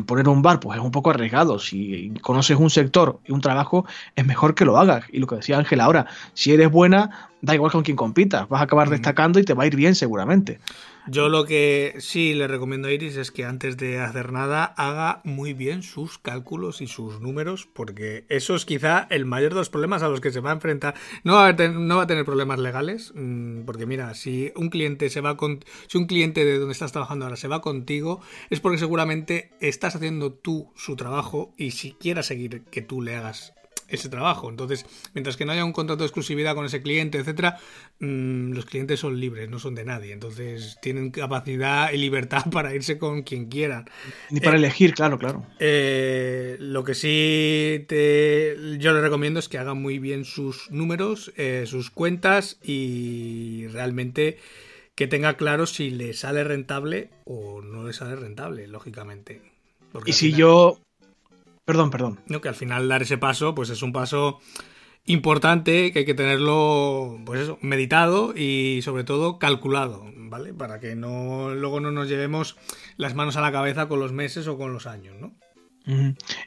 poner 0.06 0.30
un 0.30 0.41
bar, 0.41 0.60
pues 0.60 0.78
es 0.78 0.84
un 0.84 0.91
poco 0.91 1.10
arriesgado. 1.10 1.60
Si 1.60 2.13
conoces 2.22 2.58
un 2.58 2.69
sector 2.69 3.19
y 3.26 3.34
un 3.34 3.41
trabajo, 3.41 3.86
es 4.15 4.26
mejor 4.26 4.56
que 4.56 4.65
lo 4.65 4.78
hagas. 4.78 5.06
Y 5.12 5.19
lo 5.19 5.28
que 5.28 5.36
decía 5.36 5.58
Ángel 5.58 5.82
ahora, 5.82 6.06
si 6.34 6.54
eres 6.54 6.72
buena, 6.72 7.29
da 7.41 7.56
igual 7.56 7.71
con 7.71 7.84
quién 7.84 7.97
compitas, 7.97 8.47
vas 8.49 8.62
a 8.62 8.65
acabar 8.65 8.89
destacando 8.89 9.39
y 9.39 9.43
te 9.43 9.54
va 9.54 9.63
a 9.63 9.67
ir 9.67 9.75
bien 9.75 9.95
seguramente. 9.95 10.60
Yo 11.08 11.28
lo 11.28 11.45
que 11.45 11.95
sí 11.97 12.36
le 12.36 12.47
recomiendo 12.47 12.88
a 12.88 12.91
Iris 12.91 13.17
es 13.17 13.32
que 13.32 13.43
antes 13.43 13.78
de 13.78 13.99
hacer 13.99 14.32
nada 14.32 14.65
haga 14.65 15.21
muy 15.23 15.54
bien 15.54 15.82
sus 15.82 16.19
cálculos 16.19 16.82
y 16.82 16.88
sus 16.88 17.19
números, 17.19 17.67
porque 17.73 18.25
eso 18.30 18.54
es 18.54 18.63
quizá 18.65 19.08
el 19.10 19.25
mayor 19.25 19.54
de 19.54 19.60
los 19.60 19.69
problemas 19.69 20.04
a 20.04 20.10
los 20.10 20.21
que 20.21 20.32
se 20.32 20.39
va 20.39 20.52
a 20.52 20.54
enfrentar. 20.54 20.93
No 21.23 21.34
va 21.34 21.47
a, 21.47 21.56
tener, 21.56 21.78
no 21.78 21.97
va 21.97 22.04
a 22.04 22.08
tener 22.08 22.25
problemas 22.25 22.60
legales, 22.60 23.12
mm, 23.15 23.62
porque 23.62 23.88
mira, 23.88 24.13
si 24.13 24.52
un 24.56 24.69
cliente 24.69 25.10
se 25.10 25.21
va 25.21 25.36
con, 25.36 25.65
si 25.88 25.97
un 25.97 26.06
cliente 26.06 26.45
de 26.45 26.60
donde 26.60 26.73
estás 26.73 26.91
trabajando 26.91 27.25
ahora 27.25 27.38
se 27.38 27.47
va 27.47 27.62
contigo, 27.62 28.21
es 28.52 28.60
porque 28.60 28.78
seguramente 28.78 29.52
estás 29.62 29.95
haciendo 29.95 30.34
tú 30.34 30.71
su 30.75 30.95
trabajo 30.95 31.54
y 31.58 31.71
si 31.71 31.93
quiera 31.93 32.21
seguir 32.21 32.65
que 32.65 32.82
tú 32.82 33.02
le 33.02 33.15
hagas 33.15 33.54
ese 33.89 34.10
trabajo. 34.10 34.49
Entonces, 34.49 34.86
mientras 35.13 35.38
que 35.38 35.45
no 35.45 35.52
haya 35.52 35.65
un 35.65 35.73
contrato 35.73 36.04
de 36.04 36.08
exclusividad 36.08 36.56
con 36.56 36.65
ese 36.65 36.82
cliente, 36.82 37.17
etcétera, 37.17 37.58
mm, 37.99 38.54
los 38.54 38.65
clientes 38.65 38.99
son 38.99 39.19
libres, 39.19 39.49
no 39.49 39.60
son 39.60 39.75
de 39.75 39.86
nadie. 39.86 40.13
Entonces, 40.13 40.78
tienen 40.82 41.12
capacidad 41.12 41.91
y 41.91 41.97
libertad 41.97 42.45
para 42.52 42.73
irse 42.73 42.97
con 42.97 43.23
quien 43.23 43.47
quieran. 43.47 43.86
Ni 44.30 44.39
para 44.39 44.56
eh, 44.56 44.60
elegir, 44.60 44.93
claro, 44.93 45.17
claro. 45.17 45.45
Eh, 45.60 46.58
lo 46.60 46.84
que 46.84 46.95
sí 46.95 47.86
te, 47.88 48.56
yo 48.80 48.93
le 48.93 49.02
recomiendo 49.02 49.39
es 49.39 49.49
que 49.49 49.58
haga 49.58 49.73
muy 49.73 49.99
bien 49.99 50.25
sus 50.25 50.69
números, 50.71 51.32
eh, 51.38 51.65
sus 51.67 51.89
cuentas 51.89 52.58
y 52.63 53.67
realmente 53.67 54.38
que 54.95 55.08
tenga 55.08 55.38
claro 55.38 55.65
si 55.65 55.91
le 55.91 56.13
sale 56.13 56.43
rentable 56.43 57.10
o 57.23 57.62
no 57.62 57.86
le 57.86 57.93
sale 57.93 58.17
rentable, 58.17 58.67
lógicamente. 58.67 59.41
y 60.06 60.12
si 60.12 60.34
yo 60.34 60.82
Perdón, 61.69 61.91
perdón. 61.91 62.19
No, 62.25 62.41
que 62.41 62.49
al 62.49 62.55
final 62.55 62.89
dar 62.89 63.03
ese 63.03 63.19
paso, 63.19 63.53
pues 63.53 63.69
es 63.69 63.84
un 63.84 63.93
paso 63.93 64.39
importante 65.05 65.91
que 65.91 65.99
hay 65.99 66.05
que 66.05 66.15
tenerlo, 66.15 67.19
pues 67.27 67.41
eso, 67.41 67.60
meditado 67.62 68.34
y 68.36 68.82
sobre 68.82 69.03
todo 69.03 69.38
calculado, 69.38 70.03
¿vale? 70.15 70.51
Para 70.51 70.79
que 70.79 70.95
no 70.95 71.53
luego 71.53 71.79
no 71.79 71.91
nos 71.91 72.10
llevemos 72.10 72.58
las 72.97 73.13
manos 73.13 73.38
a 73.38 73.41
la 73.41 73.51
cabeza 73.51 73.88
con 73.88 73.99
los 73.99 74.12
meses 74.12 74.47
o 74.47 74.58
con 74.58 74.73
los 74.73 74.88
años, 74.88 75.15
¿no? 75.21 75.32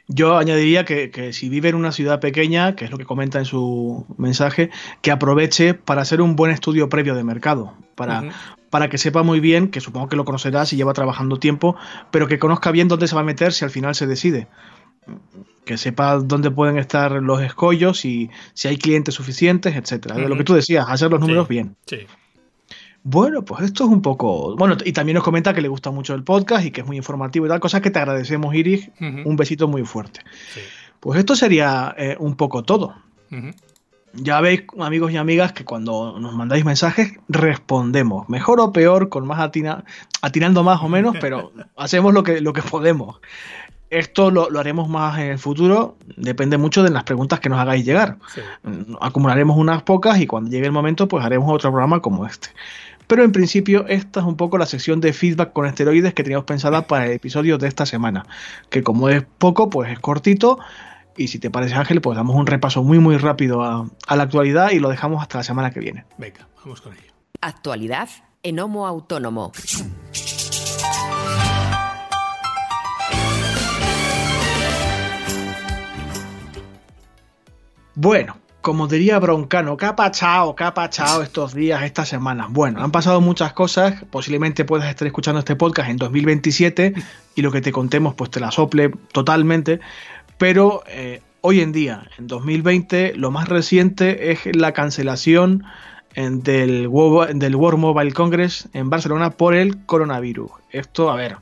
Yo 0.09 0.35
añadiría 0.35 0.83
que, 0.83 1.31
si 1.31 1.47
vive 1.47 1.69
en 1.69 1.75
una 1.75 1.93
ciudad 1.93 2.19
pequeña, 2.19 2.75
que 2.75 2.83
es 2.83 2.91
lo 2.91 2.97
que 2.97 3.05
comenta 3.05 3.39
en 3.39 3.45
su 3.45 4.05
mensaje, 4.17 4.71
que 5.01 5.11
aproveche 5.11 5.73
para 5.73 6.01
hacer 6.01 6.19
un 6.19 6.35
buen 6.35 6.51
estudio 6.51 6.89
previo 6.89 7.15
de 7.15 7.23
mercado, 7.23 7.77
para, 7.95 8.25
para 8.69 8.89
que 8.89 8.97
sepa 8.97 9.23
muy 9.23 9.39
bien, 9.39 9.69
que 9.69 9.79
supongo 9.79 10.09
que 10.09 10.17
lo 10.17 10.25
conocerá 10.25 10.65
si 10.65 10.75
lleva 10.75 10.91
trabajando 10.91 11.39
tiempo, 11.39 11.77
pero 12.11 12.27
que 12.27 12.39
conozca 12.39 12.71
bien 12.71 12.89
dónde 12.89 13.07
se 13.07 13.15
va 13.15 13.21
a 13.21 13.23
meter 13.23 13.53
si 13.53 13.63
al 13.63 13.71
final 13.71 13.95
se 13.95 14.05
decide 14.05 14.49
que 15.65 15.77
sepa 15.77 16.17
dónde 16.17 16.51
pueden 16.51 16.77
estar 16.77 17.11
los 17.11 17.41
escollos 17.41 18.05
y 18.05 18.29
si 18.53 18.67
hay 18.67 18.77
clientes 18.77 19.15
suficientes, 19.15 19.75
etcétera. 19.75 20.17
Lo 20.17 20.37
que 20.37 20.43
tú 20.43 20.53
decías, 20.53 20.85
hacer 20.89 21.09
los 21.09 21.19
números 21.19 21.47
bien. 21.47 21.75
Sí. 21.85 21.99
Bueno, 23.03 23.43
pues 23.43 23.63
esto 23.63 23.83
es 23.83 23.89
un 23.89 24.01
poco. 24.01 24.55
Bueno, 24.55 24.77
y 24.83 24.93
también 24.93 25.15
nos 25.15 25.23
comenta 25.23 25.53
que 25.53 25.61
le 25.61 25.67
gusta 25.67 25.91
mucho 25.91 26.15
el 26.15 26.23
podcast 26.23 26.65
y 26.65 26.71
que 26.71 26.81
es 26.81 26.87
muy 26.87 26.95
informativo 26.95 27.45
y 27.45 27.49
tal, 27.49 27.59
cosas 27.59 27.81
que 27.81 27.91
te 27.91 27.99
agradecemos, 27.99 28.55
Iris. 28.55 28.89
Un 28.99 29.35
besito 29.35 29.67
muy 29.67 29.83
fuerte. 29.83 30.21
Pues 30.99 31.19
esto 31.19 31.35
sería 31.35 31.93
eh, 31.97 32.15
un 32.19 32.35
poco 32.35 32.63
todo. 32.63 32.95
Ya 34.13 34.39
veis, 34.41 34.63
amigos 34.79 35.11
y 35.11 35.17
amigas, 35.17 35.53
que 35.53 35.65
cuando 35.65 36.17
nos 36.19 36.33
mandáis 36.35 36.63
mensajes 36.63 37.13
respondemos, 37.27 38.29
mejor 38.29 38.61
o 38.61 38.71
peor, 38.71 39.09
con 39.09 39.25
más 39.25 39.39
atina, 39.39 39.83
atinando 40.21 40.63
más 40.63 40.81
o 40.81 40.87
menos, 40.87 41.15
pero 41.19 41.51
hacemos 41.75 42.13
lo 42.13 42.23
que, 42.23 42.39
lo 42.39 42.53
que 42.53 42.61
podemos. 42.61 43.19
Esto 43.93 44.31
lo, 44.31 44.59
haremos 44.59 44.89
más 44.89 45.19
en 45.19 45.29
el 45.29 45.37
futuro, 45.37 45.97
depende 46.17 46.57
mucho 46.57 46.81
de 46.81 46.89
las 46.89 47.03
preguntas 47.03 47.39
que 47.39 47.47
nos 47.47 47.59
hagáis 47.59 47.85
llegar. 47.85 48.17
Acumularemos 48.99 49.55
unas 49.55 49.83
pocas 49.83 50.19
y 50.19 50.25
cuando 50.25 50.49
llegue 50.49 50.65
el 50.65 50.71
momento, 50.71 51.07
pues 51.07 51.23
haremos 51.23 51.53
otro 51.53 51.69
programa 51.69 52.01
como 52.01 52.25
este. 52.25 52.49
Pero 53.05 53.23
en 53.23 53.31
principio, 53.31 53.85
esta 53.87 54.21
es 54.21 54.25
un 54.25 54.35
poco 54.35 54.57
la 54.57 54.65
sección 54.65 54.99
de 54.99 55.13
feedback 55.13 55.53
con 55.53 55.67
esteroides 55.67 56.15
que 56.15 56.23
teníamos 56.23 56.45
pensada 56.45 56.87
para 56.87 57.05
el 57.05 57.11
episodio 57.11 57.59
de 57.59 57.67
esta 57.67 57.85
semana. 57.85 58.25
Que 58.71 58.81
como 58.81 59.09
es 59.09 59.23
poco, 59.37 59.69
pues 59.69 59.91
es 59.91 59.99
cortito. 59.99 60.57
Y 61.15 61.27
si 61.27 61.37
te 61.37 61.51
parece, 61.51 61.75
Ángel, 61.75 62.01
pues 62.01 62.15
damos 62.15 62.35
un 62.35 62.47
repaso 62.47 62.81
muy, 62.81 62.97
muy 62.97 63.17
rápido 63.17 63.61
a, 63.61 63.87
a 64.07 64.15
la 64.15 64.23
actualidad 64.23 64.71
y 64.71 64.79
lo 64.79 64.89
dejamos 64.89 65.21
hasta 65.21 65.37
la 65.37 65.43
semana 65.43 65.69
que 65.69 65.79
viene. 65.81 66.05
Venga, 66.17 66.47
vamos 66.63 66.81
con 66.81 66.93
ello. 66.93 67.13
Actualidad 67.41 68.09
en 68.41 68.59
Homo 68.59 68.87
Autónomo. 68.87 69.51
Bueno, 77.95 78.37
como 78.61 78.87
diría 78.87 79.19
Broncano, 79.19 79.77
¿qué 79.77 79.85
ha 79.85 79.95
pasado? 79.95 80.55
¿Qué 80.55 80.63
ha 80.63 80.73
estos 81.21 81.53
días, 81.53 81.83
estas 81.83 82.09
semanas? 82.09 82.47
Bueno, 82.49 82.81
han 82.81 82.91
pasado 82.91 83.21
muchas 83.21 83.53
cosas. 83.53 84.03
Posiblemente 84.09 84.65
puedas 84.65 84.89
estar 84.89 85.05
escuchando 85.05 85.39
este 85.39 85.55
podcast 85.55 85.89
en 85.89 85.97
2027 85.97 86.93
y 87.35 87.41
lo 87.41 87.51
que 87.51 87.61
te 87.61 87.71
contemos 87.71 88.15
pues 88.15 88.31
te 88.31 88.39
la 88.39 88.49
sople 88.49 88.89
totalmente. 89.11 89.79
Pero 90.39 90.83
eh, 90.87 91.21
hoy 91.41 91.61
en 91.61 91.71
día, 91.71 92.07
en 92.17 92.25
2020, 92.27 93.13
lo 93.15 93.29
más 93.29 93.47
reciente 93.47 94.31
es 94.31 94.39
la 94.55 94.71
cancelación 94.71 95.63
del, 96.15 96.89
del 97.35 97.55
World 97.55 97.79
Mobile 97.79 98.13
Congress 98.13 98.69
en 98.73 98.89
Barcelona 98.89 99.31
por 99.31 99.53
el 99.53 99.85
coronavirus. 99.85 100.51
Esto, 100.71 101.11
a 101.11 101.15
ver, 101.15 101.37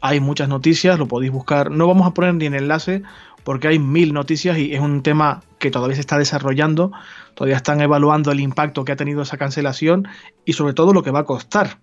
hay 0.00 0.20
muchas 0.20 0.48
noticias, 0.48 0.98
lo 0.98 1.08
podéis 1.08 1.32
buscar. 1.32 1.70
No 1.70 1.86
vamos 1.86 2.06
a 2.06 2.14
poner 2.14 2.34
ni 2.34 2.46
en 2.46 2.54
enlace 2.54 3.02
porque 3.44 3.68
hay 3.68 3.78
mil 3.78 4.12
noticias 4.12 4.58
y 4.58 4.74
es 4.74 4.80
un 4.80 5.02
tema 5.02 5.42
que 5.58 5.70
todavía 5.70 5.94
se 5.94 6.00
está 6.00 6.18
desarrollando, 6.18 6.92
todavía 7.34 7.56
están 7.56 7.80
evaluando 7.80 8.30
el 8.30 8.40
impacto 8.40 8.84
que 8.84 8.92
ha 8.92 8.96
tenido 8.96 9.22
esa 9.22 9.38
cancelación 9.38 10.06
y 10.44 10.52
sobre 10.52 10.74
todo 10.74 10.92
lo 10.92 11.02
que 11.02 11.10
va 11.10 11.20
a 11.20 11.24
costar, 11.24 11.78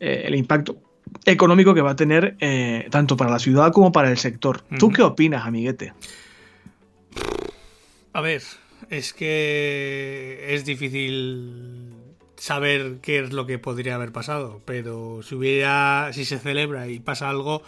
eh, 0.00 0.24
el 0.26 0.34
impacto 0.34 0.78
económico 1.24 1.74
que 1.74 1.82
va 1.82 1.90
a 1.90 1.96
tener 1.96 2.36
eh, 2.40 2.88
tanto 2.90 3.16
para 3.16 3.30
la 3.30 3.38
ciudad 3.38 3.72
como 3.72 3.92
para 3.92 4.10
el 4.10 4.18
sector. 4.18 4.62
¿Tú 4.78 4.90
qué 4.90 5.02
opinas, 5.02 5.46
amiguete? 5.46 5.92
A 8.12 8.20
ver, 8.20 8.42
es 8.90 9.12
que 9.12 10.46
es 10.48 10.64
difícil 10.64 11.92
saber 12.44 12.98
qué 13.00 13.20
es 13.20 13.32
lo 13.32 13.46
que 13.46 13.58
podría 13.58 13.94
haber 13.94 14.12
pasado, 14.12 14.60
pero 14.66 15.22
si 15.22 15.34
hubiera, 15.34 16.10
si 16.12 16.26
se 16.26 16.38
celebra 16.38 16.88
y 16.88 17.00
pasa 17.00 17.30
algo, 17.30 17.62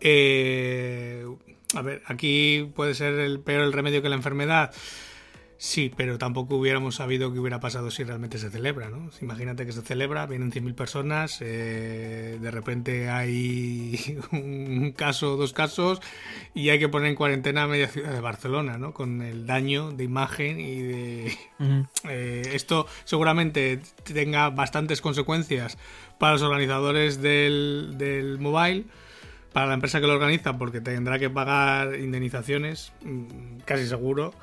eh, 0.00 1.26
a 1.74 1.82
ver, 1.82 2.02
aquí 2.06 2.70
puede 2.76 2.94
ser 2.94 3.14
el 3.14 3.40
peor 3.40 3.62
el 3.62 3.72
remedio 3.72 4.00
que 4.00 4.08
la 4.08 4.14
enfermedad. 4.14 4.72
Sí, 5.64 5.92
pero 5.96 6.18
tampoco 6.18 6.56
hubiéramos 6.56 6.96
sabido 6.96 7.32
qué 7.32 7.38
hubiera 7.38 7.60
pasado 7.60 7.92
si 7.92 8.02
realmente 8.02 8.36
se 8.36 8.50
celebra, 8.50 8.90
¿no? 8.90 9.10
Imagínate 9.20 9.64
que 9.64 9.70
se 9.70 9.82
celebra, 9.82 10.26
vienen 10.26 10.50
100.000 10.50 10.74
personas, 10.74 11.38
eh, 11.40 12.36
de 12.40 12.50
repente 12.50 13.08
hay 13.08 14.18
un 14.32 14.92
caso, 14.96 15.36
dos 15.36 15.52
casos, 15.52 16.00
y 16.52 16.70
hay 16.70 16.80
que 16.80 16.88
poner 16.88 17.10
en 17.10 17.14
cuarentena 17.14 17.62
a 17.62 17.66
media 17.68 17.86
ciudad 17.86 18.12
de 18.12 18.18
Barcelona, 18.18 18.76
¿no? 18.76 18.92
Con 18.92 19.22
el 19.22 19.46
daño 19.46 19.92
de 19.92 20.02
imagen 20.02 20.58
y 20.58 20.80
de... 20.80 21.38
Eh, 22.08 22.42
esto 22.54 22.88
seguramente 23.04 23.78
tenga 24.02 24.50
bastantes 24.50 25.00
consecuencias 25.00 25.78
para 26.18 26.32
los 26.32 26.42
organizadores 26.42 27.22
del, 27.22 27.94
del 27.98 28.40
mobile 28.40 28.86
para 29.52 29.66
la 29.66 29.74
empresa 29.74 30.00
que 30.00 30.08
lo 30.08 30.14
organiza 30.14 30.58
porque 30.58 30.80
tendrá 30.80 31.20
que 31.20 31.30
pagar 31.30 31.94
indemnizaciones, 31.94 32.92
mm, 33.04 33.60
casi 33.64 33.86
seguro. 33.86 34.34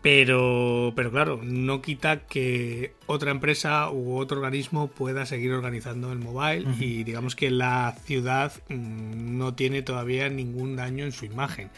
Pero, 0.00 0.92
pero 0.94 1.10
claro, 1.10 1.40
no 1.42 1.82
quita 1.82 2.20
que 2.20 2.92
otra 3.06 3.32
empresa 3.32 3.90
u 3.90 4.16
otro 4.16 4.36
organismo 4.38 4.86
pueda 4.86 5.26
seguir 5.26 5.52
organizando 5.52 6.12
el 6.12 6.18
mobile 6.20 6.66
y 6.78 7.02
digamos 7.02 7.34
que 7.34 7.50
la 7.50 7.96
ciudad 8.04 8.52
mm, 8.68 9.36
no 9.38 9.54
tiene 9.54 9.82
todavía 9.82 10.28
ningún 10.28 10.76
daño 10.76 11.04
en 11.04 11.10
su 11.10 11.24
imagen. 11.24 11.70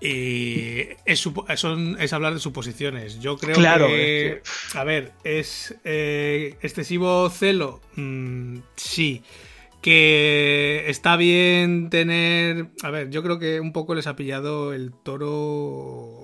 Y 0.00 0.80
es, 1.04 1.28
es, 1.48 2.12
hablar 2.12 2.32
de 2.32 2.40
suposiciones. 2.40 3.20
Yo 3.20 3.36
creo 3.36 3.56
que, 3.56 4.42
a 4.74 4.84
ver, 4.84 5.12
es 5.24 5.74
eh, 5.84 6.56
excesivo 6.62 7.28
celo, 7.28 7.82
mm, 7.96 8.58
sí 8.76 9.22
que 9.80 10.84
está 10.88 11.16
bien 11.16 11.88
tener... 11.88 12.66
A 12.82 12.90
ver, 12.90 13.10
yo 13.10 13.22
creo 13.22 13.38
que 13.38 13.60
un 13.60 13.72
poco 13.72 13.94
les 13.94 14.06
ha 14.06 14.16
pillado 14.16 14.72
el 14.72 14.92
toro 14.92 16.17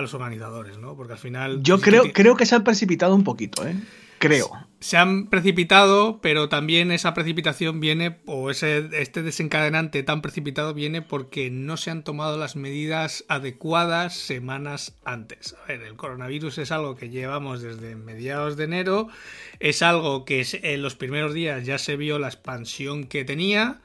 a 0.00 0.02
los 0.02 0.14
organizadores, 0.14 0.78
¿no? 0.78 0.96
Porque 0.96 1.12
al 1.12 1.18
final... 1.18 1.62
Yo 1.62 1.80
creo, 1.80 2.04
creo 2.12 2.36
que 2.36 2.46
se 2.46 2.56
han 2.56 2.64
precipitado 2.64 3.14
un 3.14 3.24
poquito, 3.24 3.66
¿eh? 3.66 3.76
creo. 4.20 4.50
Se 4.80 4.96
han 4.96 5.26
precipitado, 5.26 6.20
pero 6.20 6.48
también 6.48 6.92
esa 6.92 7.14
precipitación 7.14 7.80
viene, 7.80 8.18
o 8.26 8.50
ese, 8.50 8.88
este 8.92 9.22
desencadenante 9.22 10.02
tan 10.02 10.22
precipitado 10.22 10.74
viene 10.74 11.02
porque 11.02 11.50
no 11.50 11.76
se 11.76 11.90
han 11.90 12.04
tomado 12.04 12.38
las 12.38 12.54
medidas 12.54 13.24
adecuadas 13.28 14.16
semanas 14.16 14.94
antes. 15.04 15.56
A 15.64 15.68
ver, 15.68 15.82
el 15.82 15.96
coronavirus 15.96 16.58
es 16.58 16.70
algo 16.70 16.96
que 16.96 17.08
llevamos 17.08 17.62
desde 17.62 17.96
mediados 17.96 18.56
de 18.56 18.64
enero, 18.64 19.08
es 19.58 19.82
algo 19.82 20.24
que 20.24 20.46
en 20.62 20.82
los 20.82 20.94
primeros 20.94 21.34
días 21.34 21.66
ya 21.66 21.78
se 21.78 21.96
vio 21.96 22.18
la 22.18 22.28
expansión 22.28 23.04
que 23.04 23.24
tenía 23.24 23.80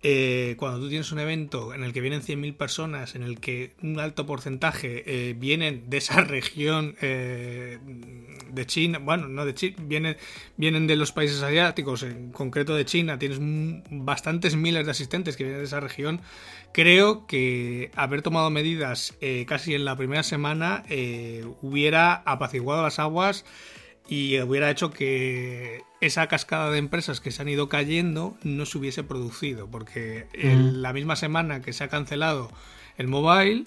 eh, 0.00 0.54
cuando 0.58 0.78
tú 0.78 0.88
tienes 0.88 1.10
un 1.10 1.18
evento 1.18 1.74
en 1.74 1.82
el 1.82 1.92
que 1.92 2.00
vienen 2.00 2.22
100.000 2.22 2.56
personas, 2.56 3.16
en 3.16 3.24
el 3.24 3.40
que 3.40 3.74
un 3.82 3.98
alto 3.98 4.26
porcentaje 4.26 5.02
eh, 5.06 5.34
vienen 5.34 5.90
de 5.90 5.96
esa 5.96 6.20
región 6.24 6.94
eh, 7.00 7.78
de 8.52 8.66
China, 8.66 9.00
bueno, 9.00 9.26
no 9.26 9.44
de 9.44 9.54
China, 9.54 9.76
vienen, 9.80 10.16
vienen 10.56 10.86
de 10.86 10.94
los 10.94 11.10
países 11.10 11.42
asiáticos, 11.42 12.04
en 12.04 12.30
concreto 12.30 12.76
de 12.76 12.84
China, 12.84 13.18
tienes 13.18 13.38
bastantes 13.90 14.54
miles 14.54 14.84
de 14.84 14.92
asistentes 14.92 15.36
que 15.36 15.42
vienen 15.42 15.62
de 15.62 15.66
esa 15.66 15.80
región, 15.80 16.20
creo 16.72 17.26
que 17.26 17.90
haber 17.96 18.22
tomado 18.22 18.50
medidas 18.50 19.16
casi 19.46 19.74
en 19.74 19.84
la 19.84 19.96
primera 19.96 20.22
semana 20.22 20.84
hubiera 21.62 22.14
apaciguado 22.14 22.82
las 22.82 22.98
aguas 22.98 23.44
y 24.08 24.40
hubiera 24.40 24.70
hecho 24.70 24.90
que 24.90 25.82
esa 26.00 26.26
cascada 26.26 26.70
de 26.70 26.78
empresas 26.78 27.20
que 27.20 27.30
se 27.30 27.42
han 27.42 27.48
ido 27.48 27.68
cayendo 27.68 28.36
no 28.42 28.64
se 28.64 28.78
hubiese 28.78 29.04
producido, 29.04 29.68
porque 29.68 30.26
en 30.32 30.80
la 30.80 30.92
misma 30.92 31.14
semana 31.14 31.60
que 31.60 31.72
se 31.72 31.84
ha 31.84 31.88
cancelado 31.88 32.50
el 32.96 33.06
mobile, 33.06 33.64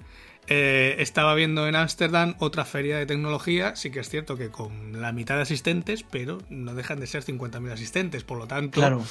eh, 0.48 0.96
estaba 0.98 1.36
viendo 1.36 1.68
en 1.68 1.76
Ámsterdam 1.76 2.36
otra 2.40 2.66
feria 2.66 2.98
de 2.98 3.06
tecnología, 3.06 3.76
sí 3.76 3.92
que 3.92 4.00
es 4.00 4.10
cierto 4.10 4.38
que 4.38 4.50
con 4.50 5.00
la 5.00 5.12
mitad 5.12 5.36
de 5.36 5.44
asistentes, 5.44 6.04
pero 6.04 6.40
no 6.50 6.74
dejan 6.74 7.00
de 7.00 7.08
ser 7.08 7.24
50.000 7.24 7.72
asistentes, 7.72 8.24
por 8.24 8.40
lo 8.40 8.48
tanto, 8.48 8.80
claro. 8.80 9.04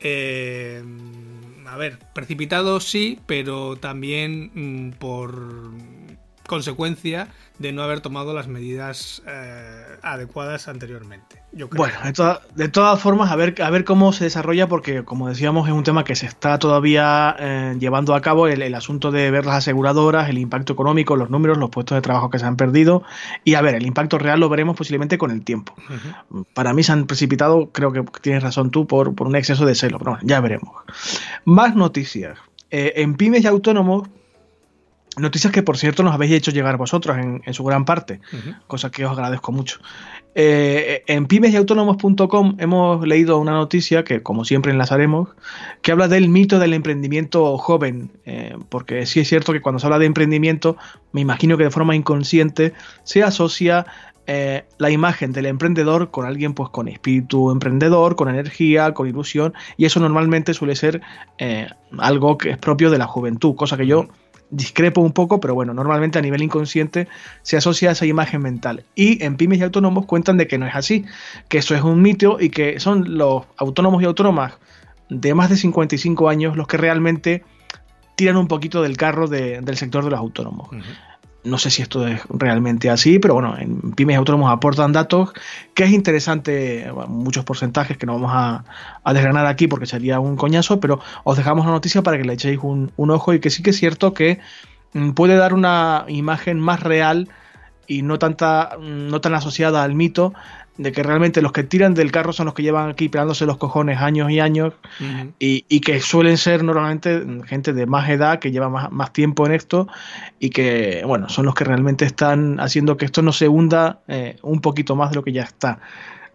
Eh, 0.00 0.82
a 1.66 1.76
ver, 1.76 1.98
precipitado 2.14 2.78
sí, 2.78 3.18
pero 3.26 3.76
también 3.76 4.52
mm, 4.54 4.92
por 4.92 5.72
consecuencia 6.48 7.28
de 7.58 7.72
no 7.72 7.82
haber 7.82 8.00
tomado 8.00 8.32
las 8.34 8.48
medidas 8.48 9.22
eh, 9.26 9.84
adecuadas 10.02 10.66
anteriormente. 10.66 11.42
Bueno, 11.76 11.94
de, 12.54 12.68
todas 12.68 13.00
formas, 13.00 13.30
a 13.30 13.36
ver, 13.36 13.60
a 13.62 13.70
ver 13.70 13.84
cómo 13.84 14.12
se 14.12 14.24
desarrolla, 14.24 14.66
porque 14.66 15.04
como 15.04 15.28
decíamos, 15.28 15.68
es 15.68 15.74
un 15.74 15.84
tema 15.84 16.04
que 16.04 16.16
se 16.16 16.26
está 16.26 16.58
todavía 16.58 17.36
eh, 17.38 17.76
llevando 17.78 18.14
a 18.14 18.20
cabo, 18.20 18.48
el, 18.48 18.74
asunto 18.74 19.10
de 19.10 19.30
ver 19.30 19.44
las 19.44 19.56
aseguradoras, 19.56 20.28
el 20.28 20.38
impacto 20.38 20.72
económico, 20.72 21.16
los 21.16 21.30
números, 21.30 21.58
los 21.58 21.70
puestos 21.70 21.96
de 21.96 22.02
trabajo 22.02 22.30
que 22.30 22.38
se 22.38 22.46
han 22.46 22.56
perdido, 22.56 23.02
y 23.44 23.54
a 23.54 23.60
ver, 23.60 23.74
el 23.74 23.86
impacto 23.86 24.18
real 24.18 24.40
lo 24.40 24.48
veremos 24.48 24.76
posiblemente 24.76 25.18
con 25.18 25.30
el 25.30 25.44
tiempo. 25.44 25.74
Para 26.54 26.72
mí 26.72 26.82
se 26.82 26.92
han 26.92 27.06
precipitado, 27.06 27.70
creo 27.72 27.92
que 27.92 28.02
tienes 28.20 28.42
razón 28.42 28.70
tú, 28.70 28.86
por, 28.86 29.14
por 29.14 29.26
un 29.26 29.36
exceso 29.36 29.66
de 29.66 29.74
celo, 29.74 29.98
pero 29.98 30.12
bueno, 30.12 30.26
ya 30.26 30.40
veremos. 30.40 30.70
Más 31.44 31.76
noticias. 31.76 32.38
Eh, 32.70 32.94
en 32.96 33.16
pymes 33.16 33.44
y 33.44 33.46
autónomos 33.46 34.08
Noticias 35.18 35.52
que, 35.52 35.62
por 35.62 35.76
cierto, 35.76 36.02
nos 36.02 36.14
habéis 36.14 36.32
hecho 36.32 36.50
llegar 36.50 36.76
vosotros 36.76 37.16
en, 37.18 37.54
su 37.54 37.64
gran 37.64 37.84
parte, 37.84 38.20
cosa 38.66 38.90
que 38.90 39.04
os 39.04 39.12
agradezco 39.12 39.52
mucho. 39.52 39.80
Eh, 40.40 41.02
en 41.08 41.26
pymesyautónomos.com 41.26 42.56
hemos 42.58 43.04
leído 43.04 43.38
una 43.38 43.52
noticia 43.52 44.04
que, 44.04 44.22
como 44.22 44.44
siempre, 44.44 44.70
enlazaremos, 44.70 45.30
que 45.82 45.90
habla 45.90 46.06
del 46.06 46.28
mito 46.28 46.60
del 46.60 46.74
emprendimiento 46.74 47.58
joven, 47.58 48.12
eh, 48.24 48.54
porque 48.68 49.04
sí 49.06 49.18
es 49.18 49.28
cierto 49.28 49.52
que 49.52 49.60
cuando 49.60 49.80
se 49.80 49.86
habla 49.86 49.98
de 49.98 50.06
emprendimiento, 50.06 50.76
me 51.10 51.20
imagino 51.20 51.56
que 51.56 51.64
de 51.64 51.70
forma 51.70 51.96
inconsciente 51.96 52.72
se 53.02 53.24
asocia 53.24 53.86
eh, 54.28 54.64
la 54.76 54.90
imagen 54.90 55.32
del 55.32 55.46
emprendedor 55.46 56.12
con 56.12 56.24
alguien 56.24 56.54
pues 56.54 56.68
con 56.68 56.86
espíritu 56.86 57.50
emprendedor, 57.50 58.14
con 58.14 58.28
energía, 58.28 58.94
con 58.94 59.08
ilusión, 59.08 59.54
y 59.76 59.86
eso 59.86 59.98
normalmente 59.98 60.54
suele 60.54 60.76
ser 60.76 61.00
algo 61.98 62.38
que 62.38 62.50
es 62.50 62.58
propio 62.58 62.90
de 62.90 62.98
la 62.98 63.06
juventud, 63.06 63.56
cosa 63.56 63.76
que 63.76 63.88
yo 63.88 64.06
discrepo 64.50 65.00
un 65.00 65.12
poco, 65.12 65.40
pero 65.40 65.54
bueno, 65.54 65.74
normalmente 65.74 66.18
a 66.18 66.22
nivel 66.22 66.42
inconsciente 66.42 67.08
se 67.42 67.56
asocia 67.56 67.90
a 67.90 67.92
esa 67.92 68.06
imagen 68.06 68.42
mental. 68.42 68.84
Y 68.94 69.22
en 69.22 69.36
pymes 69.36 69.58
y 69.58 69.62
autónomos 69.62 70.06
cuentan 70.06 70.36
de 70.36 70.46
que 70.46 70.58
no 70.58 70.66
es 70.66 70.74
así, 70.74 71.04
que 71.48 71.58
eso 71.58 71.74
es 71.74 71.82
un 71.82 72.02
mito 72.02 72.38
y 72.40 72.50
que 72.50 72.80
son 72.80 73.18
los 73.18 73.44
autónomos 73.56 74.02
y 74.02 74.06
autónomas 74.06 74.54
de 75.08 75.34
más 75.34 75.50
de 75.50 75.56
55 75.56 76.28
años 76.28 76.56
los 76.56 76.66
que 76.66 76.76
realmente 76.76 77.44
tiran 78.16 78.36
un 78.36 78.48
poquito 78.48 78.82
del 78.82 78.96
carro 78.96 79.28
del 79.28 79.76
sector 79.76 80.04
de 80.04 80.10
los 80.10 80.18
autónomos. 80.18 80.68
No 81.44 81.56
sé 81.56 81.70
si 81.70 81.82
esto 81.82 82.06
es 82.06 82.20
realmente 82.28 82.90
así, 82.90 83.18
pero 83.18 83.34
bueno, 83.34 83.56
en 83.58 83.92
pymes 83.92 84.16
autónomos 84.16 84.50
aportan 84.50 84.92
datos 84.92 85.32
que 85.72 85.84
es 85.84 85.90
interesante, 85.90 86.90
muchos 87.08 87.44
porcentajes 87.44 87.96
que 87.96 88.06
no 88.06 88.14
vamos 88.14 88.32
a, 88.34 88.64
desgranar 89.12 89.46
aquí 89.46 89.68
porque 89.68 89.86
sería 89.86 90.20
un 90.20 90.36
coñazo, 90.36 90.80
pero 90.80 91.00
os 91.24 91.36
dejamos 91.36 91.64
la 91.64 91.72
noticia 91.72 92.02
para 92.02 92.18
que 92.18 92.24
le 92.24 92.34
echéis 92.34 92.58
un, 92.62 92.92
un 92.96 93.10
ojo 93.10 93.32
y 93.32 93.40
que 93.40 93.50
sí 93.50 93.62
que 93.62 93.70
es 93.70 93.76
cierto 93.78 94.14
que 94.14 94.40
mm, 94.92 95.10
puede 95.10 95.36
dar 95.36 95.54
una 95.54 96.04
imagen 96.08 96.58
más 96.58 96.80
real 96.80 97.28
y 97.88 98.02
no 98.02 98.18
tanta 98.18 98.76
no 98.78 99.20
tan 99.20 99.34
asociada 99.34 99.82
al 99.82 99.94
mito 99.94 100.34
de 100.78 100.92
que 100.92 101.02
realmente 101.02 101.42
los 101.42 101.50
que 101.52 101.64
tiran 101.64 101.92
del 101.94 102.12
carro 102.12 102.32
son 102.32 102.46
los 102.46 102.54
que 102.54 102.62
llevan 102.62 102.88
aquí 102.88 103.08
pegándose 103.08 103.44
los 103.46 103.56
cojones 103.56 103.98
años 103.98 104.30
y 104.30 104.38
años 104.38 104.74
y, 105.40 105.80
que 105.80 106.00
suelen 106.00 106.38
ser 106.38 106.62
normalmente 106.62 107.24
gente 107.46 107.72
de 107.72 107.86
más 107.86 108.08
edad 108.08 108.38
que 108.38 108.52
lleva 108.52 108.68
más, 108.68 109.12
tiempo 109.12 109.44
en 109.44 109.52
esto 109.52 109.88
y 110.38 110.50
que, 110.50 111.02
bueno, 111.04 111.28
son 111.28 111.46
los 111.46 111.54
que 111.56 111.64
realmente 111.64 112.04
están 112.04 112.60
haciendo 112.60 112.96
que 112.96 113.06
esto 113.06 113.22
no 113.22 113.32
se 113.32 113.48
hunda 113.48 114.00
eh, 114.06 114.36
un 114.42 114.60
poquito 114.60 114.94
más 114.94 115.10
de 115.10 115.16
lo 115.16 115.24
que 115.24 115.32
ya 115.32 115.42
está. 115.42 115.80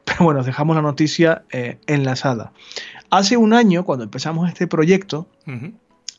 Pero 0.03 0.25
bueno, 0.25 0.43
dejamos 0.43 0.75
la 0.75 0.81
noticia 0.81 1.43
eh, 1.49 1.77
enlazada. 1.87 2.51
Hace 3.09 3.37
un 3.37 3.53
año, 3.53 3.85
cuando 3.85 4.03
empezamos 4.03 4.49
este 4.49 4.67
proyecto, 4.67 5.27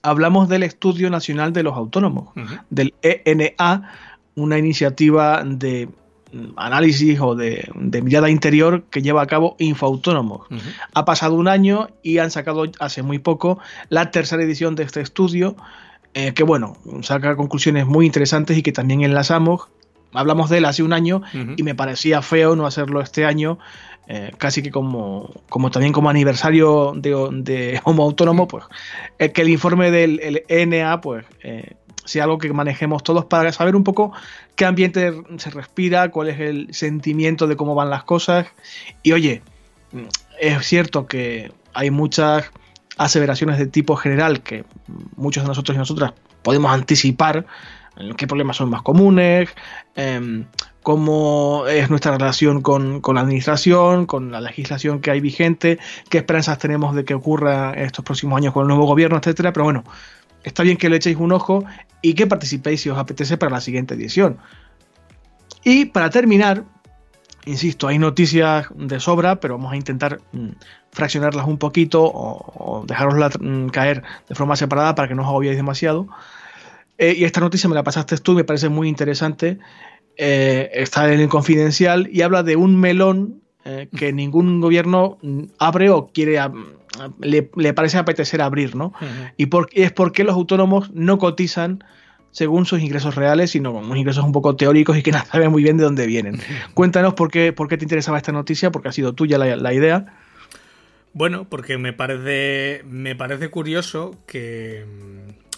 hablamos 0.00 0.48
del 0.48 0.62
Estudio 0.62 1.10
Nacional 1.10 1.52
de 1.52 1.62
los 1.62 1.76
Autónomos, 1.76 2.28
del 2.70 2.94
ENA, 3.02 3.90
una 4.34 4.58
iniciativa 4.58 5.42
de 5.44 5.88
análisis 6.56 7.18
o 7.20 7.34
de, 7.34 7.68
mirada 8.02 8.30
interior 8.30 8.84
que 8.90 9.02
lleva 9.02 9.22
a 9.22 9.26
cabo 9.26 9.56
Infoautónomos. 9.58 10.46
Ha 10.92 11.04
pasado 11.04 11.34
un 11.34 11.48
año 11.48 11.88
y 12.02 12.18
han 12.18 12.30
sacado 12.30 12.64
hace 12.80 13.02
muy 13.02 13.18
poco 13.18 13.58
la 13.88 14.10
tercera 14.10 14.42
edición 14.42 14.74
de 14.74 14.84
este 14.84 15.00
estudio, 15.00 15.56
eh, 16.14 16.32
que 16.32 16.42
bueno, 16.42 16.76
saca 17.02 17.36
conclusiones 17.36 17.86
muy 17.86 18.06
interesantes 18.06 18.58
y 18.58 18.62
que 18.62 18.72
también 18.72 19.02
enlazamos. 19.02 19.68
Hablamos 20.12 20.48
de 20.48 20.58
él 20.58 20.64
hace 20.64 20.84
un 20.84 20.92
año 20.92 21.22
y 21.56 21.62
me 21.64 21.74
parecía 21.74 22.22
feo 22.22 22.54
no 22.54 22.66
hacerlo 22.66 23.00
este 23.00 23.24
año, 23.24 23.58
eh, 24.06 24.30
casi 24.38 24.62
que 24.62 24.70
como, 24.70 25.32
como 25.48 25.72
también 25.72 25.92
como 25.92 26.08
aniversario 26.08 26.92
de, 26.94 27.28
de 27.32 27.80
Homo 27.84 28.04
Autónomo, 28.04 28.46
pues 28.46 28.64
eh, 29.18 29.32
que 29.32 29.42
el 29.42 29.48
informe 29.48 29.90
del 29.90 30.44
ENA 30.48 31.00
pues 31.00 31.24
sea 32.04 32.24
algo 32.24 32.38
que 32.38 32.52
manejemos 32.52 33.02
todos 33.02 33.24
para 33.24 33.52
saber 33.52 33.76
un 33.76 33.84
poco 33.84 34.12
qué 34.56 34.64
ambiente 34.64 35.22
se 35.38 35.50
respira, 35.50 36.10
cuál 36.10 36.28
es 36.28 36.40
el 36.40 36.72
sentimiento 36.74 37.46
de 37.46 37.56
cómo 37.56 37.74
van 37.74 37.90
las 37.90 38.04
cosas. 38.04 38.46
Y 39.02 39.12
oye, 39.12 39.42
es 40.40 40.66
cierto 40.66 41.06
que 41.06 41.52
hay 41.72 41.90
muchas 41.90 42.50
aseveraciones 42.96 43.58
de 43.58 43.66
tipo 43.66 43.96
general 43.96 44.42
que 44.42 44.64
muchos 45.16 45.42
de 45.42 45.48
nosotros 45.48 45.74
y 45.74 45.78
nosotras 45.78 46.12
podemos 46.42 46.72
anticipar 46.72 47.46
qué 48.16 48.26
problemas 48.26 48.56
son 48.56 48.70
más 48.70 48.82
comunes, 48.82 49.48
em, 49.94 50.46
cómo 50.82 51.64
es 51.68 51.88
nuestra 51.90 52.12
relación 52.12 52.60
con, 52.60 53.00
con, 53.00 53.14
la 53.14 53.22
administración, 53.22 54.06
con 54.06 54.32
la 54.32 54.40
legislación 54.40 55.00
que 55.00 55.10
hay 55.10 55.20
vigente, 55.20 55.78
qué 56.10 56.18
esperanzas 56.18 56.58
tenemos 56.58 56.94
de 56.94 57.04
que 57.04 57.14
ocurra 57.14 57.72
estos 57.72 58.04
próximos 58.04 58.36
años 58.36 58.52
con 58.52 58.62
el 58.62 58.68
nuevo 58.68 58.84
gobierno, 58.84 59.16
etcétera. 59.16 59.52
Pero 59.52 59.64
bueno, 59.64 59.84
está 60.44 60.62
bien 60.62 60.76
que 60.76 60.88
le 60.88 60.96
echéis 60.96 61.16
un 61.16 61.32
ojo 61.32 61.64
y 62.02 62.14
que 62.14 62.26
participéis 62.26 62.82
si 62.82 62.90
os 62.90 62.98
apetece 62.98 63.36
para 63.36 63.50
la 63.50 63.60
siguiente 63.60 63.94
edición. 63.94 64.38
Y 65.64 65.86
para 65.86 66.10
terminar, 66.10 66.64
insisto, 67.46 67.88
hay 67.88 67.98
noticias 67.98 68.66
de 68.74 69.00
sobra, 69.00 69.40
pero 69.40 69.56
vamos 69.56 69.72
a 69.72 69.76
intentar 69.76 70.20
mm, 70.32 70.50
fraccionarlas 70.92 71.46
un 71.46 71.58
poquito 71.58 72.04
o, 72.04 72.84
dejaroslas 72.86 73.40
mm, 73.40 73.68
caer 73.68 74.02
de 74.28 74.34
forma 74.34 74.56
separada 74.56 74.94
para 74.94 75.08
que 75.08 75.14
no 75.14 75.22
os 75.22 75.28
agobiéis 75.28 75.56
demasiado. 75.56 76.06
Eh, 76.98 77.14
y 77.16 77.24
esta 77.24 77.40
noticia 77.40 77.68
me 77.68 77.74
la 77.74 77.82
pasaste 77.82 78.16
tú 78.18 78.34
me 78.34 78.44
parece 78.44 78.68
muy 78.68 78.88
interesante. 78.88 79.58
Eh, 80.16 80.70
está 80.74 81.12
en 81.12 81.20
el 81.20 81.28
confidencial 81.28 82.08
y 82.12 82.22
habla 82.22 82.42
de 82.42 82.56
un 82.56 82.78
melón 82.78 83.43
eh, 83.64 83.88
que 83.96 84.12
ningún 84.12 84.60
gobierno 84.60 85.18
mm, 85.22 85.42
abre 85.58 85.90
o 85.90 86.08
quiere 86.08 86.38
le, 87.20 87.72
parece 87.72 87.98
apetecer 87.98 88.40
abrir, 88.42 88.76
¿no? 88.76 88.92
Y 89.36 89.46
por, 89.46 89.68
es 89.72 89.92
porque 89.92 90.24
los 90.24 90.34
autónomos 90.34 90.90
no 90.92 91.18
cotizan 91.18 91.82
según 92.34 92.66
sus 92.66 92.80
ingresos 92.80 93.14
reales, 93.14 93.52
sino 93.52 93.72
con 93.72 93.84
unos 93.84 93.96
ingresos 93.96 94.24
un 94.24 94.32
poco 94.32 94.56
teóricos 94.56 94.98
y 94.98 95.02
que 95.02 95.12
no 95.12 95.24
saben 95.24 95.50
muy 95.50 95.62
bien 95.62 95.76
de 95.76 95.84
dónde 95.84 96.06
vienen. 96.06 96.40
Cuéntanos 96.74 97.14
por 97.14 97.30
qué, 97.30 97.52
por 97.52 97.68
qué 97.68 97.78
te 97.78 97.84
interesaba 97.84 98.18
esta 98.18 98.32
noticia, 98.32 98.70
porque 98.70 98.88
ha 98.88 98.92
sido 98.92 99.14
tuya 99.14 99.38
la, 99.38 99.72
idea. 99.72 100.18
Bueno, 101.12 101.46
porque 101.48 101.78
me 101.78 101.92
parece, 101.92 102.82
me 102.86 103.14
parece 103.14 103.48
curioso 103.50 104.18
que, 104.26 104.84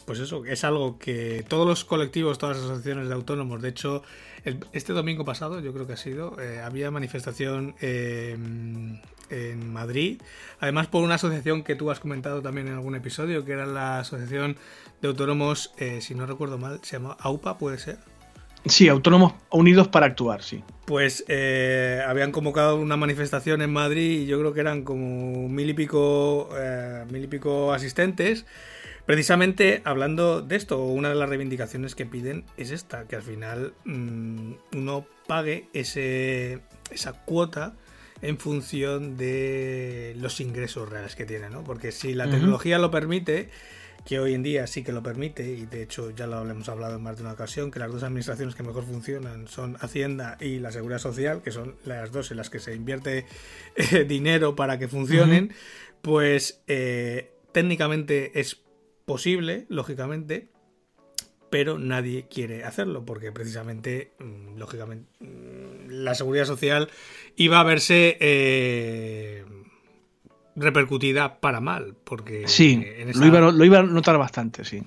pues 0.04 0.18
eso, 0.20 0.44
es 0.44 0.64
algo 0.64 0.98
que 0.98 1.44
todos 1.48 1.66
los 1.66 1.84
colectivos, 1.86 2.36
todas 2.36 2.59
las 2.59 2.66
asociaciones 2.66 3.09
de 3.09 3.14
autónomos, 3.14 3.62
de 3.62 3.70
hecho, 3.70 4.02
este 4.72 4.92
domingo 4.92 5.24
pasado, 5.24 5.61
yo 5.61 5.72
creo 5.72 5.86
que 5.86 5.94
ha 5.94 5.97
sido, 5.97 6.40
eh, 6.40 6.61
había 6.61 6.90
manifestación 6.90 7.74
en 7.80 9.03
Madrid, 9.72 10.22
además 10.61 10.86
por 10.86 11.03
una 11.03 11.16
asociación 11.16 11.64
que 11.64 11.74
tú 11.74 11.90
has 11.90 11.99
comentado 11.99 12.42
también 12.42 12.68
en 12.68 12.74
algún 12.74 12.94
episodio, 12.94 13.44
que 13.44 13.53
era 13.53 13.66
la 13.66 14.01
Asociación 14.01 14.57
de 15.03 15.09
Autónomos, 15.09 15.72
eh, 15.78 16.01
si 16.01 16.14
no 16.14 16.26
recuerdo 16.26 16.59
mal, 16.59 16.80
se 16.82 16.97
llama 16.97 17.16
AUPA, 17.20 17.59
puede 17.59 17.78
ser. 17.78 17.99
Sí, 18.66 18.88
Autónomos 18.88 19.34
Unidos 19.51 19.88
para 19.88 20.07
Actuar, 20.07 20.42
sí. 20.42 20.62
Pues 20.86 21.24
eh, 21.28 22.03
habían 22.07 22.32
convocado 22.32 22.76
una 22.76 22.97
manifestación 22.97 23.62
en 23.62 23.72
Madrid 23.72 24.22
y 24.22 24.26
yo 24.26 24.38
creo 24.38 24.53
que 24.53 24.61
eran 24.61 24.82
como 24.82 25.49
mil 25.49 25.70
y 25.70 25.74
pico, 25.74 26.49
mil 27.11 27.24
y 27.24 27.26
pico 27.26 27.72
asistentes 27.72 28.44
Precisamente 29.07 29.82
hablando 29.84 30.42
de 30.42 30.57
esto, 30.57 30.84
una 30.84 31.09
de 31.09 31.14
las 31.14 31.28
reivindicaciones 31.28 31.94
que 31.94 32.07
piden 32.07 32.44
es 32.57 32.72
esta, 32.72 33.07
que 33.07 33.14
al 33.14 33.22
final 33.22 33.72
mm, 33.84 34.52
uno 34.74 35.07
pague 35.28 35.68
ese, 35.72 36.61
esa 36.90 37.12
cuota 37.24 37.74
en 38.20 38.38
función 38.38 39.16
de 39.16 40.14
los 40.18 40.40
ingresos 40.40 40.88
reales 40.88 41.14
que 41.14 41.24
tiene, 41.24 41.50
¿no? 41.50 41.62
Porque 41.62 41.92
si 41.92 42.14
la 42.14 42.28
tecnología 42.28 42.78
lo 42.78 42.90
permite, 42.90 43.50
que 44.04 44.18
hoy 44.18 44.34
en 44.34 44.42
día 44.42 44.66
sí 44.66 44.82
que 44.82 44.92
lo 44.92 45.02
permite, 45.02 45.46
y 45.46 45.66
de 45.66 45.82
hecho 45.82 46.11
ya 46.11 46.26
lo 46.26 46.48
hemos 46.48 46.68
hablado 46.68 46.96
en 46.96 47.02
más 47.02 47.16
de 47.16 47.22
una 47.22 47.32
ocasión, 47.32 47.70
que 47.70 47.78
las 47.78 47.92
dos 47.92 48.02
administraciones 48.02 48.54
que 48.54 48.62
mejor 48.62 48.84
funcionan 48.84 49.46
son 49.48 49.76
Hacienda 49.80 50.36
y 50.40 50.59
la 50.59 50.72
Seguridad 50.72 50.98
Social, 50.98 51.42
que 51.42 51.50
son 51.50 51.76
las 51.84 52.11
dos 52.11 52.30
en 52.30 52.38
las 52.38 52.50
que 52.50 52.59
se 52.59 52.74
invierte 52.74 53.26
eh, 53.76 54.04
dinero 54.04 54.57
para 54.57 54.78
que 54.78 54.88
funcionen, 54.88 55.52
pues 56.02 56.62
eh, 56.66 57.32
técnicamente 57.52 58.40
es 58.40 58.62
posible, 59.07 59.64
lógicamente, 59.70 60.48
pero 61.48 61.78
nadie 61.78 62.26
quiere 62.28 62.64
hacerlo 62.64 63.04
porque 63.04 63.32
precisamente, 63.32 64.12
mm, 64.18 64.59
lógicamente, 64.59 65.09
mm, 65.20 65.88
la 65.88 66.14
seguridad 66.14 66.44
social 66.44 66.90
iba 67.36 67.61
a 67.61 67.62
verse 67.62 68.18
eh, 68.20 69.44
repercutida 70.57 71.40
para 71.40 71.61
mal. 71.61 71.94
Porque 72.04 72.48
sí, 72.48 72.84
lo, 73.14 73.26
iba, 73.64 73.78
a 73.78 73.82
notar 73.82 74.18
bastante, 74.18 74.64
sí. 74.64 74.82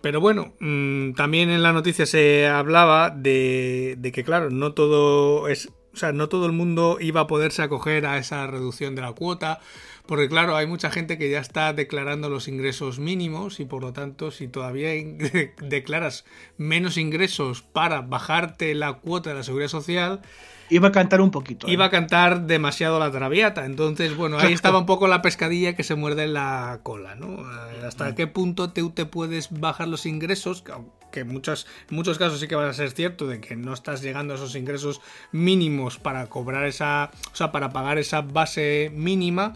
Pero 0.00 0.20
bueno, 0.20 0.54
mm, 0.60 1.12
también 1.12 1.50
en 1.50 1.62
la 1.62 1.72
noticia 1.72 2.06
se 2.06 2.46
hablaba 2.46 3.10
de, 3.10 3.96
de, 3.98 4.12
que, 4.12 4.24
claro, 4.24 4.50
no 4.50 4.72
todo 4.72 5.48
es. 5.48 5.70
O 5.92 5.98
sea, 5.98 6.12
no 6.12 6.28
todo 6.28 6.44
el 6.46 6.52
mundo 6.52 6.98
iba 7.00 7.22
a 7.22 7.26
poderse 7.26 7.62
acoger 7.62 8.04
a 8.04 8.18
esa 8.18 8.46
reducción 8.46 8.94
de 8.94 9.02
la 9.02 9.12
cuota. 9.12 9.60
Porque 10.06 10.28
claro, 10.28 10.56
hay 10.56 10.66
mucha 10.66 10.90
gente 10.90 11.18
que 11.18 11.30
ya 11.30 11.40
está 11.40 11.72
declarando 11.72 12.28
los 12.28 12.48
ingresos 12.48 12.98
mínimos 12.98 13.60
y 13.60 13.64
por 13.64 13.82
lo 13.82 13.92
tanto 13.92 14.30
si 14.30 14.48
todavía 14.48 14.90
declaras 15.62 16.24
menos 16.56 16.96
ingresos 16.96 17.62
para 17.62 18.00
bajarte 18.02 18.74
la 18.74 18.94
cuota 18.94 19.30
de 19.30 19.36
la 19.36 19.42
seguridad 19.42 19.68
social, 19.68 20.22
Iba 20.68 20.88
a 20.88 20.92
cantar 20.92 21.20
un 21.20 21.30
poquito. 21.30 21.68
Iba 21.68 21.84
¿eh? 21.84 21.88
a 21.88 21.90
cantar 21.90 22.42
demasiado 22.46 22.98
la 22.98 23.10
traviata. 23.10 23.66
Entonces, 23.66 24.16
bueno, 24.16 24.38
ahí 24.38 24.52
estaba 24.52 24.78
un 24.78 24.86
poco 24.86 25.06
la 25.06 25.22
pescadilla 25.22 25.76
que 25.76 25.84
se 25.84 25.94
muerde 25.94 26.24
en 26.24 26.34
la 26.34 26.80
cola, 26.82 27.14
¿no? 27.14 27.44
¿Hasta 27.86 28.10
mm. 28.10 28.14
qué 28.14 28.26
punto 28.26 28.70
te, 28.70 28.82
te 28.90 29.06
puedes 29.06 29.50
bajar 29.50 29.88
los 29.88 30.06
ingresos? 30.06 30.64
Que 31.12 31.20
en 31.20 31.28
muchos, 31.28 31.66
muchos 31.90 32.18
casos 32.18 32.40
sí 32.40 32.48
que 32.48 32.56
va 32.56 32.68
a 32.68 32.72
ser 32.72 32.90
cierto 32.90 33.26
de 33.26 33.40
que 33.40 33.56
no 33.56 33.72
estás 33.72 34.02
llegando 34.02 34.34
a 34.34 34.36
esos 34.36 34.56
ingresos 34.56 35.00
mínimos 35.32 35.98
para 35.98 36.26
cobrar 36.26 36.66
esa. 36.66 37.10
O 37.32 37.36
sea, 37.36 37.52
para 37.52 37.70
pagar 37.70 37.98
esa 37.98 38.22
base 38.22 38.90
mínima. 38.94 39.54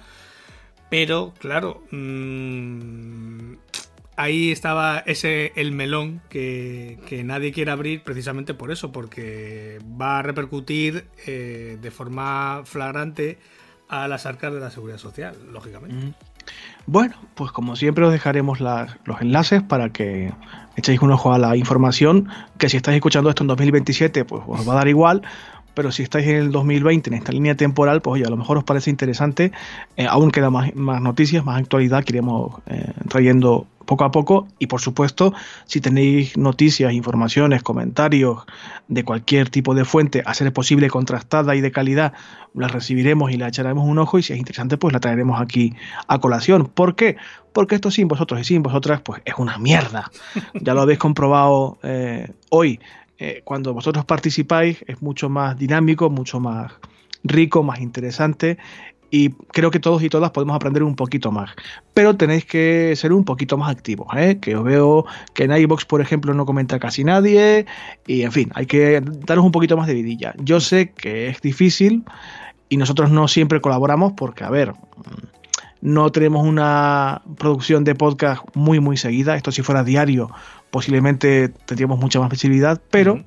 Pero, 0.91 1.32
claro, 1.38 1.82
mmm, 1.93 3.55
ahí 4.16 4.51
estaba 4.51 4.99
ese 5.07 5.53
el 5.57 5.72
melón 5.72 6.20
que, 6.28 6.99
nadie 7.24 7.53
quiere 7.53 7.70
abrir 7.70 8.03
precisamente 8.03 8.53
por 8.55 8.70
eso, 8.70 8.93
porque 8.93 9.78
va 10.01 10.18
a 10.18 10.22
repercutir 10.22 11.07
eh, 11.26 11.78
de 11.80 11.91
forma 11.91 12.62
flagrante 12.64 13.38
a 13.88 14.09
las 14.09 14.26
arcas 14.26 14.53
de 14.53 14.61
la 14.61 14.70
seguridad 14.70 14.99
social, 14.99 15.36
lógicamente. 15.51 16.14
Bueno, 16.86 17.16
pues 17.34 17.53
como 17.53 17.76
siempre 17.76 18.05
os 18.05 18.12
dejaremos 18.12 18.61
los 18.61 19.20
enlaces 19.20 19.62
para 19.62 19.91
que 19.91 20.32
echéis 20.76 21.01
un 21.01 21.12
ojo 21.12 21.32
a 21.32 21.38
la 21.38 21.57
información, 21.57 22.28
que 22.59 22.68
si 22.68 22.76
estáis 22.76 22.97
escuchando 22.97 23.30
esto 23.30 23.43
en 23.43 23.49
2027, 23.49 24.24
pues 24.24 24.43
os 24.47 24.68
va 24.68 24.72
a 24.72 24.76
dar 24.76 24.88
igual, 24.88 25.22
pero 25.74 25.92
si 25.92 26.02
estáis 26.02 26.26
en 26.26 26.36
el 26.36 26.52
2020, 26.52 27.10
en 27.10 27.14
esta 27.14 27.32
línea 27.32 27.54
temporal, 27.54 28.02
pues 28.02 28.14
oye, 28.14 28.24
a 28.24 28.30
lo 28.30 28.36
mejor 28.36 28.58
os 28.58 28.64
parece 28.64 28.90
interesante, 28.90 29.52
eh, 29.96 30.06
aún 30.06 30.30
queda 30.30 30.50
más, 30.50 30.74
noticias, 30.74 31.44
más 31.44 31.60
actualidad 31.60 32.04
que 32.04 32.12
iremos 32.12 32.60
eh, 32.66 32.92
trayendo 33.08 33.66
poco 33.90 34.04
a 34.04 34.12
poco 34.12 34.46
y 34.60 34.68
por 34.68 34.80
supuesto 34.80 35.34
si 35.64 35.80
tenéis 35.80 36.36
noticias, 36.36 36.92
informaciones, 36.92 37.64
comentarios 37.64 38.44
de 38.86 39.04
cualquier 39.04 39.50
tipo 39.50 39.74
de 39.74 39.84
fuente 39.84 40.22
a 40.24 40.32
ser 40.34 40.52
posible 40.52 40.88
contrastada 40.88 41.56
y 41.56 41.60
de 41.60 41.72
calidad, 41.72 42.12
las 42.54 42.70
recibiremos 42.70 43.32
y 43.32 43.36
le 43.36 43.48
echaremos 43.48 43.84
un 43.84 43.98
ojo 43.98 44.18
y 44.18 44.22
si 44.22 44.32
es 44.32 44.38
interesante 44.38 44.76
pues 44.76 44.92
la 44.92 45.00
traeremos 45.00 45.40
aquí 45.40 45.74
a 46.06 46.20
colación. 46.20 46.66
¿Por 46.72 46.94
qué? 46.94 47.16
Porque 47.52 47.74
esto 47.74 47.90
sin 47.90 48.06
vosotros 48.06 48.40
y 48.40 48.44
sin 48.44 48.62
vosotras 48.62 49.00
pues 49.00 49.22
es 49.24 49.34
una 49.38 49.58
mierda. 49.58 50.10
Ya 50.54 50.74
lo 50.74 50.82
habéis 50.82 51.00
comprobado 51.00 51.78
eh, 51.82 52.30
hoy 52.50 52.78
eh, 53.20 53.42
cuando 53.44 53.74
vosotros 53.74 54.06
participáis 54.06 54.82
es 54.86 55.02
mucho 55.02 55.28
más 55.28 55.58
dinámico, 55.58 56.08
mucho 56.08 56.40
más 56.40 56.72
rico, 57.22 57.62
más 57.62 57.80
interesante 57.80 58.56
y 59.10 59.30
creo 59.30 59.70
que 59.70 59.78
todos 59.78 60.02
y 60.02 60.08
todas 60.08 60.30
podemos 60.30 60.56
aprender 60.56 60.82
un 60.82 60.96
poquito 60.96 61.30
más. 61.30 61.50
Pero 61.92 62.16
tenéis 62.16 62.46
que 62.46 62.94
ser 62.96 63.12
un 63.12 63.24
poquito 63.24 63.58
más 63.58 63.70
activos, 63.70 64.08
¿eh? 64.16 64.38
que 64.40 64.56
os 64.56 64.64
veo 64.64 65.04
que 65.34 65.44
en 65.44 65.52
iBox, 65.52 65.84
por 65.84 66.00
ejemplo, 66.00 66.32
no 66.32 66.46
comenta 66.46 66.78
casi 66.78 67.04
nadie 67.04 67.66
y 68.06 68.22
en 68.22 68.32
fin, 68.32 68.50
hay 68.54 68.64
que 68.64 69.02
daros 69.26 69.44
un 69.44 69.52
poquito 69.52 69.76
más 69.76 69.86
de 69.86 69.94
vidilla. 69.94 70.34
Yo 70.38 70.60
sé 70.60 70.92
que 70.92 71.28
es 71.28 71.42
difícil 71.42 72.04
y 72.70 72.78
nosotros 72.78 73.10
no 73.10 73.28
siempre 73.28 73.60
colaboramos 73.60 74.12
porque, 74.12 74.44
a 74.44 74.50
ver, 74.50 74.72
no 75.80 76.10
tenemos 76.10 76.46
una 76.46 77.22
producción 77.38 77.84
de 77.84 77.94
podcast 77.94 78.44
muy 78.54 78.80
muy 78.80 78.96
seguida, 78.96 79.36
esto 79.36 79.52
si 79.52 79.62
fuera 79.62 79.84
diario 79.84 80.30
posiblemente 80.70 81.48
tendríamos 81.48 81.98
mucha 81.98 82.20
más 82.20 82.30
visibilidad, 82.30 82.80
pero 82.90 83.24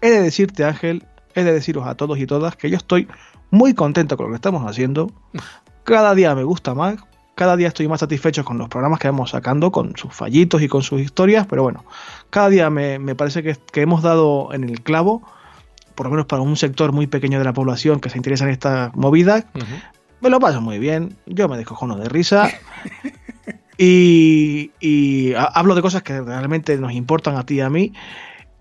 he 0.00 0.10
de 0.10 0.20
decirte 0.20 0.64
Ángel, 0.64 1.04
he 1.34 1.42
de 1.42 1.52
deciros 1.52 1.86
a 1.86 1.94
todos 1.94 2.18
y 2.18 2.26
todas 2.26 2.56
que 2.56 2.70
yo 2.70 2.76
estoy 2.76 3.08
muy 3.50 3.74
contento 3.74 4.16
con 4.16 4.26
lo 4.26 4.30
que 4.32 4.36
estamos 4.36 4.68
haciendo, 4.68 5.10
cada 5.84 6.14
día 6.14 6.34
me 6.34 6.44
gusta 6.44 6.74
más, 6.74 6.96
cada 7.34 7.56
día 7.56 7.68
estoy 7.68 7.86
más 7.88 8.00
satisfecho 8.00 8.44
con 8.44 8.58
los 8.58 8.68
programas 8.68 8.98
que 8.98 9.08
vamos 9.08 9.30
sacando, 9.30 9.70
con 9.70 9.96
sus 9.96 10.12
fallitos 10.12 10.62
y 10.62 10.68
con 10.68 10.82
sus 10.82 11.00
historias, 11.00 11.46
pero 11.46 11.62
bueno, 11.62 11.84
cada 12.30 12.48
día 12.48 12.70
me, 12.70 13.14
parece 13.14 13.42
que, 13.42 13.80
hemos 13.80 14.02
dado 14.02 14.52
en 14.52 14.64
el 14.64 14.82
clavo, 14.82 15.22
por 15.94 16.06
lo 16.06 16.10
menos 16.10 16.26
para 16.26 16.42
un 16.42 16.56
sector 16.56 16.92
muy 16.92 17.06
pequeño 17.06 17.38
de 17.38 17.44
la 17.44 17.52
población 17.52 18.00
que 18.00 18.10
se 18.10 18.16
interesa 18.16 18.44
en 18.44 18.50
estas 18.50 18.94
movidas, 18.94 19.44
me 20.20 20.30
lo 20.30 20.40
paso 20.40 20.60
muy 20.60 20.78
bien, 20.78 21.16
yo 21.26 21.48
me 21.48 21.56
descojono 21.56 21.96
de 21.96 22.08
risa. 22.08 22.50
Y, 23.78 25.34
hablo 25.34 25.74
de 25.74 25.82
cosas 25.82 26.02
que 26.02 26.20
realmente 26.20 26.76
nos 26.78 26.92
importan 26.92 27.36
a 27.36 27.44
ti 27.44 27.56
y 27.56 27.60
a 27.60 27.70
mí. 27.70 27.92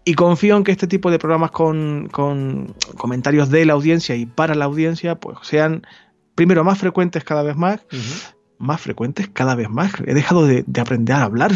Y 0.03 0.13
confío 0.13 0.55
en 0.57 0.63
que 0.63 0.71
este 0.71 0.87
tipo 0.87 1.09
de 1.09 1.17
programas 1.17 1.51
con, 1.51 2.09
comentarios 2.97 3.49
de 3.49 3.65
la 3.65 3.73
audiencia 3.73 4.15
y 4.15 4.25
para 4.25 4.53
la 4.53 4.65
audiencia, 4.65 5.15
pues 5.15 5.37
sean 5.41 5.87
primero 6.35 6.63
más 6.63 6.77
frecuentes 6.77 7.23
cada 7.23 7.41
vez 7.41 7.55
más. 7.55 7.79
Más 8.57 8.79
frecuentes 8.81 9.29
cada 9.29 9.55
vez 9.55 9.69
más. 9.69 9.91
He 10.05 10.13
dejado 10.13 10.45
de, 10.45 10.63
aprender 10.79 11.15
a 11.15 11.23
hablar. 11.23 11.51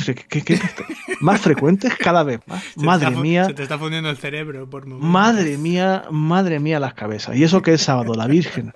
más 1.22 1.42
frecuentes 1.42 1.96
cada 1.96 2.24
vez 2.24 2.40
más. 2.48 2.64
madre 2.76 3.12
mía. 3.12 3.46
Se 3.46 3.54
te 3.54 3.64
está 3.64 3.78
fundiendo 3.78 4.10
el 4.10 4.18
cerebro 4.18 4.68
por 4.70 4.88
Madre 4.88 5.58
mía, 5.58 6.06
madre 6.10 6.60
mía 6.60 6.80
las 6.80 6.96
cabezas. 6.96 7.36
Y 7.36 7.44
eso 7.44 7.62
que 7.62 7.74
es 7.74 7.82
sábado, 7.82 8.16
la 8.16 8.26
Virgen. 8.26 8.74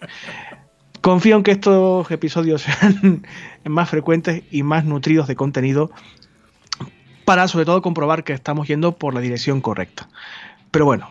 Confío 1.04 1.36
en 1.36 1.43
que 1.43 1.51
estos 1.51 2.10
episodios 2.12 2.62
sean 2.62 3.28
más 3.66 3.89
frecuentes 3.89 4.43
y 4.51 4.64
más 4.64 4.86
nutridos 4.86 5.28
de 5.28 5.36
contenido 5.36 5.91
para 7.26 7.49
sobre 7.49 7.66
todo 7.66 7.82
comprobar 7.82 8.24
que 8.24 8.32
estamos 8.32 8.70
yendo 8.70 8.93
por 8.93 9.14
la 9.14 9.20
dirección 9.20 9.60
correcta. 9.60 10.08
Pero 10.72 10.86
bueno, 10.86 11.10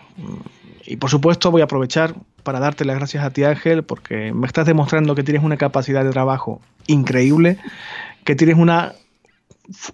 y 0.86 0.97
por 0.97 1.11
supuesto 1.11 1.51
voy 1.51 1.61
a 1.61 1.64
aprovechar 1.64 2.14
para 2.43 2.59
darte 2.59 2.86
las 2.86 2.97
gracias 2.97 3.22
a 3.22 3.34
ti 3.34 3.45
Ángel 3.45 3.82
porque 3.82 4.32
me 4.32 4.47
estás 4.47 4.64
demostrando 4.64 5.14
que 5.14 5.24
tienes 5.24 5.43
una 5.43 5.59
capacidad 5.59 6.03
de 6.03 6.11
trabajo 6.11 6.62
increíble, 6.86 7.59
que 8.24 8.34
tienes 8.34 8.57
una 8.57 8.95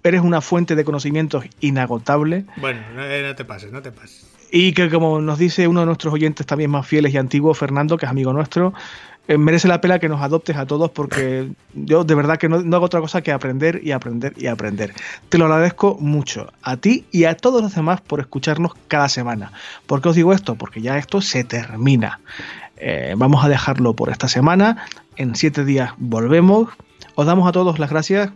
eres 0.03 0.21
una 0.21 0.39
fuente 0.39 0.77
de 0.77 0.85
conocimientos 0.85 1.43
inagotable. 1.59 2.45
Bueno, 2.55 2.79
no, 2.95 3.35
te 3.35 3.43
pases, 3.43 3.73
no 3.73 3.81
te 3.81 3.91
pases. 3.91 4.25
Y 4.49 4.71
que 4.71 4.89
como 4.89 5.19
nos 5.19 5.37
dice 5.37 5.67
uno 5.67 5.81
de 5.81 5.87
nuestros 5.87 6.13
oyentes 6.13 6.45
también 6.45 6.71
más 6.71 6.87
fieles 6.87 7.13
y 7.13 7.17
antiguos, 7.17 7.57
Fernando, 7.57 7.97
que 7.97 8.05
es 8.05 8.09
amigo 8.09 8.31
nuestro, 8.31 8.73
eh, 9.29 9.37
merece 9.37 9.67
la 9.67 9.79
pena 9.79 9.99
que 9.99 10.09
nos 10.09 10.23
adoptes 10.23 10.57
a 10.57 10.65
todos 10.65 10.89
porque 10.89 11.49
yo 11.75 12.03
de 12.03 12.15
verdad 12.15 12.39
que 12.39 12.49
no, 12.49 12.57
hago 12.75 12.85
otra 12.85 12.99
cosa 12.99 13.21
que 13.21 13.31
aprender 13.31 13.79
y 13.83 13.91
aprender 13.91 14.33
y 14.35 14.47
aprender. 14.47 14.91
Te 15.29 15.37
lo 15.37 15.45
agradezco 15.45 15.97
mucho 15.99 16.51
a 16.63 16.77
ti 16.77 17.05
y 17.11 17.25
a 17.25 17.37
todos 17.37 17.61
los 17.61 17.75
demás 17.75 18.01
por 18.01 18.21
escucharnos 18.21 18.71
cada 18.87 19.07
semana. 19.07 19.51
¿Por 19.85 20.01
qué 20.01 20.09
os 20.09 20.15
digo 20.15 20.33
esto? 20.33 20.55
Porque 20.55 20.81
ya 20.81 20.97
esto 20.97 21.21
se 21.21 21.43
termina. 21.43 22.19
Eh, 22.77 23.13
vamos 23.15 23.45
a 23.45 23.49
dejarlo 23.49 23.93
por 23.93 24.09
esta 24.09 24.27
semana. 24.27 24.83
En 25.15 25.35
siete 25.35 25.63
días 25.63 25.91
volvemos. 25.97 26.69
Os 27.13 27.27
damos 27.27 27.47
a 27.47 27.51
todos 27.51 27.77
las 27.77 27.91
gracias 27.91 28.31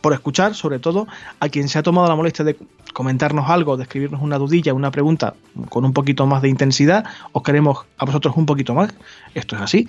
por 0.00 0.12
escuchar, 0.12 0.54
sobre 0.54 0.78
todo, 0.78 1.06
a 1.40 1.48
quien 1.48 1.68
se 1.68 1.78
ha 1.78 1.82
tomado 1.82 2.08
la 2.08 2.16
molestia 2.16 2.44
de 2.44 2.56
comentarnos 2.92 3.48
algo, 3.50 3.76
de 3.76 3.84
escribirnos 3.84 4.22
una 4.22 4.38
dudilla, 4.38 4.74
una 4.74 4.90
pregunta 4.90 5.34
con 5.68 5.84
un 5.84 5.92
poquito 5.92 6.26
más 6.26 6.42
de 6.42 6.48
intensidad. 6.48 7.04
Os 7.32 7.42
queremos 7.42 7.86
a 7.98 8.04
vosotros 8.04 8.36
un 8.36 8.46
poquito 8.46 8.74
más. 8.74 8.94
Esto 9.34 9.56
es 9.56 9.62
así. 9.62 9.86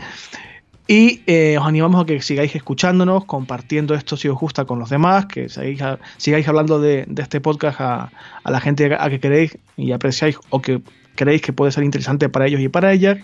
Y 0.88 1.22
eh, 1.28 1.56
os 1.60 1.68
animamos 1.68 2.02
a 2.02 2.06
que 2.06 2.20
sigáis 2.20 2.56
escuchándonos, 2.56 3.26
compartiendo 3.26 3.94
esto 3.94 4.18
si 4.18 4.28
os 4.28 4.40
gusta 4.40 4.66
con 4.66 4.80
los 4.80 4.90
demás, 4.90 5.28
que 5.28 5.48
sigáis, 5.48 6.48
hablando 6.48 6.80
de, 6.80 7.06
este 7.16 7.40
podcast 7.40 7.80
a, 7.80 8.12
la 8.44 8.60
gente 8.60 8.98
a 9.00 9.08
que 9.12 9.20
queréis 9.20 9.56
y 9.78 9.92
apreciáis 9.92 10.40
o 10.50 10.64
que 10.64 10.82
creéis 11.14 11.44
que 11.44 11.54
puede 11.54 11.72
ser 11.72 11.84
interesante 11.84 12.28
para 12.28 12.48
ellos 12.48 12.60
y 12.60 12.70
para 12.70 12.92
ellas. 12.92 13.20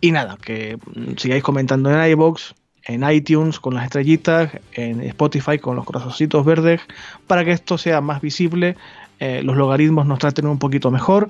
Y 0.00 0.12
nada, 0.12 0.38
que 0.40 0.78
sigáis 1.18 1.42
comentando 1.42 1.90
en 1.92 2.10
iBox, 2.12 2.54
en 2.84 3.08
iTunes 3.08 3.60
con 3.60 3.74
las 3.74 3.84
estrellitas, 3.84 4.50
en 4.72 5.00
Spotify 5.02 5.58
con 5.58 5.76
los 5.76 5.84
corazoncitos 5.84 6.44
verdes, 6.44 6.80
para 7.26 7.44
que 7.44 7.52
esto 7.52 7.78
sea 7.78 8.00
más 8.00 8.20
visible, 8.20 8.76
eh, 9.20 9.42
los 9.42 9.56
logaritmos 9.56 10.06
nos 10.06 10.18
traten 10.18 10.46
un 10.46 10.58
poquito 10.58 10.90
mejor 10.90 11.28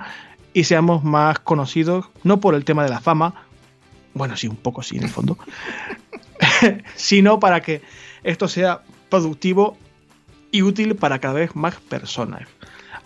y 0.54 0.64
seamos 0.64 1.04
más 1.04 1.38
conocidos, 1.38 2.06
no 2.24 2.40
por 2.40 2.54
el 2.54 2.64
tema 2.64 2.84
de 2.84 2.90
la 2.90 3.00
fama, 3.00 3.34
bueno, 4.14 4.36
sí, 4.36 4.46
un 4.48 4.56
poco 4.56 4.82
sí 4.82 4.96
en 4.96 5.04
el 5.04 5.10
fondo, 5.10 5.38
sino 6.96 7.40
para 7.40 7.60
que 7.60 7.82
esto 8.24 8.48
sea 8.48 8.82
productivo 9.08 9.76
y 10.50 10.62
útil 10.62 10.96
para 10.96 11.18
cada 11.18 11.34
vez 11.34 11.56
más 11.56 11.76
personas. 11.76 12.42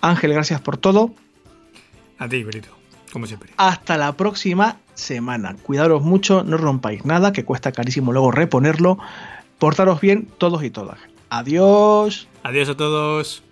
Ángel, 0.00 0.32
gracias 0.32 0.60
por 0.60 0.76
todo. 0.76 1.14
A 2.18 2.28
ti, 2.28 2.44
Brito, 2.44 2.75
como 3.16 3.26
siempre. 3.26 3.50
Hasta 3.56 3.96
la 3.96 4.12
próxima 4.12 4.76
semana. 4.92 5.56
Cuidaros 5.62 6.02
mucho, 6.02 6.44
no 6.44 6.58
rompáis 6.58 7.06
nada, 7.06 7.32
que 7.32 7.46
cuesta 7.46 7.72
carísimo 7.72 8.12
luego 8.12 8.30
reponerlo. 8.30 8.98
Portaros 9.58 10.02
bien 10.02 10.28
todos 10.36 10.62
y 10.62 10.68
todas. 10.68 10.98
Adiós. 11.30 12.28
Adiós 12.42 12.68
a 12.68 12.76
todos. 12.76 13.42